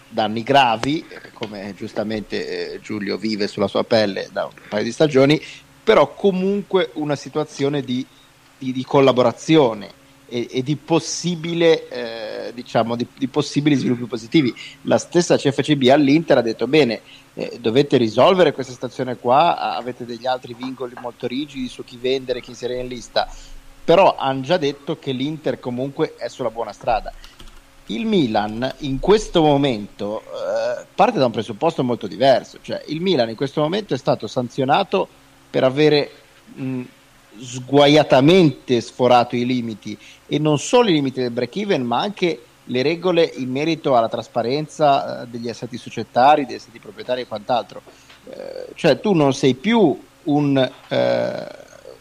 [0.09, 5.41] danni gravi, come giustamente eh, Giulio vive sulla sua pelle da un paio di stagioni,
[5.82, 8.05] però comunque una situazione di,
[8.59, 9.98] di, di collaborazione
[10.31, 10.78] e, e, di,
[11.89, 14.55] eh, diciamo, di, di, possibili sviluppi positivi.
[14.82, 17.01] La stessa CFCB all'Inter ha detto bene,
[17.35, 22.40] eh, dovete risolvere questa situazione qua, avete degli altri vincoli molto rigidi su chi vendere,
[22.40, 23.28] chi inserire in lista,
[23.85, 27.12] però hanno già detto che l'Inter comunque è sulla buona strada.
[27.86, 33.31] Il Milan in questo momento eh, parte da un presupposto molto diverso, cioè il Milan
[33.31, 35.09] in questo momento è stato sanzionato
[35.51, 36.11] per avere
[36.55, 36.83] mh,
[37.39, 39.97] sguaiatamente sforato i limiti
[40.27, 44.09] e non solo i limiti del break even ma anche le regole in merito alla
[44.09, 47.83] trasparenza eh, degli assetti societari, degli assetti proprietari e quant'altro.
[48.31, 51.47] Eh, cioè tu non sei più un, eh,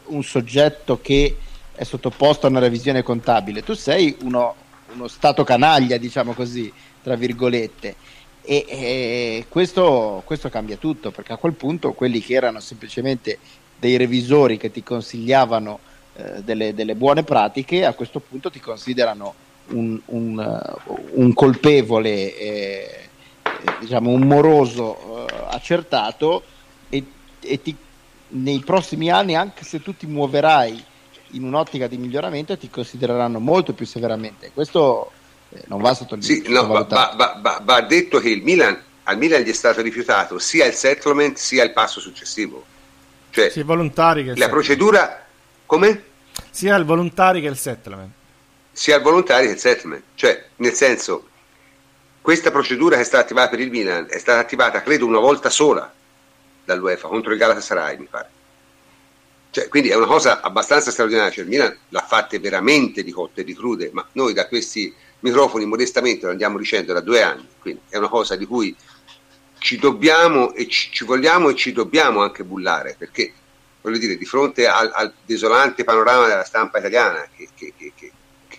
[0.05, 1.37] un, soggetto che
[1.73, 4.53] è sottoposto a una revisione contabile, tu sei uno,
[4.93, 6.71] uno stato canaglia, diciamo così,
[7.01, 7.95] tra virgolette.
[8.41, 13.37] E, e questo, questo, cambia tutto perché a quel punto quelli che erano semplicemente
[13.75, 15.79] dei revisori che ti consigliavano
[16.13, 19.35] eh, delle, delle, buone pratiche a questo punto ti considerano
[19.69, 20.37] un, un,
[20.85, 23.09] uh, un colpevole, eh,
[23.79, 26.43] diciamo un moroso uh, accertato
[26.89, 27.03] e,
[27.39, 27.75] e ti,
[28.29, 30.83] nei prossimi anni anche se tu ti muoverai
[31.33, 34.51] in un'ottica di miglioramento ti considereranno molto più severamente.
[34.53, 35.18] Questo eh,
[35.67, 36.45] non va sottolineato.
[36.45, 39.81] Sì, no, va, va, va, va, detto che il Milan, al Milan gli è stato
[39.81, 42.65] rifiutato sia il settlement sia il passo successivo.
[43.31, 44.53] Cioè, sia volontari che la settlement.
[44.53, 45.25] procedura
[45.65, 46.03] come?
[46.49, 48.11] Sia il volontari che il settlement.
[48.71, 50.03] Sia il volontari che il settlement.
[50.15, 51.27] Cioè, nel senso,
[52.21, 55.49] questa procedura che è stata attivata per il Milan è stata attivata, credo, una volta
[55.49, 55.91] sola
[56.63, 58.29] dall'UEFA contro il Galatasaray, mi pare.
[59.51, 61.31] Cioè, quindi è una cosa abbastanza straordinaria.
[61.31, 64.93] Cioè, il Milan l'ha fatta veramente di cotte e di crude, ma noi da questi
[65.19, 68.75] microfoni modestamente lo andiamo dicendo da due anni, quindi è una cosa di cui
[69.57, 73.33] ci dobbiamo e ci, ci vogliamo e ci dobbiamo anche bullare, perché
[73.81, 78.11] voglio dire, di fronte al, al desolante panorama della stampa italiana che, che, che,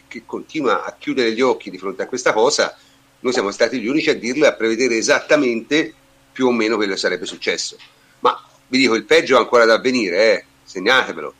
[0.07, 2.77] che, continua a chiudere gli occhi di fronte a questa cosa,
[3.20, 5.95] noi siamo stati gli unici a dirlo e a prevedere esattamente
[6.32, 7.77] più o meno quello che sarebbe successo.
[8.20, 10.45] Ma vi dico, il peggio ha ancora da avvenire, eh?
[10.65, 11.35] segnatevelo,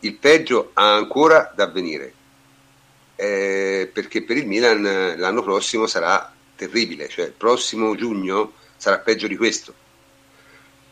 [0.00, 2.14] il peggio ha ancora da avvenire
[3.20, 8.98] eh, perché per il Milan eh, l'anno prossimo sarà terribile, cioè il prossimo giugno sarà
[8.98, 9.74] peggio di questo.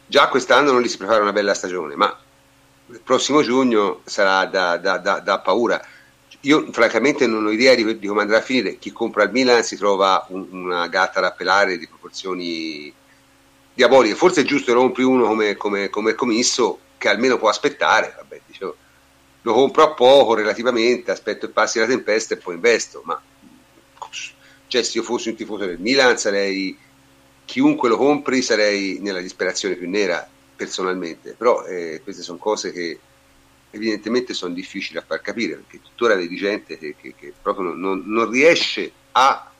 [0.06, 2.14] Già quest'anno non gli si prepara una bella stagione, ma
[2.90, 5.82] il prossimo giugno sarà da, da, da, da paura.
[6.42, 8.76] Io francamente non ho idea di, di, come andrà a finire.
[8.76, 12.92] Chi compra il Milan si trova un, una gatta da pelare di proporzioni
[13.72, 14.14] diaboliche.
[14.14, 18.14] Forse è giusto compri uno come, come, come commisso che almeno può aspettare.
[18.16, 18.76] Vabbè, dicevo,
[19.42, 23.02] lo compro a poco relativamente, aspetto che passi la tempesta e poi investo.
[23.04, 23.20] Ma
[24.66, 26.76] cioè, se io fossi un tifoso del Milan, sarei
[27.44, 31.34] chiunque lo compri, sarei nella disperazione più nera personalmente.
[31.34, 32.98] Però eh, queste sono cose che
[33.70, 38.02] evidentemente sono difficili a far capire perché tuttora vedi gente che, che, che proprio non,
[38.06, 39.50] non riesce a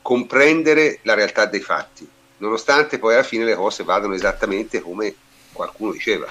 [0.00, 2.08] comprendere la realtà dei fatti
[2.42, 5.14] nonostante poi alla fine le cose vadano esattamente come
[5.52, 6.30] qualcuno diceva.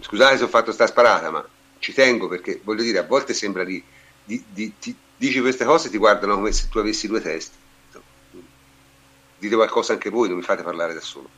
[0.00, 1.46] Scusate se ho fatto sta sparata, ma
[1.86, 3.80] ci tengo perché voglio dire, a volte sembra di,
[4.24, 7.54] di, di ti, dici queste cose e ti guardano come se tu avessi due teste.
[9.38, 11.28] Dite qualcosa anche voi, non mi fate parlare da solo.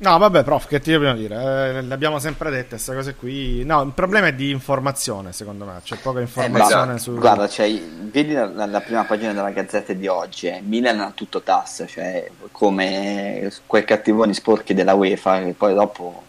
[0.00, 1.34] No, vabbè, prof, che ti devo dire?
[1.34, 3.64] Eh, le abbiamo sempre dette queste cose qui.
[3.64, 5.80] No, il problema è di informazione, secondo me.
[5.82, 7.12] C'è poca informazione eh, su.
[7.16, 10.62] Guarda, cioè, vedi la, la, prima pagina della Gazzetta di oggi: eh.
[10.64, 16.22] Milan ha tutto tasse, cioè come quei cattivoni sporchi della UEFA, che poi dopo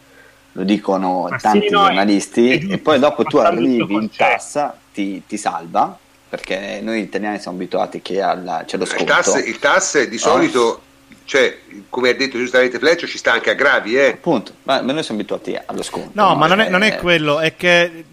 [0.53, 5.23] lo dicono Ma tanti sì, no, giornalisti, e poi dopo tu arrivi in tassa, ti,
[5.25, 5.97] ti salva
[6.29, 9.03] perché noi italiani siamo abituati che alla, c'è lo sconto.
[9.03, 10.81] Il tasse, il tasse di solito oh
[11.29, 11.59] cioè,
[11.89, 14.13] come ha detto giustamente Fleccio, ci sta anche a gravi, eh.
[14.13, 16.09] Appunto, ma noi siamo abituati allo sconto.
[16.13, 18.05] No, no ma non è, non è, quello, è che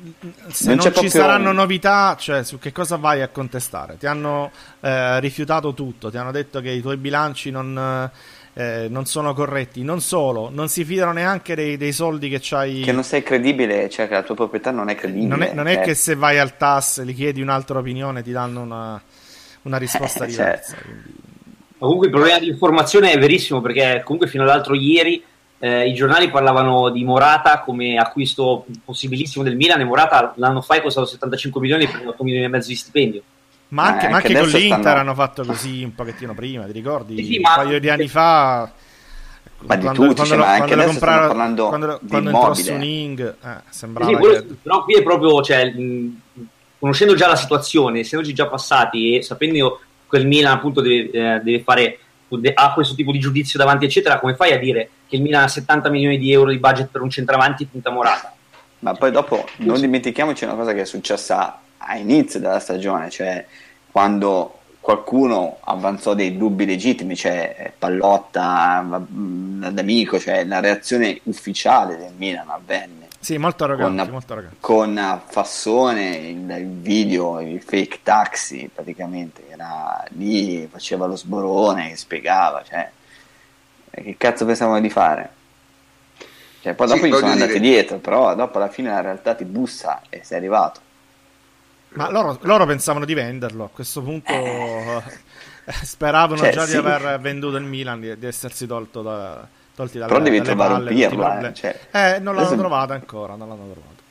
[0.48, 3.96] se non, non ci saranno novità, cioè su che cosa vai a contestare?
[3.96, 4.50] Ti hanno
[4.80, 8.10] eh, rifiutato tutto, ti hanno detto che i tuoi bilanci non...
[8.12, 9.82] Eh, non sono corretti.
[9.82, 12.80] Non solo, non si fidano neanche dei, dei, soldi che c'hai.
[12.80, 15.28] Che non sei credibile, cioè che la tua proprietà non è credibile.
[15.28, 15.80] Non è, non è eh.
[15.80, 19.02] che se vai al TAS gli chiedi un'altra opinione ti danno una,
[19.62, 20.74] una risposta eh, diversa.
[20.74, 20.88] Certo.
[20.88, 21.14] Quindi...
[21.78, 25.22] Comunque il problema di informazione è verissimo perché comunque fino all'altro ieri
[25.58, 30.76] eh, i giornali parlavano di Morata come acquisto possibilissimo del Milan e Morata l'anno fa
[30.76, 33.22] è costato 75 milioni e prende 8 milioni e mezzo di stipendio.
[33.68, 35.00] Ma anche, eh, ma anche con l'Inter stanno...
[35.00, 37.16] hanno fatto così un pochettino prima, ti ricordi?
[37.16, 37.54] Sì, sì, un ma...
[37.56, 38.70] paio di anni fa...
[39.58, 43.56] Ma quando, di tutti, quando, cioè, anche quando comprarono, parlando quando, quando entrò Suning, eh,
[43.70, 44.46] sembrava sì, che...
[44.62, 46.20] Però qui è proprio, cioè, mh,
[46.78, 51.62] conoscendo già la situazione, essendoci già passati e sapendo quel Milan appunto deve, eh, deve
[51.62, 51.98] fare
[52.54, 55.48] ha questo tipo di giudizio davanti eccetera come fai a dire che il Milan ha
[55.48, 58.34] 70 milioni di euro di budget per un centravanti punta morata?
[58.80, 63.44] Ma poi dopo non dimentichiamoci una cosa che è successa a inizio della stagione cioè
[63.90, 72.48] quando qualcuno avanzò dei dubbi legittimi cioè Pallotta d'amico cioè la reazione ufficiale del Milan
[72.48, 74.56] avvenne sì, molto arroganti, con, molto arroganti.
[74.60, 82.62] con Fassone, il, il, video, il fake taxi praticamente, era lì, faceva lo sborone, spiegava,
[82.62, 82.88] cioè,
[83.90, 85.30] che cazzo pensavano di fare?
[86.60, 87.42] Cioè, poi dopo sì, gli sono dire...
[87.42, 90.80] andati dietro, però dopo alla fine la realtà ti bussa e sei arrivato.
[91.90, 95.02] Ma loro, loro pensavano di venderlo, a questo punto eh.
[95.82, 96.72] speravano cioè, già sì.
[96.72, 100.72] di aver venduto il Milan, di, di essersi tolto da tolti dalle, Però devi trovare
[100.72, 101.80] palle, un pirla, eh, cioè...
[101.90, 104.04] eh, non l'hanno trovato ancora, non l'hanno trovato.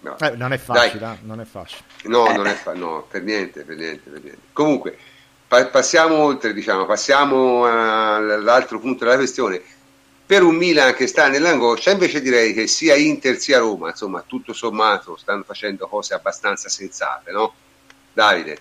[0.00, 0.16] No.
[0.18, 1.82] Eh, non è facile, eh, non è facile.
[2.04, 4.40] No, non è fa- no, per niente, per niente, per niente.
[4.52, 4.96] Comunque,
[5.48, 9.60] pa- passiamo oltre, diciamo, passiamo all'altro punto della questione.
[10.28, 14.52] Per un Milan che sta nell'angoscia, invece direi che sia Inter sia Roma, insomma, tutto
[14.52, 17.54] sommato, stanno facendo cose abbastanza sensate, no?
[18.12, 18.58] Davide.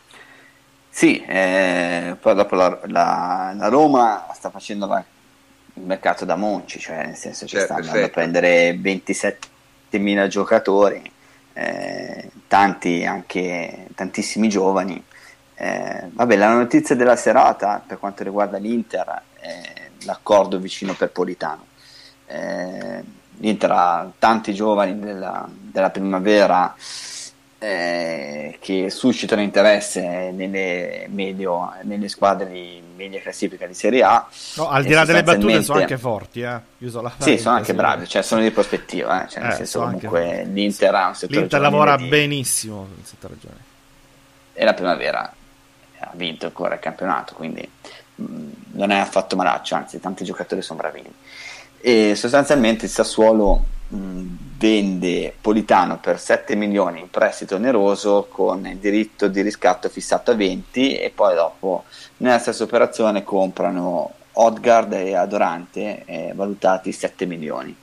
[0.89, 5.03] Sì, eh, poi dopo la, la, la Roma sta facendo la
[5.77, 11.11] il mercato da Monci, cioè nel senso che certo, sta andando a prendere 27.000 giocatori,
[11.53, 15.03] eh, tanti anche tantissimi giovani.
[15.59, 21.65] Eh, vabbè, la notizia della serata per quanto riguarda l'Inter è l'accordo vicino per Politano.
[22.27, 23.03] Eh,
[23.39, 26.75] L'Inter ha tanti giovani della, della primavera
[27.59, 34.27] eh, che suscitano interesse nelle, medio, nelle squadre di media classifica di Serie A.
[34.55, 36.59] No, al di là delle battute sono anche forti, eh.
[37.19, 39.29] sì, sono anche bravi, cioè sono di prospettiva, eh.
[39.29, 40.43] cioè, nel eh, senso comunque anche...
[40.45, 42.07] l'Inter ha un settore L'Inter lavora di...
[42.07, 43.61] benissimo in settore giovane.
[44.53, 45.31] E la primavera
[45.99, 47.69] ha vinto ancora il campionato, quindi
[48.15, 51.11] mh, mm, non è affatto malaccio, anzi tanti giocatori sono bravini.
[51.79, 59.27] E sostanzialmente il Sassuolo vende Politano per 7 milioni in prestito oneroso con il diritto
[59.27, 61.85] di riscatto fissato a 20 e poi dopo
[62.17, 67.75] nella stessa operazione comprano Odgard e Adorante eh, valutati 7 milioni.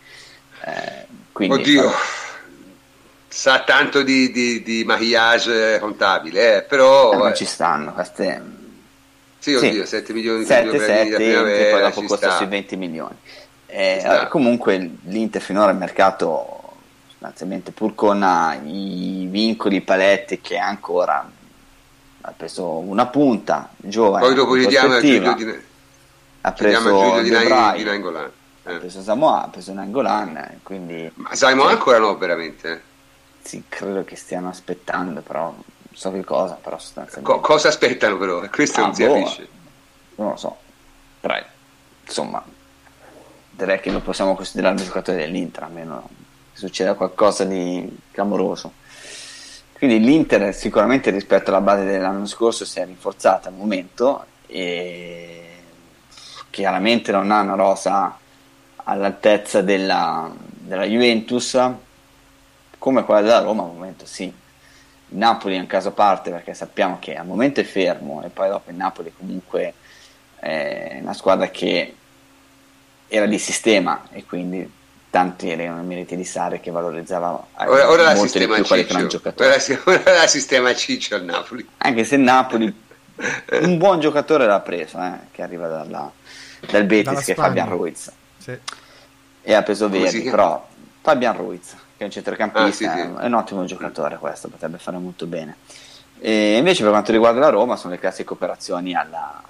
[0.66, 2.33] Eh, quindi, Oddio, fa...
[3.34, 7.14] sa tanto di, di, di maquillage contabile, eh, però...
[7.14, 8.40] Eh, non ci stanno queste...
[9.40, 9.88] Sì, oddio, sì.
[9.88, 13.16] 7 milioni 7, 7, e poi dopo costa sui 20 milioni.
[13.66, 16.76] Eh, comunque l'Inter finora il mercato
[17.08, 21.28] sostanzialmente pur con uh, i vincoli, paletti che ancora
[22.20, 24.24] ha preso una punta giovane.
[24.26, 25.60] Poi dopo chiediamo a Giulio di,
[26.40, 28.30] ha preso Giulio di, di Nangolan.
[28.62, 28.74] Eh.
[28.74, 31.10] Ha preso Samoa, ha preso Nangolan, quindi...
[31.14, 32.92] Ma Samoa ancora no, veramente?
[33.44, 35.62] Sì, credo che stiano aspettando, però non
[35.92, 37.30] so che cosa, però sostanzialmente...
[37.30, 38.40] Co- cosa aspettano però?
[38.48, 39.48] Questo ah, non si boh, capisce.
[40.14, 40.56] Non lo so,
[41.20, 41.36] però
[42.06, 42.42] insomma,
[43.50, 46.08] direi che lo possiamo considerare un giocatore dell'Inter, almeno
[46.52, 48.72] succeda qualcosa di clamoroso.
[49.74, 55.58] Quindi l'Inter sicuramente rispetto alla base dell'anno scorso si è rinforzata al momento e
[56.48, 58.16] chiaramente non ha una rosa
[58.84, 61.60] all'altezza della, della Juventus
[62.84, 64.24] come quella della Roma al momento sì.
[64.24, 68.28] Il Napoli è un caso a parte perché sappiamo che al momento è fermo e
[68.28, 69.72] poi dopo il Napoli comunque
[70.38, 71.94] è una squadra che
[73.08, 74.70] era di sistema e quindi
[75.08, 79.08] tanti erano i meriti di Sare che valorizzava ora, ora molto di più quali gran
[79.08, 79.48] giocatori.
[79.48, 79.56] Ora,
[79.86, 81.66] ora la sistema Ciccio al Napoli.
[81.78, 82.66] Anche se Napoli
[83.62, 86.12] un buon giocatore l'ha preso, eh, che arriva dalla,
[86.70, 88.12] dal Betis, che è Fabian Ruiz.
[88.36, 88.58] Sì.
[89.40, 90.68] E ha preso Verdi, però
[91.00, 93.22] Fabian Ruiz, che è un centrocampista, ah, sì, sì.
[93.22, 95.56] è un ottimo giocatore questo, potrebbe fare molto bene.
[96.18, 99.42] E invece per quanto riguarda la Roma sono le classiche operazioni alla,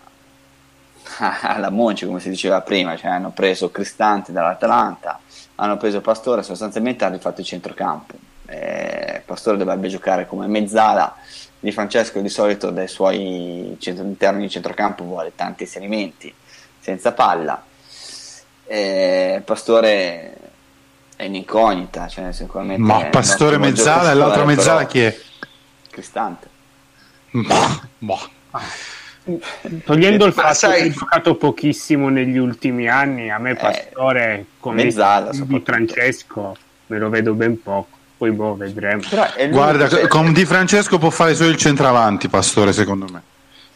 [1.42, 5.20] alla Monci, come si diceva prima, cioè hanno preso Cristante dall'Atalanta,
[5.56, 8.14] hanno preso Pastore, sostanzialmente hanno rifatto il centrocampo.
[8.46, 11.16] Eh, Pastore dovrebbe giocare come mezzala,
[11.60, 16.34] Di Francesco di solito dai suoi interni di centrocampo vuole tanti inserimenti
[16.78, 17.62] senza palla.
[18.66, 20.43] Eh, Pastore
[21.16, 25.18] è un'incognita, cioè sicuramente Ma Pastore mezzala e l'altra mezzala chi è?
[25.90, 26.48] Cristante.
[27.30, 28.30] Boh, boh.
[29.84, 30.82] Togliendo il fatto sai...
[30.82, 36.56] che ha giocato pochissimo negli ultimi anni, a me eh, Pastore come mezzala, di Francesco
[36.86, 37.98] me lo vedo ben poco.
[38.16, 39.02] Poi boh, vedremo.
[39.50, 40.06] Guarda, che...
[40.06, 43.22] con Di Francesco può fare solo il centravanti, Pastore, secondo me.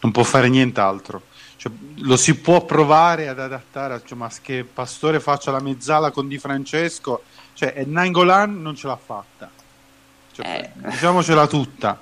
[0.01, 1.23] Non può fare nient'altro.
[1.59, 6.29] Cioè, lo si può provare ad adattare, cioè, ma che Pastore faccia la mezzala con
[6.29, 7.23] Di Francesco,
[7.55, 9.51] cioè, Nangolan non ce l'ha fatta.
[10.31, 10.89] Cioè, eh.
[10.89, 12.01] Diciamocela tutta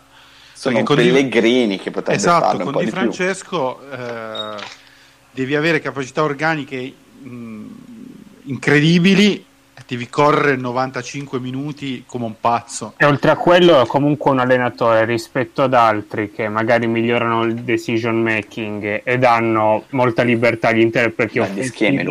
[0.53, 4.62] sono con Pellegrini che potrebbe esatto, con Di Francesco eh,
[5.31, 7.65] devi avere capacità organiche mh,
[8.45, 9.45] incredibili
[9.86, 12.94] devi correre 95 minuti come un pazzo.
[12.96, 17.54] E oltre a quello è comunque un allenatore rispetto ad altri che magari migliorano il
[17.54, 22.04] decision making e danno molta libertà agli interpreti offensivi.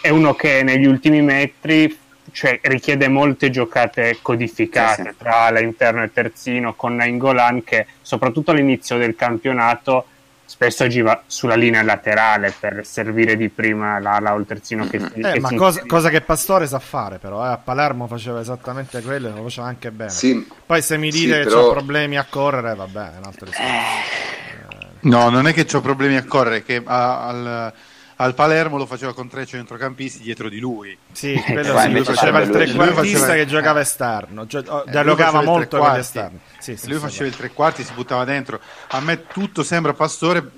[0.00, 1.98] È uno che negli ultimi metri
[2.30, 5.16] cioè, richiede molte giocate codificate sì, sì.
[5.16, 10.06] tra ala interno e terzino con Nainggolan che soprattutto all'inizio del campionato
[10.44, 15.32] spesso agiva sulla linea laterale per servire di prima l'ala o il terzino che, eh,
[15.32, 17.48] che ma cosa, cosa, che Pastore sa fare però eh?
[17.48, 20.10] a Palermo faceva esattamente quello e lo faceva anche bene.
[20.10, 21.68] Sì, poi se mi dite sì, che però...
[21.68, 23.72] ho problemi a correre vabbè è un altro discorso.
[23.72, 25.08] Eh...
[25.08, 27.72] no non è che ho problemi a correre che al
[28.16, 30.96] al Palermo lo faceva con tre centrocampisti dietro di lui.
[31.12, 33.34] Sì, quello sì, lui faceva il trequartista faceva...
[33.34, 36.38] che giocava esterno, cioè, oh, dialogava molto con gli esterni.
[36.58, 38.60] Sì, sì, lui faceva il tre quarti, si buttava dentro.
[38.88, 40.48] A me tutto sembra Pastore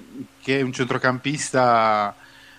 [0.43, 2.15] che è un centrocampista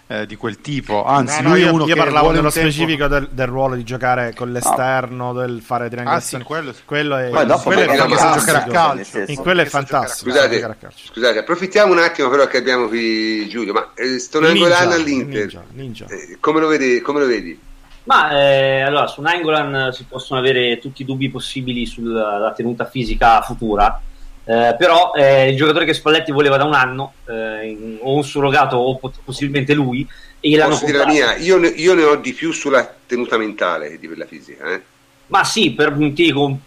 [0.07, 1.03] eh, di quel tipo.
[1.03, 3.75] Anzi, no, no, lui io, è uno io che parlavo nello specifico del, del, ruolo
[3.75, 5.39] di giocare con l'esterno, no.
[5.39, 6.43] del fare triangolazione.
[6.43, 8.39] Ah, sì, quello, quello è, quello è fantastico.
[8.39, 9.23] giocare a calcio.
[9.27, 10.31] In quello è fantastico.
[10.31, 15.41] Scusate, scusate, approfittiamo un attimo però che abbiamo qui Giulio, ma eh, sto Nangolan all'Inter.
[15.41, 16.05] Ninja, ninja.
[16.07, 17.59] Eh, come, lo vedi, come, lo vedi,
[18.03, 23.41] Ma eh, allora su Nangolan si possono avere tutti i dubbi possibili sulla tenuta fisica
[23.41, 24.01] futura
[24.48, 28.78] eh, però eh, il giocatore che Spalletti voleva da un anno, eh, o un surrogato
[28.78, 30.07] o possibilmente lui,
[30.40, 31.36] e gliel'hanno Posso dire la mia?
[31.36, 34.72] Io ne, io ne, ho di più sulla tenuta mentale che di quella fisica.
[34.72, 34.82] Eh?
[35.28, 36.60] Ma sì, per dico,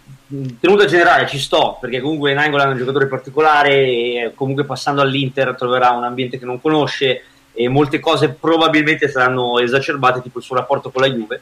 [0.61, 5.55] tenuta generale ci sto, perché comunque Nangola è un giocatore particolare e comunque passando all'Inter
[5.57, 7.23] troverà un ambiente che non conosce
[7.55, 11.41] e molte cose probabilmente saranno esacerbate, tipo il suo rapporto con la Juve.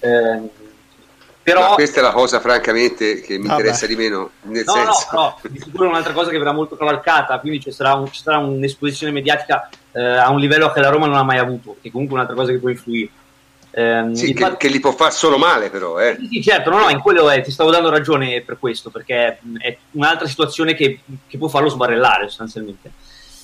[0.00, 0.68] Eh,
[1.42, 1.70] però...
[1.70, 3.60] Ma questa è la cosa, francamente, che mi Vabbè.
[3.60, 4.30] interessa di meno.
[4.42, 5.08] Nel no, senso...
[5.12, 8.10] no, no, di sicuro è un'altra cosa che verrà molto cavalcata, quindi ci sarà, un,
[8.10, 11.76] ci sarà un'esposizione mediatica eh, a un livello che la Roma non ha mai avuto,
[11.80, 13.10] che comunque è un'altra cosa che può influire.
[13.72, 15.98] Eh, sì, che, che, gli può fare solo male, però.
[15.98, 16.16] Eh.
[16.18, 19.38] Sì, sì, certo, no, no, in quello è, ti stavo dando ragione per questo, perché
[19.58, 22.90] è un'altra situazione che, che può farlo sbarellare sostanzialmente.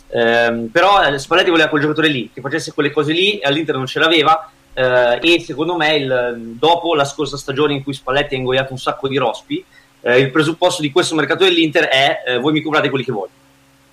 [0.09, 3.77] Eh, però eh, Spalletti voleva quel giocatore lì, che facesse quelle cose lì, e all'Inter
[3.77, 8.35] non ce l'aveva eh, e secondo me il, dopo la scorsa stagione in cui Spalletti
[8.35, 9.65] ha ingoiato un sacco di rospi,
[10.03, 13.33] eh, il presupposto di questo mercato dell'Inter è eh, voi mi comprate quelli che voglio.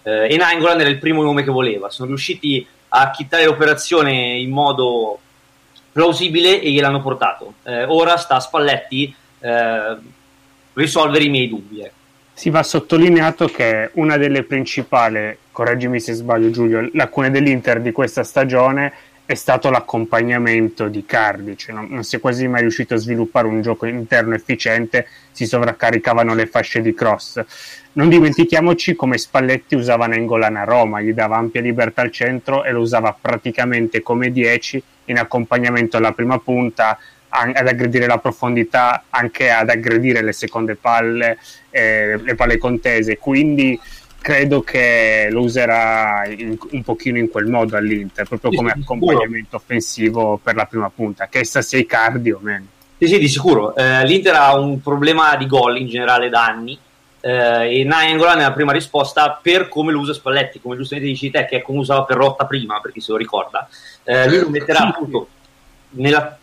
[0.04, 4.50] Eh, e Nangolan era il primo nome che voleva, sono riusciti a chittare l'operazione in
[4.50, 5.20] modo
[5.94, 7.54] plausibile e gliel'hanno portato.
[7.64, 9.96] Eh, ora sta a Spalletti eh,
[10.74, 11.80] risolvere i miei dubbi.
[11.80, 11.94] Ecco.
[12.34, 18.24] Si va sottolineato che una delle principali, correggimi se sbaglio Giulio, lacune dell'Inter di questa
[18.26, 18.92] stagione
[19.26, 23.48] è stato l'accompagnamento di Cardi, cioè non, non, si è quasi mai riuscito a sviluppare
[23.48, 27.42] un gioco interno efficiente, si sovraccaricavano le fasce di cross.
[27.94, 32.72] Non dimentichiamoci come Spalletti usava Nengolan a Roma, gli dava ampia libertà al centro e
[32.72, 36.98] lo usava praticamente come 10 in accompagnamento alla prima punta,
[37.36, 41.40] ad aggredire la profondità, anche ad aggredire le seconde palle,
[41.72, 43.18] eh, le palle contese.
[43.18, 43.80] Quindi
[44.24, 50.40] credo che lo userà in, un pochino in quel modo all'Inter, proprio come accompagnamento offensivo
[50.42, 52.66] per la prima punta, che essa sia i cardi o meno.
[52.98, 53.76] Sì, sì, di sicuro.
[53.76, 56.80] Eh, L'Inter ha un problema di gol in generale da anni.
[57.20, 61.30] Eh, e Nainggolan è la prima risposta per come lo usa Spalletti, come giustamente dici
[61.30, 63.68] te, che è come usava per Rotta prima, per chi se lo ricorda.
[64.04, 65.28] Eh, lui lo metterà appunto
[65.92, 66.38] nella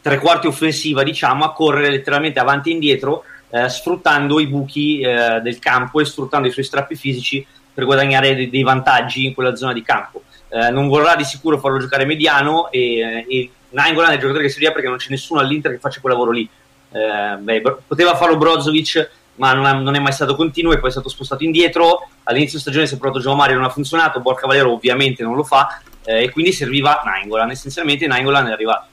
[0.00, 3.24] tre quarti offensiva, diciamo, a correre letteralmente avanti e indietro,
[3.64, 8.34] eh, sfruttando i buchi eh, del campo e sfruttando i suoi strappi fisici per guadagnare
[8.34, 10.22] dei, dei vantaggi in quella zona di campo.
[10.48, 14.50] Eh, non vorrà di sicuro farlo giocare mediano e, e Nainggolan è il giocatore che
[14.50, 16.48] si perché non c'è nessuno all'Inter che faccia quel lavoro lì.
[16.90, 20.88] Eh, beh, poteva farlo Brozovic, ma non, ha, non, è mai stato continuo e poi
[20.88, 22.08] è stato spostato indietro.
[22.24, 24.20] All'inizio stagione si è provato Gio Mario, non ha funzionato.
[24.20, 27.50] Borca Valero ovviamente non lo fa eh, e quindi serviva Nainggolan.
[27.50, 28.86] Essenzialmente Nainggolan è arrivato.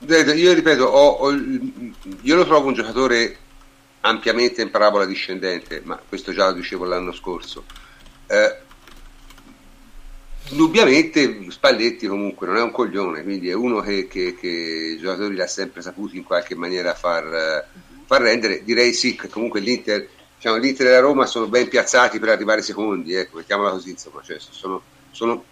[0.00, 3.36] Io ripeto, ho, ho, io lo trovo un giocatore
[4.02, 7.64] ampiamente in parabola discendente, ma questo già lo dicevo l'anno scorso.
[8.28, 8.56] Eh,
[10.50, 15.34] indubbiamente Spalletti comunque non è un coglione, quindi è uno che, che, che i giocatori
[15.34, 17.66] l'ha sempre saputo in qualche maniera far,
[18.06, 18.62] far rendere.
[18.62, 22.62] Direi sì, che comunque l'Inter, diciamo, l'Inter e la Roma sono ben piazzati per arrivare
[22.62, 24.80] secondi, ecco, mettiamola così, insomma, cioè, sono,
[25.10, 25.44] sono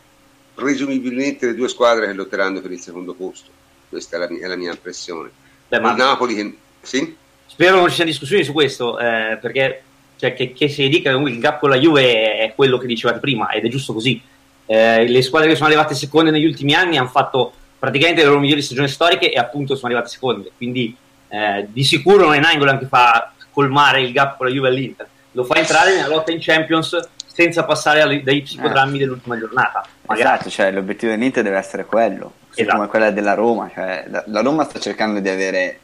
[0.55, 4.49] presumibilmente le due squadre che lotteranno per il secondo posto questa è la mia, è
[4.49, 5.31] la mia impressione.
[5.69, 6.57] Beh, ma Napoli che...
[6.83, 7.17] Sì?
[7.47, 9.83] Spero non ci siano discussioni su questo, eh, perché
[10.17, 13.21] cioè, che, che, si dica che il gap con la Juve è quello che dicevate
[13.21, 14.21] prima ed è giusto così.
[14.67, 18.41] Eh, le squadre che sono arrivate seconde negli ultimi anni hanno fatto praticamente le loro
[18.41, 20.51] migliori stagioni storiche e appunto sono arrivate seconde.
[20.57, 20.95] Quindi
[21.29, 25.09] eh, di sicuro non è Nainggolan che fa colmare il gap con la Juve all'Inter,
[25.33, 26.99] lo fa entrare nella lotta in Champions
[27.37, 29.01] senza passare dai psicodrammi eh.
[29.01, 29.85] dell'ultima giornata.
[30.07, 30.27] Magari.
[30.27, 32.77] Esatto, cioè l'obiettivo dell'Inter deve essere quello esatto.
[32.77, 33.71] come quella della Roma.
[33.71, 35.81] Cioè, la Roma sta cercando di avere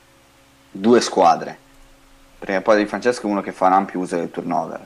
[0.71, 1.55] due squadre,
[2.39, 4.81] perché poi Di Francesco è uno che fa un ampio uso del turnover,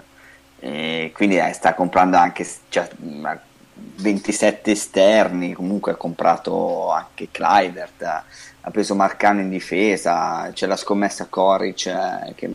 [0.59, 2.89] e quindi eh, sta comprando anche cioè,
[3.73, 11.27] 27 esterni, comunque ha comprato anche Clivert, ha preso Marcano in difesa, c'è la scommessa
[11.31, 12.51] Coric eh, che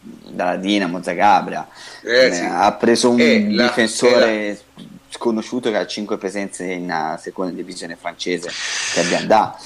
[0.00, 1.68] dalla Dinamo Zagabria,
[2.02, 2.42] eh, sì.
[2.42, 7.96] ha preso un eh, difensore la, sconosciuto che ha 5 presenze in uh, seconda divisione
[7.96, 8.50] francese
[8.94, 9.56] che abbiamo da.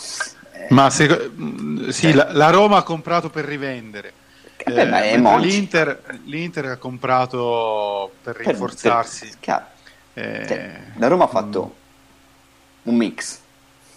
[0.53, 4.13] Eh, ma se, mm, sì, la, la, Roma ha comprato per rivendere.
[4.57, 9.33] Eh, eh, l'Inter, L'Inter, ha comprato per rinforzarsi.
[9.41, 9.67] Per,
[10.13, 12.89] per, cioè, la Roma ha fatto mm.
[12.89, 13.39] un mix.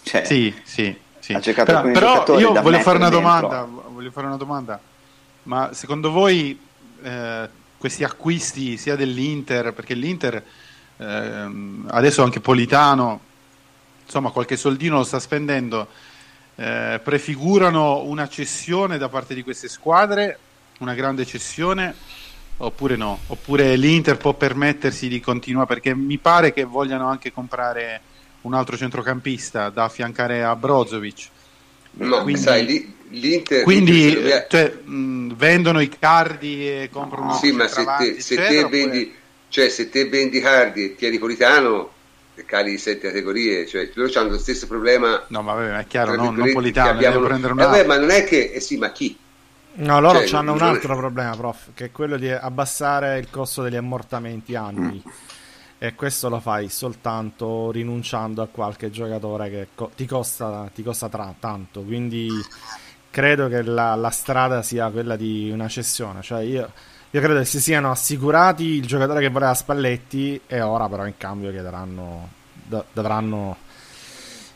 [0.04, 1.34] Cioè, sì, sì, sì.
[1.34, 3.68] Ha cercato però, però io voglio fare una domanda.
[3.68, 4.80] Voglio fare una domanda.
[5.48, 6.60] Ma secondo voi
[7.04, 10.44] eh, questi acquisti sia dell'Inter, perché l'Inter
[10.98, 13.22] ehm, adesso anche Politano,
[14.04, 15.88] insomma qualche soldino lo sta spendendo,
[16.56, 20.38] eh, prefigurano una cessione da parte di queste squadre,
[20.80, 21.96] una grande cessione,
[22.58, 23.20] oppure no?
[23.28, 28.02] Oppure l'Inter può permettersi di continuare, perché mi pare che vogliano anche comprare
[28.42, 31.30] un altro centrocampista da affiancare a Brozovic.
[31.98, 37.68] No, quindi, sai, l'Inter, quindi l'Inter cioè, mh, vendono i cardi e comprano sì, ma
[37.68, 39.14] se te, se te vendi
[39.50, 41.92] cioè, se te vendi Hardy e tieni Politano,
[42.46, 45.24] cali di sette categorie, cioè loro hanno lo stesso problema.
[45.28, 47.22] No, ma vabbè, è chiaro, no, non Politano, abbiamo...
[47.22, 49.18] prendere un eh, vabbè, ma non è che, eh sì, ma chi?
[49.80, 53.62] No, loro cioè, hanno un altro problema, prof, che è quello di abbassare il costo
[53.64, 55.02] degli ammortamenti annui.
[55.06, 55.12] Mm.
[55.80, 61.08] E questo lo fai soltanto rinunciando a qualche giocatore che co- ti costa, ti costa
[61.08, 61.82] tra- tanto.
[61.82, 62.30] Quindi
[63.12, 66.22] credo che la, la strada sia quella di una cessione.
[66.22, 66.72] Cioè io
[67.12, 71.16] io credo che si siano assicurati il giocatore che voleva Spalletti e ora però in
[71.18, 73.56] cambio chiederanno, do, dovranno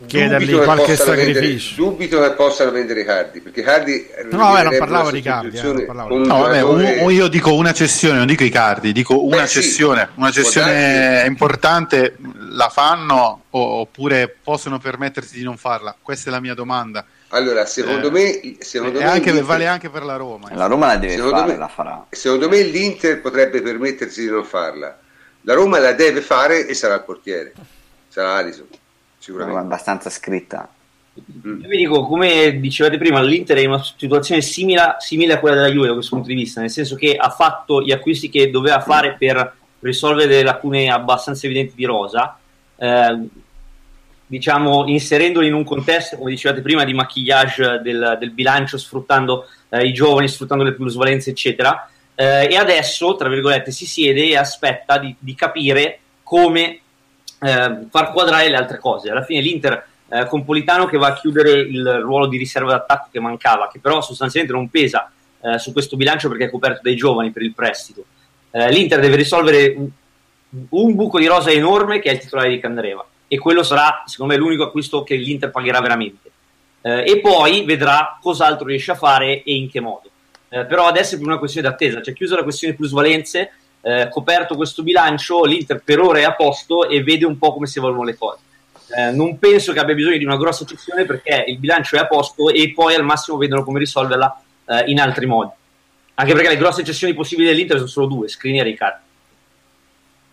[0.06, 1.76] chiedergli qualche sacrificio.
[1.76, 5.86] Vendere, dubito che possano vendere Cardi perché Cardi no, vabbè, non parlavo di Cardi eh,
[5.86, 9.48] parlavo no, vabbè, o, io dico una cessione non dico i Cardi dico una Beh,
[9.48, 12.18] cessione sì, una cessione importante
[12.52, 18.08] la fanno oppure possono permettersi di non farla questa è la mia domanda allora, secondo
[18.08, 20.50] eh, me, secondo me anche, vale anche per la Roma.
[20.54, 22.06] La Roma la deve secondo fare, me, la farà.
[22.10, 25.00] Secondo me l'Inter potrebbe permettersi di non farla.
[25.44, 27.54] La Roma la deve fare e sarà il portiere.
[28.10, 28.68] Sarà Alison,
[29.22, 29.60] sicuramente.
[29.60, 30.68] È abbastanza scritta.
[31.48, 31.62] Mm.
[31.62, 35.56] Io vi dico, come dicevate prima, l'Inter è in una situazione simile, simile, a quella
[35.56, 38.50] della Juve da questo punto di vista, nel senso che ha fatto gli acquisti che
[38.50, 42.38] doveva fare per risolvere delle lacune abbastanza evidenti di rosa,
[42.78, 43.28] eh,
[44.26, 49.86] diciamo inserendoli in un contesto, come dicevate prima, di maquillage del, del bilancio, sfruttando eh,
[49.86, 51.90] i giovani, sfruttando le plusvalenze, eccetera.
[52.16, 56.81] Eh, e adesso, tra virgolette, si siede e aspetta di, di capire come
[57.42, 59.10] eh, far quadrare le altre cose.
[59.10, 63.10] Alla fine l'Inter eh, con Politano che va a chiudere il ruolo di riserva d'attacco
[63.12, 65.12] che mancava, che però sostanzialmente non pesa
[65.42, 68.06] eh, su questo bilancio perché è coperto dai giovani per il prestito.
[68.52, 69.90] Eh, L'Inter deve risolvere un,
[70.70, 74.34] un buco di rosa enorme che è il titolare di Candreva e quello sarà secondo
[74.34, 76.30] me l'unico acquisto che l'Inter pagherà veramente.
[76.82, 80.10] Eh, e poi vedrà cos'altro riesce a fare e in che modo.
[80.50, 84.56] Eh, però adesso è più una questione d'attesa, cioè chiusa la questione plusvalenze, eh, coperto
[84.56, 88.06] questo bilancio, l'Inter per ora è a posto e vede un po' come si evolvono
[88.06, 88.40] le cose.
[88.96, 92.08] Eh, non penso che abbia bisogno di una grossa cessione perché il bilancio è a
[92.08, 95.52] posto e poi al massimo vedono come risolverla eh, in altri modi.
[96.16, 99.00] Anche perché le grosse cessioni possibili dell'Inter sono solo due, Skriniar e Riccardo.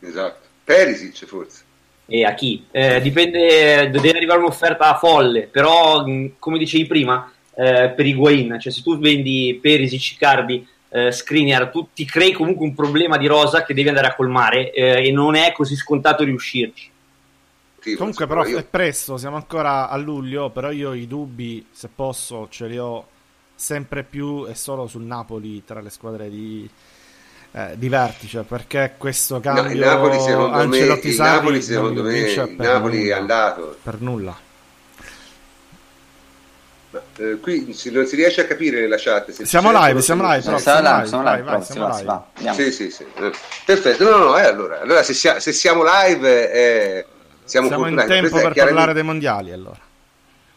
[0.01, 0.47] Esatto.
[0.65, 1.66] Perisic forse
[2.11, 2.65] e a chi.
[2.70, 6.05] Eh, dipende, deve arrivare un'offerta folle, però
[6.39, 11.89] come dicevi prima, eh, per Higuain, cioè se tu vendi Perisic, Cardi, eh, Skriniar, tu
[11.93, 15.35] ti crei comunque un problema di rosa che devi andare a colmare eh, e non
[15.35, 16.90] è così scontato riuscirci.
[17.81, 18.59] Sì, Comunque però io...
[18.59, 23.06] è presto, siamo ancora a luglio, però io i dubbi, se posso, ce li ho
[23.55, 26.69] sempre più e solo sul Napoli tra le squadre di,
[27.52, 32.02] eh, di vertice perché questo cambio no, il Napoli secondo Ancelotti me, il Napoli secondo
[32.05, 34.47] me il Napoli è andato per nulla
[37.19, 40.43] eh, qui si, non si riesce a capire nella chat se siamo live siamo live
[40.43, 42.05] però siamo live siamo live, vai, siamo live.
[42.05, 43.05] Va, sì sì sì
[43.65, 47.07] perfetto no no, no eh, allora, allora se, sia, se, siamo live eh,
[47.45, 49.78] siamo, siamo in tempo per parlare dei mondiali allora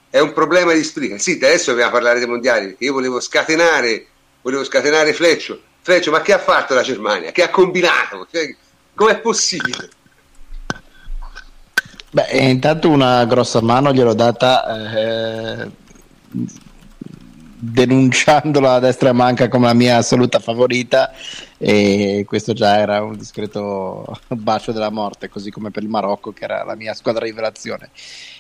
[0.10, 4.06] è un problema di splica sì adesso dobbiamo parlare dei mondiali io volevo scatenare
[4.42, 7.32] volevo scatenare Fleccio Freccio, ma che ha fatto la Germania?
[7.32, 8.28] Che ha combinato?
[8.32, 8.56] Cioè,
[8.94, 9.90] com'è possibile?
[12.12, 14.64] Beh, intanto una grossa mano gliel'ho data
[14.94, 15.72] eh,
[17.64, 21.14] denunciandola a destra e manca come la mia assoluta favorita
[21.60, 26.44] e questo già era un discreto bacio della morte, così come per il Marocco che
[26.44, 27.92] era la mia squadra rivelazione.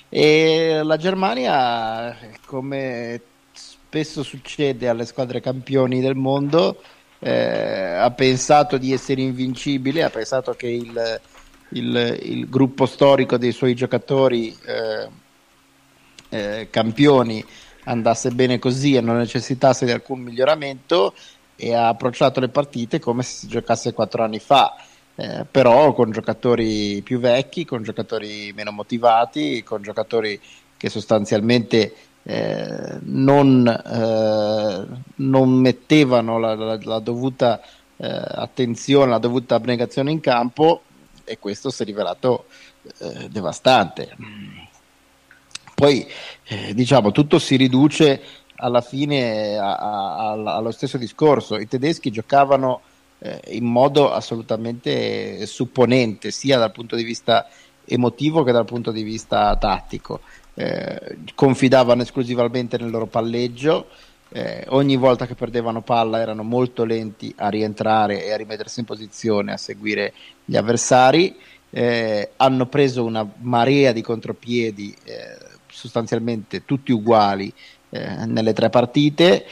[0.09, 3.22] E la Germania, come
[3.53, 6.81] spesso succede alle squadre campioni del mondo,
[7.19, 11.22] eh, ha pensato di essere invincibile, ha pensato che il,
[11.69, 15.09] il, il gruppo storico dei suoi giocatori eh,
[16.30, 17.45] eh, campioni
[17.85, 21.13] andasse bene così e non necessitasse di alcun miglioramento
[21.55, 24.75] e ha approcciato le partite come se si giocasse quattro anni fa.
[25.15, 30.39] Eh, però con giocatori più vecchi, con giocatori meno motivati, con giocatori
[30.77, 31.93] che sostanzialmente
[32.23, 37.61] eh, non, eh, non, mettevano la, la, la dovuta
[37.97, 40.83] eh, attenzione, la dovuta abnegazione in campo
[41.23, 42.45] e questo si è rivelato
[42.99, 44.15] eh, devastante.
[45.81, 46.05] Poi
[46.43, 48.21] eh, diciamo tutto si riduce
[48.57, 51.55] alla fine a, a, a, allo stesso discorso.
[51.55, 52.81] I tedeschi giocavano
[53.17, 57.47] eh, in modo assolutamente supponente, sia dal punto di vista
[57.83, 60.19] emotivo che dal punto di vista tattico
[60.53, 63.87] eh, confidavano esclusivamente nel loro palleggio.
[64.29, 68.85] Eh, ogni volta che perdevano palla erano molto lenti a rientrare e a rimettersi in
[68.85, 70.13] posizione a seguire
[70.45, 71.35] gli avversari.
[71.71, 75.40] Eh, hanno preso una marea di contropiedi eh,
[75.81, 77.51] sostanzialmente tutti uguali
[77.89, 79.45] eh, nelle tre partite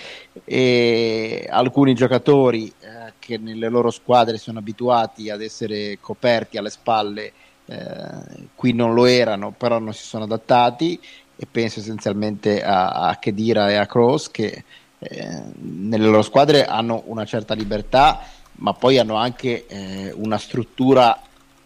[0.45, 7.34] e alcuni giocatori eh, che nelle loro squadre sono abituati ad essere coperti alle spalle
[7.65, 10.99] eh, qui non lo erano, però non si sono adattati
[11.35, 14.64] e penso essenzialmente a, a Kedira e a Cross che
[14.99, 18.22] eh, nelle loro squadre hanno una certa libertà,
[18.57, 21.19] ma poi hanno anche eh, una struttura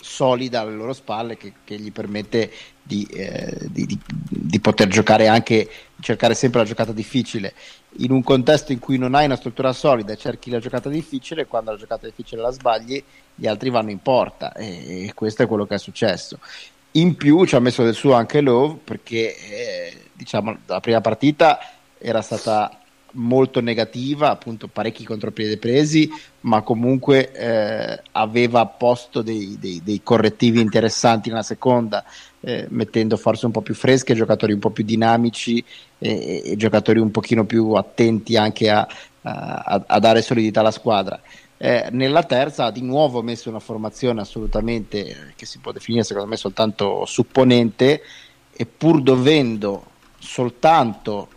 [0.04, 2.52] solida alle loro spalle che, che gli permette
[2.84, 3.98] di, eh, di, di,
[4.28, 5.70] di, poter giocare anche,
[6.02, 7.54] cercare sempre la giocata difficile.
[8.00, 11.48] In un contesto in cui non hai una struttura solida e cerchi la giocata difficile,
[11.48, 13.02] quando la giocata difficile la sbagli,
[13.34, 16.40] gli altri vanno in porta e, e questo è quello che è successo.
[16.92, 21.60] In più ci ha messo del suo anche Love perché eh, diciamo, la prima partita
[21.98, 22.83] era stata
[23.14, 26.10] molto negativa, appunto parecchi contropiedi presi,
[26.42, 32.04] ma comunque eh, aveva posto dei, dei, dei, correttivi interessanti nella seconda,
[32.40, 35.64] eh, mettendo forse un po' più fresche, giocatori un po' più dinamici
[35.98, 38.88] e, e giocatori un pochino più attenti anche a,
[39.22, 41.22] a, a dare solidità alla squadra.
[41.58, 46.04] Eh, nella terza ha di nuovo messo una formazione assolutamente eh, che si può definire
[46.04, 48.02] secondo me soltanto supponente
[48.52, 51.30] e pur dovendo soltanto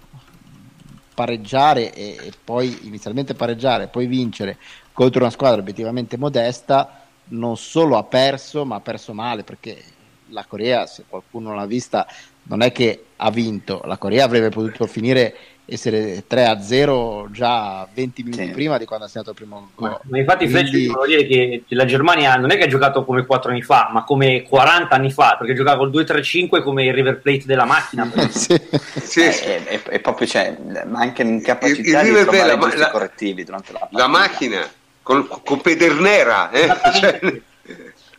[1.17, 4.59] pareggiare e, e poi inizialmente pareggiare, poi vincere
[4.93, 9.83] contro una squadra obiettivamente modesta, non solo ha perso, ma ha perso male perché
[10.29, 12.07] la Corea, se qualcuno l'ha vista,
[12.45, 15.35] non è che ha vinto, la Corea avrebbe potuto finire
[15.67, 18.51] essere 3 a 0 già 20 minuti sì.
[18.53, 19.99] prima di quando è stato il primo gol.
[20.05, 20.71] Ma infatti, Quindi...
[20.71, 23.91] Fleccio, volevo dire che la Germania non è che ha giocato come 4 anni fa,
[23.93, 28.09] ma come 40 anni fa, perché giocava col 2-3-5 come il River Plate della macchina.
[28.31, 28.61] sì.
[29.03, 29.45] sì, eh, sì.
[29.45, 30.57] E, e, proprio c'è,
[30.87, 34.01] ma anche in capacità il, il di trovare la, giusti la, correttivi durante la partita.
[34.01, 34.71] La macchina
[35.03, 36.69] con, con Pedernera, eh?
[36.95, 37.21] cioè,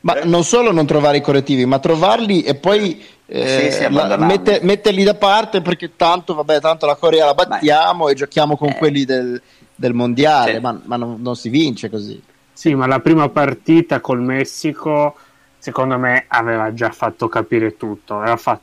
[0.02, 4.60] ma non solo non trovare i correttivi, ma trovarli e poi eh, sì, sì, mette,
[4.64, 8.12] metterli da parte perché tanto, vabbè, tanto la Corea la battiamo Beh.
[8.12, 8.76] e giochiamo con eh.
[8.78, 9.42] quelli del,
[9.76, 10.60] del mondiale, sì.
[10.62, 12.22] ma, ma non, non, si vince così.
[12.54, 15.16] Sì, ma la prima partita col Messico,
[15.58, 18.24] secondo me, aveva già fatto capire tutto.
[18.38, 18.62] Fatto,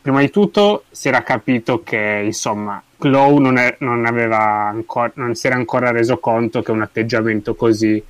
[0.00, 5.56] prima di tutto si era capito che, insomma, Chloe non, non, ancora, non si era
[5.56, 8.02] ancora reso conto che un atteggiamento così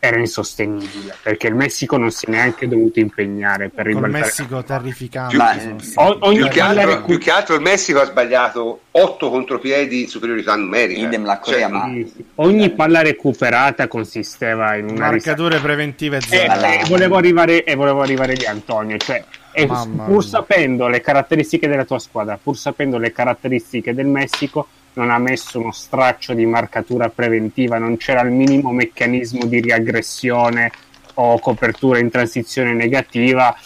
[0.00, 4.62] era insostenibile perché il Messico non si è neanche dovuto impegnare per ribaltare il Messico
[4.62, 10.06] terrificante più, più, che altro, più, che altro, il Messico ha sbagliato 8 contropiedi di
[10.06, 11.00] superiorità numerica.
[11.00, 11.90] Idem la Corea cioè, ma...
[12.36, 18.00] ogni palla recuperata consisteva in una marcature ris- preventive e, e, volevo arrivare, e volevo
[18.00, 23.10] arrivare lì Antonio cioè e pur sapendo le caratteristiche della tua squadra pur sapendo le
[23.10, 24.68] caratteristiche del Messico
[24.98, 30.70] non ha messo uno straccio di marcatura preventiva, non c'era il minimo meccanismo di riaggressione
[31.14, 33.56] o copertura in transizione negativa.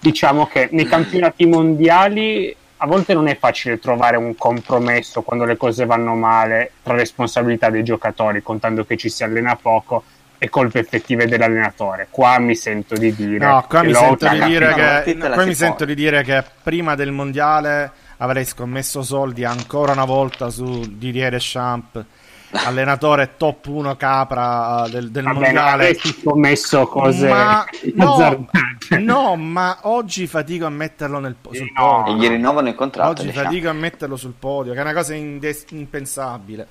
[0.00, 5.56] Diciamo che nei campionati mondiali a volte non è facile trovare un compromesso quando le
[5.56, 10.02] cose vanno male tra responsabilità dei giocatori, contando che ci si allena poco
[10.36, 12.08] e colpe effettive dell'allenatore.
[12.10, 15.84] Qua mi sento di dire No, qua, mi sento di dire, che, qua mi sento
[15.84, 17.92] di dire che prima del mondiale
[18.22, 22.04] avrei scommesso soldi ancora una volta su Didier Deschamps
[22.52, 25.70] allenatore top 1 capra uh, del, del Vabbè, mondiale.
[25.70, 28.46] avresti scommesso cose ma, no,
[29.00, 32.14] no, ma oggi fatico a metterlo nel, sul no, podio.
[32.14, 33.44] E gli rinnovano il contratto oggi diciamo.
[33.44, 36.66] fatico a metterlo sul podio che è una cosa indes- impensabile.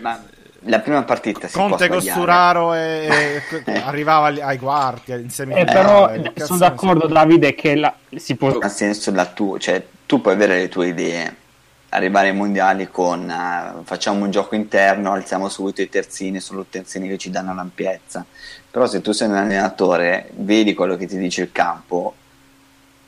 [0.00, 0.20] Ma
[0.60, 5.70] la prima partita si Conte Costuraro e, e arrivava ai quarti in semifinale.
[5.70, 10.20] eh, però sono d'accordo Davide che la, si può nel senso la tua cioè tu
[10.20, 11.36] puoi avere le tue idee,
[11.90, 17.08] arrivare ai mondiali con uh, facciamo un gioco interno, alziamo subito i terzini, sono terzini
[17.08, 18.24] che ci danno l'ampiezza.
[18.70, 22.14] Però se tu sei un allenatore, vedi quello che ti dice il campo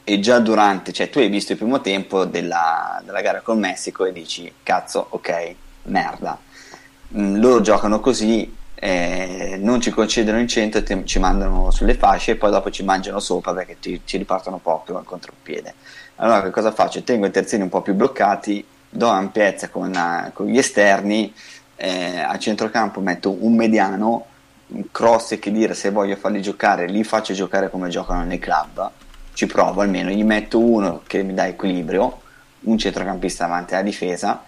[0.02, 4.04] e già durante, cioè tu hai visto il primo tempo della, della gara col Messico
[4.04, 5.54] e dici cazzo, ok,
[5.84, 6.38] merda.
[7.16, 12.32] Mm, loro giocano così, eh, non ci concedono in centro, te, ci mandano sulle fasce
[12.32, 15.74] e poi dopo ci mangiano sopra perché ti, ci ripartono proprio al contropiede
[16.20, 17.02] allora che cosa faccio?
[17.02, 21.32] Tengo i terzini un po' più bloccati, do ampiezza con, uh, con gli esterni,
[21.76, 24.26] eh, a centrocampo metto un mediano,
[24.90, 28.90] cross che dire se voglio farli giocare, li faccio giocare come giocano nei club,
[29.32, 32.20] ci provo almeno, gli metto uno che mi dà equilibrio,
[32.60, 34.42] un centrocampista davanti alla difesa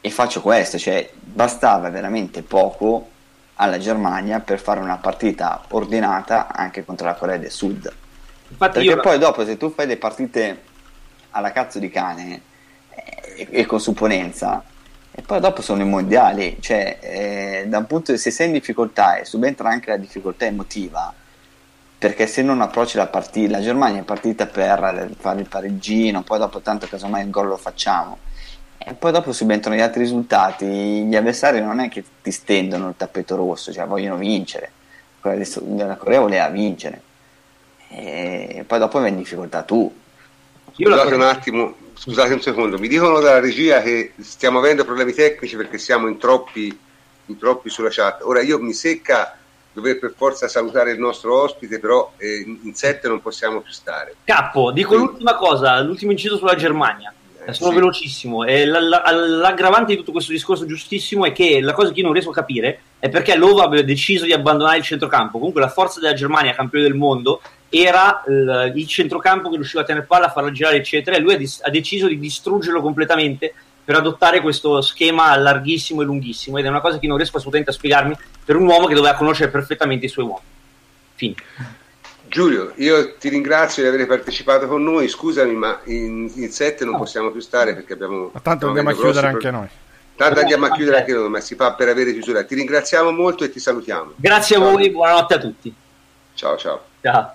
[0.00, 3.10] e faccio questo, cioè bastava veramente poco
[3.54, 7.92] alla Germania per fare una partita ordinata anche contro la Corea del Sud.
[8.48, 9.00] Infatti Perché io...
[9.00, 10.62] poi dopo se tu fai le partite
[11.36, 12.40] alla cazzo di cane
[12.90, 14.62] eh, e, con supponenza.
[15.12, 18.52] E poi dopo sono i mondiali cioè eh, da un punto di se sei in
[18.52, 21.12] difficoltà e subentra anche la difficoltà emotiva
[21.98, 26.38] perché se non approcci la partita la Germania è partita per fare il pareggino poi
[26.38, 28.18] dopo tanto casomai il gol lo facciamo.
[28.78, 32.94] E poi dopo subentrano gli altri risultati gli avversari non è che ti stendono il
[32.96, 34.70] tappeto rosso cioè vogliono vincere.
[35.22, 37.00] La Corea voleva vincere.
[37.88, 39.92] E poi dopo vai in difficoltà tu
[40.78, 45.56] Scusate un attimo, scusate un secondo, mi dicono dalla regia che stiamo avendo problemi tecnici
[45.56, 46.78] perché siamo in troppi,
[47.26, 48.20] in troppi sulla chat.
[48.22, 49.38] Ora io mi secca
[49.72, 54.16] dover per forza salutare il nostro ospite, però eh, in sette non possiamo più stare.
[54.24, 55.06] Capo, dico Quindi...
[55.06, 57.12] l'ultima cosa, l'ultimo inciso sulla Germania.
[57.46, 57.76] Eh, sono sì.
[57.76, 58.44] velocissimo.
[58.44, 62.30] E l'aggravante di tutto questo discorso giustissimo è che la cosa che io non riesco
[62.30, 65.38] a capire è perché Lova abbia deciso di abbandonare il centrocampo.
[65.38, 69.84] Comunque la forza della Germania, campione del mondo, era il, il centrocampo che riusciva a
[69.84, 73.54] tenere palla, a farla girare, eccetera, e lui ha, dis- ha, deciso di distruggerlo completamente
[73.84, 76.58] per adottare questo schema larghissimo e lunghissimo.
[76.58, 79.14] Ed è una cosa che non riesco assolutamente a spiegarmi per un uomo che doveva
[79.14, 80.46] conoscere perfettamente i suoi uomini.
[81.14, 81.34] Fine.
[82.36, 85.08] Giulio, io ti ringrazio di aver partecipato con noi.
[85.08, 86.98] Scusami, ma in, in sette non no.
[86.98, 88.28] possiamo più stare perché abbiamo.
[88.30, 89.66] Ma tanto andiamo a chiudere anche noi.
[90.14, 92.44] Tanto andiamo a chiudere anche noi, ma si fa per avere chiusura.
[92.44, 94.12] Ti ringraziamo molto e ti salutiamo.
[94.16, 94.66] Grazie ciao.
[94.66, 95.74] a voi, buonanotte a tutti.
[96.34, 96.84] Ciao, ciao.
[97.00, 97.34] Ciao.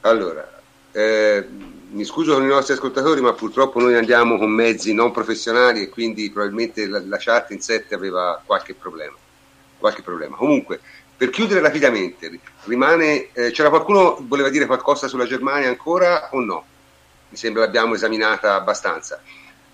[0.00, 0.60] Allora,
[0.92, 1.46] eh,
[1.90, 5.88] mi scuso con i nostri ascoltatori, ma purtroppo noi andiamo con mezzi non professionali e
[5.90, 9.16] quindi probabilmente la, la chat in 7 aveva qualche problema.
[9.76, 10.36] Qualche problema.
[10.36, 10.80] Comunque,
[11.22, 12.30] per chiudere rapidamente,
[12.64, 16.64] rimane, eh, c'era qualcuno che voleva dire qualcosa sulla Germania ancora o no?
[17.28, 19.20] Mi sembra l'abbiamo esaminata abbastanza.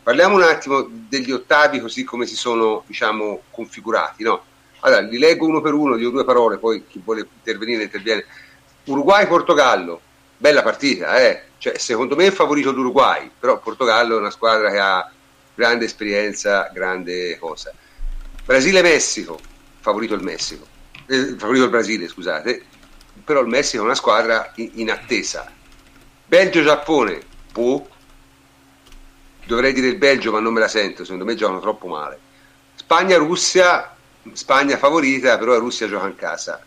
[0.02, 4.22] Parliamo un attimo degli ottavi così come si sono diciamo, configurati.
[4.22, 4.42] No?
[4.80, 8.24] Allora, li leggo uno per uno, dico due parole, poi chi vuole intervenire interviene.
[8.84, 10.00] Uruguay-Portogallo,
[10.36, 11.42] bella partita, eh?
[11.58, 15.10] cioè, secondo me è favorito l'Uruguay, però Portogallo è una squadra che ha
[15.54, 17.72] grande esperienza, grande cosa.
[18.44, 19.38] Brasile-Messico,
[19.80, 20.66] favorito il Messico,
[21.06, 22.62] eh, favorito il Brasile, scusate,
[23.28, 25.52] però il Messico è una squadra in, in attesa.
[26.24, 27.20] Belgio-Giappone,
[27.52, 27.86] boh,
[29.44, 32.18] dovrei dire il Belgio, ma non me la sento, secondo me giocano troppo male.
[32.76, 33.94] Spagna-Russia,
[34.32, 36.64] Spagna favorita, però la Russia gioca in casa.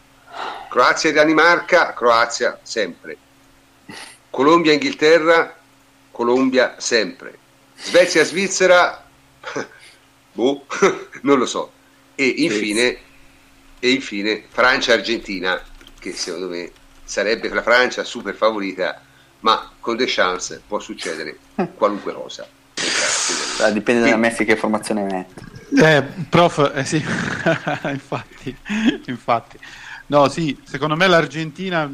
[0.70, 3.18] Croazia-Danimarca, Croazia sempre.
[4.30, 5.56] Colombia-Inghilterra,
[6.12, 7.40] Colombia sempre.
[7.76, 9.04] Svezia-Svizzera,
[10.34, 10.66] boh,
[11.24, 11.72] non lo so.
[12.14, 12.98] E infine,
[13.80, 15.60] e infine Francia-Argentina,
[16.02, 16.72] che secondo me
[17.04, 19.00] sarebbe la Francia super favorita,
[19.42, 21.38] ma con chance può succedere
[21.78, 22.48] qualunque cosa.
[23.60, 25.50] Beh, dipende da Messi che formazione mette.
[25.74, 26.98] Eh, prof, eh, sì,
[27.92, 28.58] infatti,
[29.06, 29.60] infatti.
[30.08, 31.90] No, sì, secondo me l'Argentina,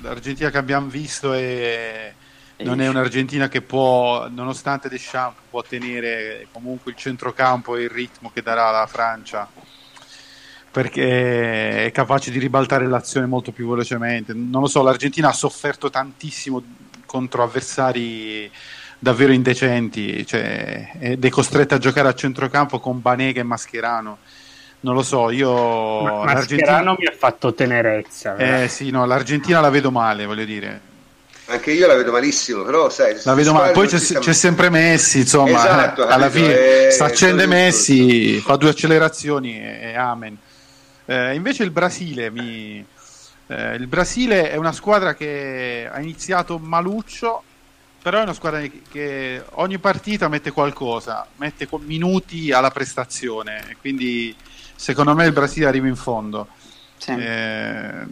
[0.00, 2.14] l'Argentina che abbiamo visto è,
[2.58, 8.30] non è un'Argentina che può, nonostante Deschamps, può tenere comunque il centrocampo e il ritmo
[8.32, 9.50] che darà la Francia
[10.78, 14.32] perché è capace di ribaltare l'azione molto più velocemente.
[14.32, 16.62] Non lo so, l'Argentina ha sofferto tantissimo
[17.04, 18.48] contro avversari
[18.96, 24.18] davvero indecenti cioè, ed è costretta a giocare a centrocampo con Banega e Mascherano.
[24.80, 26.02] Non lo so, io...
[26.02, 28.36] Ma Mascherano mi ha fatto tenerezza.
[28.36, 30.80] Eh sì, no, l'Argentina la vedo male, voglio dire.
[31.46, 33.16] Anche io la vedo malissimo, però sai...
[33.24, 33.72] La vedo male.
[33.72, 39.60] Poi c'è, c'è, sempre Messi, insomma, esatto, alla fine sta accende Messi, fa due accelerazioni
[39.60, 40.38] e, e amen.
[41.10, 42.84] Eh, invece il Brasile mi...
[43.46, 47.44] Eh, il Brasile è una squadra che ha iniziato maluccio
[48.00, 54.34] però è una squadra che ogni partita mette qualcosa, mette minuti alla prestazione, quindi
[54.74, 56.48] secondo me il Brasile arriva in fondo.
[56.96, 57.12] Sì.
[57.12, 58.06] Eh,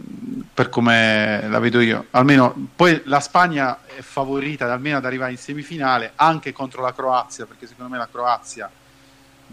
[0.53, 5.37] per come la vedo io, almeno poi la Spagna è favorita almeno ad arrivare in
[5.37, 8.69] semifinale anche contro la Croazia, perché secondo me la Croazia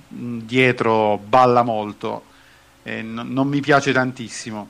[0.08, 2.32] mh, dietro balla molto
[2.85, 4.69] e n- non mi piace tantissimo.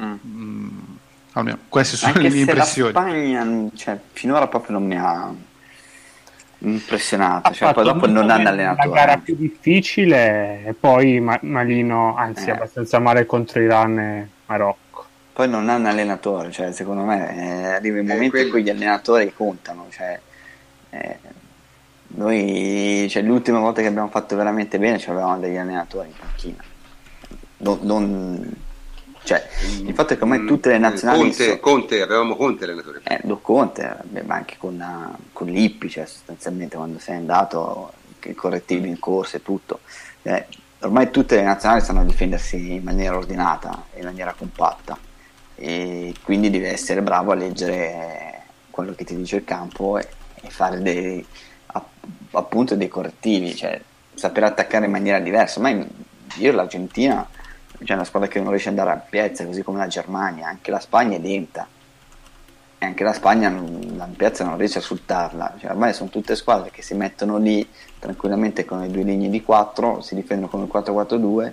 [0.00, 0.14] Mm.
[0.24, 0.68] Mm,
[1.32, 2.92] Almeno queste sono Anche le mie impressioni.
[2.92, 5.32] La Spagna, cioè, finora proprio non mi ha
[6.58, 7.52] impressionato.
[7.52, 8.88] Cioè, poi dopo non hanno allenatore.
[8.88, 12.52] La gara più difficile e poi ma- malino, anzi, eh.
[12.52, 15.06] abbastanza male contro Iran e Marocco.
[15.32, 18.70] Poi non hanno allenatore, cioè, secondo me eh, arriva il eh, momento in cui gli
[18.70, 19.86] allenatori contano.
[19.90, 20.20] Cioè,
[20.90, 21.18] eh,
[22.08, 26.62] noi, cioè, l'ultima volta che abbiamo fatto veramente bene, cioè, avevamo degli allenatori in panchina.
[27.62, 28.54] Non, non
[29.24, 29.46] cioè,
[29.84, 31.20] il fatto è che ormai mm, tutte le nazionali.
[31.20, 31.60] Conte, so...
[31.60, 33.00] Conte avevamo Conte allenatore.
[33.04, 37.92] Eh, Do Conte, ma anche con, uh, con Lippi, cioè, sostanzialmente quando sei andato,
[38.24, 39.80] i correttivi in corsa e tutto.
[40.22, 40.46] Eh,
[40.80, 44.98] ormai tutte le nazionali stanno a difendersi in maniera ordinata, in maniera compatta.
[45.54, 50.08] E quindi devi essere bravo a leggere quello che ti dice il campo e,
[50.40, 51.24] e fare dei,
[52.32, 53.80] appunto dei correttivi, cioè
[54.14, 55.60] saper attaccare in maniera diversa.
[55.60, 55.70] Ma
[56.36, 57.28] io l'Argentina
[57.84, 60.70] c'è una squadra che non riesce ad andare a piazza, così come la Germania, anche
[60.70, 61.66] la Spagna è lenta.
[62.78, 63.50] E anche la Spagna
[63.96, 65.54] la piazza non riesce a sfruttarla.
[65.58, 67.66] Cioè, ormai sono tutte squadre che si mettono lì
[67.98, 71.52] tranquillamente con le due linee di 4, si difendono con il 4-4-2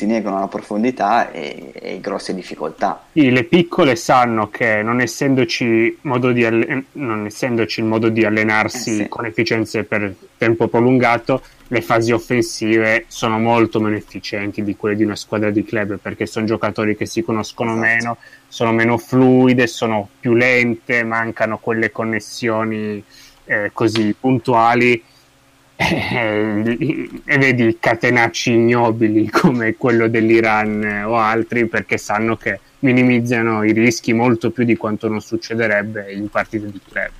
[0.00, 3.04] ti negano la profondità e, e, grosse difficoltà.
[3.12, 9.02] Sì, le piccole sanno che non essendoci, alle- non essendoci il modo di allenarsi eh
[9.02, 9.08] sì.
[9.08, 15.04] con efficienze per tempo prolungato, le fasi offensive sono molto meno efficienti di quelle di
[15.04, 17.86] una squadra di club perché sono giocatori che si conoscono esatto.
[17.86, 18.16] meno,
[18.48, 23.02] sono meno fluide, sono più lente, mancano quelle connessioni
[23.44, 25.00] eh, così puntuali
[25.76, 34.12] e vedi catenacci ignobili come quello dell'Iran o altri perché sanno che minimizzano i rischi
[34.12, 37.10] molto più di quanto non succederebbe in partite di club.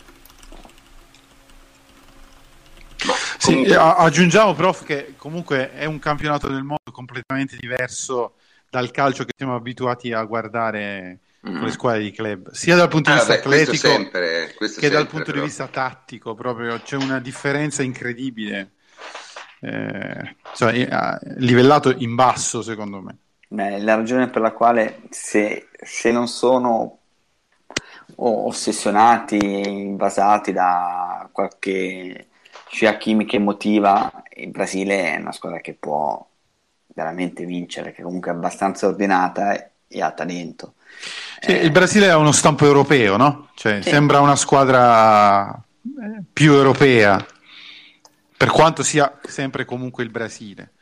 [3.41, 8.35] Sì, aggiungiamo prof che comunque è un campionato del mondo completamente diverso
[8.69, 11.57] dal calcio che siamo abituati a guardare mm.
[11.57, 14.69] con le squadre di club, sia dal punto di ah, vista beh, atletico sempre, che
[14.69, 15.39] sempre, dal punto però.
[15.39, 18.73] di vista tattico, proprio c'è una differenza incredibile.
[19.63, 23.17] Eh, cioè, livellato in basso, secondo me.
[23.49, 26.99] Beh, la ragione per la quale se, se non sono
[28.17, 32.29] ossessionati, invasati da qualche
[32.71, 34.23] scia chimica emotiva.
[34.37, 36.25] Il Brasile è una squadra che può
[36.87, 40.75] veramente vincere, che comunque è abbastanza ordinata e ha talento.
[41.41, 43.49] Sì, eh, il Brasile ha uno stampo europeo, no?
[43.55, 43.91] Cioè, sì.
[43.91, 47.25] Sembra una squadra eh, più europea,
[48.37, 50.73] per quanto sia sempre comunque il Brasile.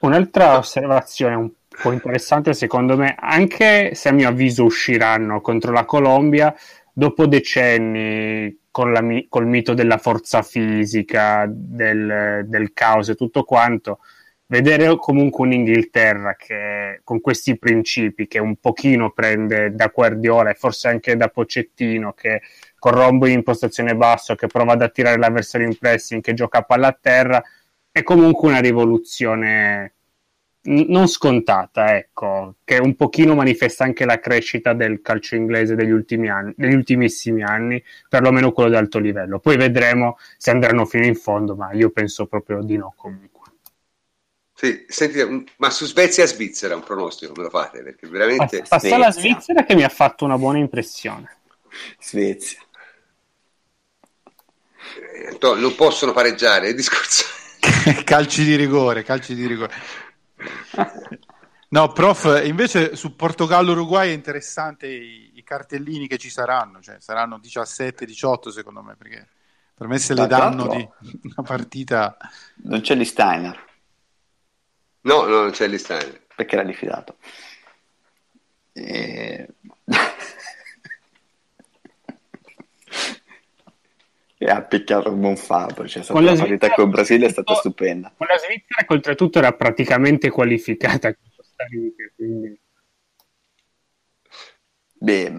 [0.00, 5.84] Un'altra osservazione un po' interessante secondo me, anche se a mio avviso usciranno contro la
[5.84, 6.54] Colombia,
[6.98, 14.00] dopo decenni con la, col mito della forza fisica, del, del caos e tutto quanto,
[14.46, 20.88] vedere comunque un'Inghilterra che con questi principi che un pochino prende da Guardiola e forse
[20.88, 22.42] anche da Pocettino che
[22.76, 26.62] con rombo in impostazione basso che prova ad attirare l'avversario in pressing che gioca a
[26.62, 27.40] palla a terra
[27.92, 29.97] è comunque una rivoluzione
[30.68, 36.28] non scontata, ecco, che un pochino manifesta anche la crescita del calcio inglese degli, ultimi
[36.28, 39.38] anni, degli ultimissimi anni, perlomeno quello di alto livello.
[39.38, 43.36] Poi vedremo se andranno fino in fondo, ma io penso proprio di no comunque.
[44.54, 47.82] Sì, senti, ma su Svezia-Svizzera un pronostico me lo fate?
[47.82, 48.64] Perché veramente...
[48.68, 51.36] Passa la Svizzera che mi ha fatto una buona impressione.
[52.00, 52.58] Svezia.
[55.14, 57.24] Eh, non possono pareggiare, il discorso...
[58.04, 59.72] calci di rigore, calci di rigore.
[61.70, 67.36] No, prof, invece su Portogallo-Uruguay è interessante i, i, cartellini che ci saranno, cioè saranno
[67.36, 69.28] 17-18 secondo me, perché
[69.74, 70.88] per me se le danno di
[71.24, 72.16] una partita...
[72.62, 73.66] Non c'è di Steiner.
[75.02, 76.20] No, no, non c'è Listein.
[76.34, 77.16] Perché era diffidato.
[78.72, 79.48] E...
[84.38, 85.86] e ha picchiato un buon Fabio.
[85.86, 88.12] Cioè, la, la partita con il Brasile è stata stupenda.
[88.16, 91.14] Con la Svizzera, che oltretutto era praticamente qualificata
[92.16, 92.60] quindi...
[95.00, 95.32] Beh,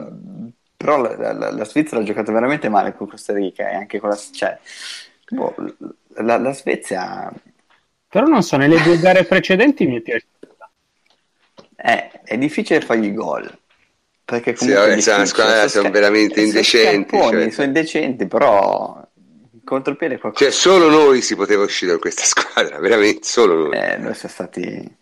[0.76, 4.10] però la, la, la, Svizzera ha giocato veramente male con Costa Rica e anche con
[4.10, 4.16] la...
[4.18, 4.60] Cioè,
[5.30, 5.56] boh,
[6.16, 7.32] la, la Svezia
[8.10, 10.72] però non so, nelle due gare precedenti mi è piaciuta.
[11.76, 13.48] Eh, è difficile fargli gol.
[14.30, 17.18] Perché comunque sì, sono sca- veramente indecenti.
[17.18, 17.50] Cioè...
[17.50, 19.02] Sono indecenti, però
[19.64, 20.46] contro il piede qualcosa.
[20.46, 23.78] Cioè, solo noi si poteva uscire da questa squadra, veramente solo noi.
[23.78, 24.98] Eh, noi siamo stati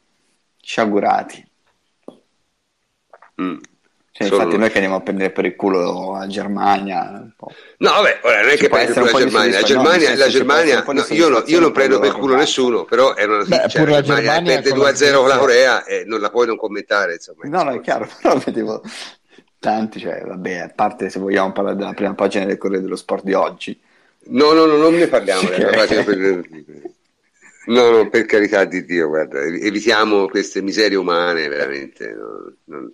[0.62, 1.46] sciagurati.
[3.42, 3.58] Mm.
[4.18, 4.58] Cioè, infatti, noi.
[4.58, 7.32] noi che andiamo a prendere per il culo la Germania.
[7.78, 9.60] No, vabbè, ora non è Ci che prendi per la Germania.
[9.60, 13.14] La Germania, la Germania no, io, no, io, non prendo per il culo nessuno, però
[13.14, 16.32] è una Beh, cioè, la Germania, Germania perde 2-0 con la Corea e non la
[16.32, 17.14] puoi non commentare.
[17.14, 18.82] Insomma, no, no, è chiaro, però vedevo
[19.60, 23.24] tanti, cioè, vabbè, a parte se vogliamo parlare della prima pagina del Corriere dello Sport
[23.24, 23.80] di oggi.
[24.30, 25.50] No, no, no, non ne parliamo.
[27.68, 32.14] No, no, per carità di Dio, guarda, evitiamo queste miserie umane, veramente.
[32.14, 32.92] No, non...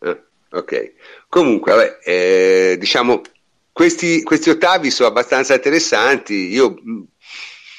[0.00, 0.22] eh.
[0.52, 0.94] Ok,
[1.28, 3.20] comunque, vabbè, eh, diciamo,
[3.70, 6.52] questi, questi, ottavi sono abbastanza interessanti.
[6.52, 7.02] Io mm,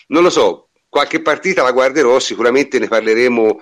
[0.08, 3.62] non lo so, qualche partita la guarderò, sicuramente ne parleremo,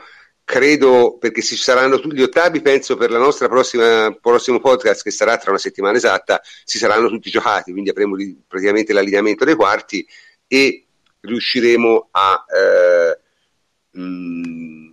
[0.49, 5.11] credo, perché ci saranno tutti gli ottavi, penso per la nostra prossima prossimo podcast, che
[5.11, 8.15] sarà tra una settimana esatta, si saranno tutti giocati, quindi avremo
[8.47, 10.03] praticamente l'allineamento dei quarti
[10.47, 10.85] e
[11.19, 12.45] riusciremo a...
[12.51, 13.19] Eh,
[13.91, 14.87] mh, mm,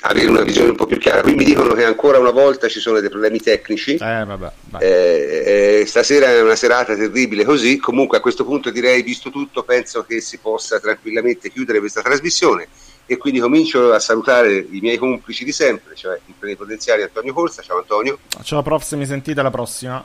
[0.00, 1.20] avere una visione un po' più chiara.
[1.20, 3.94] Qui mi dicono che ancora una volta ci sono dei problemi tecnici.
[3.94, 7.76] Eh, vabbè, eh, eh, stasera è una serata terribile così.
[7.78, 12.68] Comunque a questo punto direi, visto tutto, penso che si possa tranquillamente chiudere questa trasmissione
[13.10, 17.62] e quindi comincio a salutare i miei complici di sempre, cioè il plenipotenziario Antonio Corsa.
[17.62, 18.18] Ciao Antonio.
[18.42, 20.04] Ciao prof, se mi sentite alla prossima.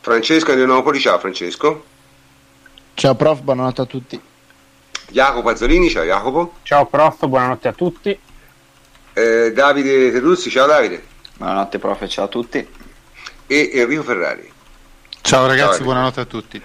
[0.00, 1.84] Francesco Andrianopoli, ciao Francesco.
[2.94, 4.18] Ciao prof, buonanotte a tutti.
[5.10, 6.54] Jacopo Azzolini, ciao Jacopo.
[6.62, 8.18] Ciao prof, buonanotte a tutti.
[9.12, 11.04] Eh, Davide Terruzzi, ciao Davide.
[11.36, 12.66] Buonanotte prof, ciao a tutti.
[13.46, 14.50] E Enrico Ferrari.
[15.20, 16.62] Ciao ragazzi, ciao, buonanotte a tutti.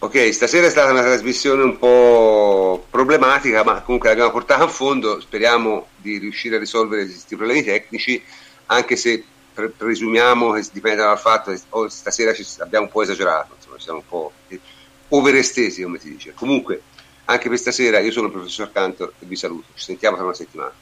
[0.00, 5.20] Ok, stasera è stata una trasmissione un po' problematica, ma comunque l'abbiamo portata a fondo.
[5.20, 8.22] Speriamo di riuscire a risolvere questi problemi tecnici,
[8.66, 13.54] anche se pre- presumiamo che dipenda dal fatto che oh, stasera abbiamo un po' esagerato,
[13.56, 14.32] insomma, siamo un po'
[15.08, 16.32] overestesi, come si dice.
[16.32, 16.82] Comunque,
[17.24, 19.66] anche per stasera io sono il professor Cantor e vi saluto.
[19.74, 20.72] Ci sentiamo tra una settimana.